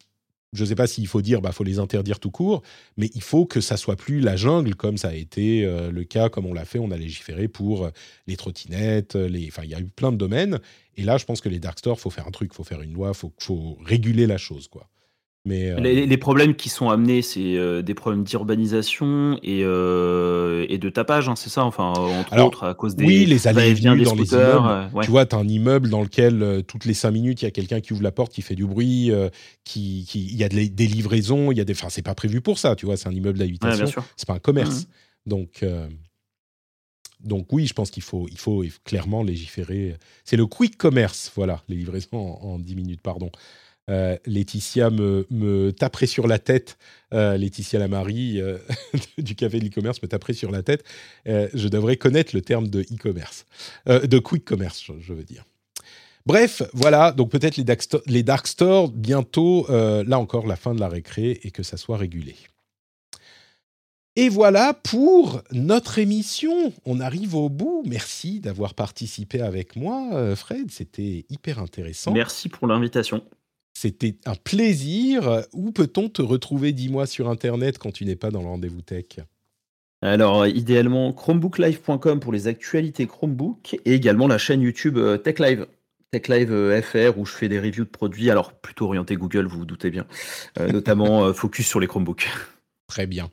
[0.52, 2.62] je ne sais pas s'il faut dire, bah, faut les interdire tout court,
[2.96, 6.04] mais il faut que ça soit plus la jungle comme ça a été euh, le
[6.04, 6.78] cas, comme on l'a fait.
[6.78, 7.90] On a légiféré pour euh,
[8.26, 10.58] les trottinettes, les, enfin, il y a eu plein de domaines.
[10.96, 12.92] Et là, je pense que les dark stores, faut faire un truc, faut faire une
[12.92, 14.88] loi, faut, faut réguler la chose, quoi.
[15.46, 20.76] Mais, euh, les, problèmes qui sont amenés, c'est euh, des problèmes d'urbanisation et, euh, et,
[20.76, 23.06] de tapage, hein, c'est ça Enfin, entre autres, à cause des.
[23.06, 24.90] Oui, les allées et dans les immeubles.
[25.02, 27.50] Tu vois, tu as un immeuble dans lequel, toutes les cinq minutes, il y a
[27.50, 29.10] quelqu'un qui ouvre la porte, qui fait du bruit,
[29.64, 31.72] qui, il y a des livraisons, il y a des.
[31.72, 34.40] Enfin, c'est pas prévu pour ça, tu vois, c'est un immeuble d'habitation, c'est pas un
[34.40, 34.82] commerce.
[34.82, 35.30] Mmh.
[35.30, 35.64] Donc.
[37.20, 39.94] Donc oui, je pense qu'il faut, il faut clairement légiférer.
[40.24, 43.30] C'est le quick commerce, voilà, les livraisons en, en 10 minutes, pardon.
[43.90, 46.78] Euh, Laetitia me, taperait sur la tête,
[47.12, 48.58] euh, Laetitia Lamari euh,
[49.18, 50.84] du café de l'e-commerce me taperait sur la tête.
[51.26, 53.46] je devrais connaître le terme de e-commerce,
[53.86, 55.44] de quick commerce, je, veux dire.
[56.26, 57.64] Bref, voilà, donc peut-être les,
[58.06, 61.96] les, dark stores, bientôt, là encore, la fin de la récré et que ça soit
[61.96, 62.36] régulé.
[64.16, 66.72] Et voilà pour notre émission.
[66.84, 67.82] On arrive au bout.
[67.86, 70.70] Merci d'avoir participé avec moi, Fred.
[70.70, 72.12] C'était hyper intéressant.
[72.12, 73.22] Merci pour l'invitation.
[73.74, 75.44] C'était un plaisir.
[75.52, 79.20] Où peut-on te retrouver, dis-moi, sur Internet quand tu n'es pas dans le rendez-vous tech?
[80.02, 85.66] Alors, idéalement, chromebooklive.com pour les actualités Chromebook et également la chaîne YouTube euh, TechLive.
[86.10, 89.58] TechLive euh, FR où je fais des reviews de produits, alors plutôt orienté Google, vous
[89.58, 90.06] vous doutez bien,
[90.58, 92.28] euh, notamment focus sur les Chromebooks.
[92.86, 93.30] Très bien.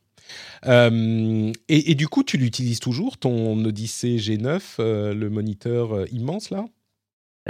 [0.66, 4.82] et, et, du coup, tu l'utilises toujours, ton Odyssey G9,
[5.14, 6.66] le moniteur immense là?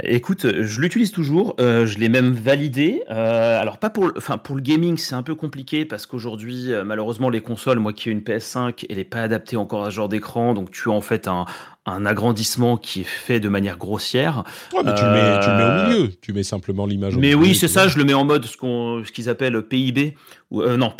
[0.02, 3.02] Écoute, je l'utilise toujours, euh, je l'ai même validé.
[3.10, 6.84] Euh, alors pas pour, enfin pour le gaming, c'est un peu compliqué parce qu'aujourd'hui, euh,
[6.84, 9.96] malheureusement, les consoles, moi qui ai une PS5, elle n'est pas adaptée encore à ce
[9.96, 11.46] genre d'écran, donc tu as en fait un,
[11.88, 14.44] un agrandissement qui est fait de manière grossière.
[14.72, 17.16] Ouais, mais tu, le mets, tu, le mets, au milieu, tu mets simplement l'image.
[17.16, 20.16] Mais oui, c'est ça, je le mets en mode ce qu'on, ce qu'ils appellent PIB
[20.50, 20.92] ou non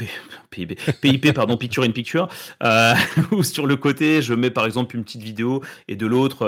[0.51, 2.29] PIB, PIP pardon, picture in picture,
[3.33, 6.47] ou sur le côté, je mets par exemple une petite vidéo et de l'autre,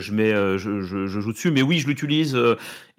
[0.00, 1.50] je mets, je, je, je, joue dessus.
[1.50, 2.38] Mais oui, je l'utilise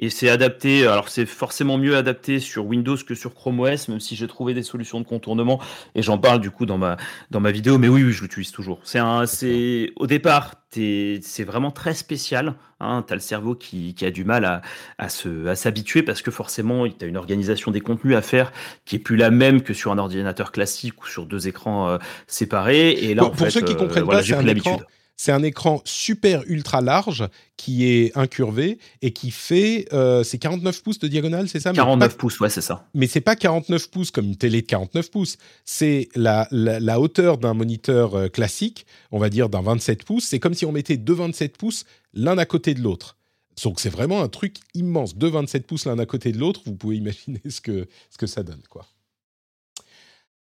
[0.02, 0.86] et c'est adapté.
[0.86, 4.54] Alors c'est forcément mieux adapté sur Windows que sur Chrome OS, même si j'ai trouvé
[4.54, 5.60] des solutions de contournement
[5.96, 6.98] et j'en parle du coup dans ma
[7.30, 7.78] dans ma vidéo.
[7.78, 8.80] Mais oui, oui je l'utilise toujours.
[8.84, 12.56] C'est un, c'est au départ c'est vraiment très spécial.
[12.80, 13.04] Hein.
[13.06, 14.62] Tu as le cerveau qui, a du mal à,
[14.98, 18.52] à s'habituer parce que forcément, tu as une organisation des contenus à faire
[18.86, 21.98] qui est plus la même que sur un ordinateur classique ou sur deux écrans euh,
[22.28, 22.92] séparés.
[22.92, 24.80] Et là, pour, ceux qui comprennent pas, c'est un écran
[25.22, 30.82] c'est un écran super ultra large qui est incurvé et qui fait euh, c'est 49
[30.82, 32.88] pouces de diagonale, c'est ça 49 pouces, ouais, c'est ça.
[32.96, 37.38] Mais c'est pas 49 pouces comme une télé de 49 pouces, c'est la, la, hauteur
[37.38, 40.26] d'un moniteur euh, classique, on va dire d'un 27 pouces.
[40.26, 41.86] C'est comme si on mettait deux 27 pouces
[42.16, 43.16] l'un à côté de l'autre.
[43.64, 46.62] Donc c'est vraiment un truc immense, deux 27 pouces l'un à côté de l'autre.
[46.66, 48.88] Vous pouvez imaginer ce que, ce que ça donne, quoi.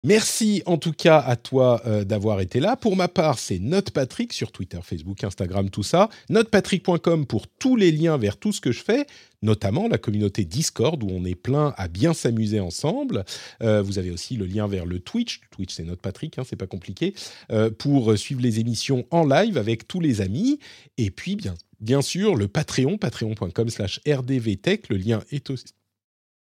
[0.06, 2.76] Merci en tout cas à toi euh, d'avoir été là.
[2.76, 6.10] Pour ma part, c'est NotePatrick sur Twitter, Facebook, Instagram, tout ça.
[6.28, 9.08] Notepatrick.com pour tous les liens vers tout ce que je fais,
[9.42, 13.24] notamment la communauté Discord où on est plein à bien s'amuser ensemble.
[13.62, 15.40] Euh, vous avez aussi le lien vers le Twitch.
[15.52, 17.14] Twitch, c'est NotePatrick, hein, c'est pas compliqué,
[17.54, 20.60] euh, pour suivre les émissions en live avec tous les amis.
[20.98, 24.90] Et puis, bien, bien sûr, le Patreon, patreon.com slash rdvtech.
[24.90, 25.68] Le lien est aussi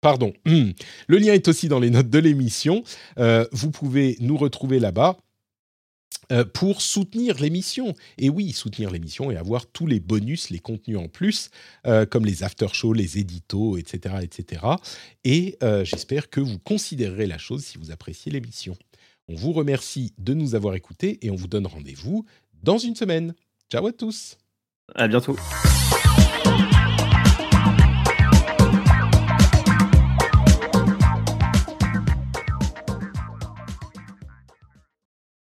[0.01, 0.33] Pardon.
[0.47, 2.83] Le lien est aussi dans les notes de l'émission.
[3.19, 5.17] Euh, vous pouvez nous retrouver là-bas.
[6.33, 7.95] Euh, pour soutenir l'émission.
[8.17, 11.51] Et oui, soutenir l'émission et avoir tous les bonus, les contenus en plus,
[11.89, 14.17] euh, comme les after-shows, les éditos, etc.
[14.23, 14.63] etc.
[15.25, 18.77] Et j'espère que vous considérerez la chose si vous appréciez l'émission.
[19.27, 22.25] On vous remercie de nous avoir écoutés et on vous donne rendez-vous
[22.63, 23.35] dans une semaine.
[23.69, 24.37] Ciao à tous.
[24.95, 25.37] À bientôt.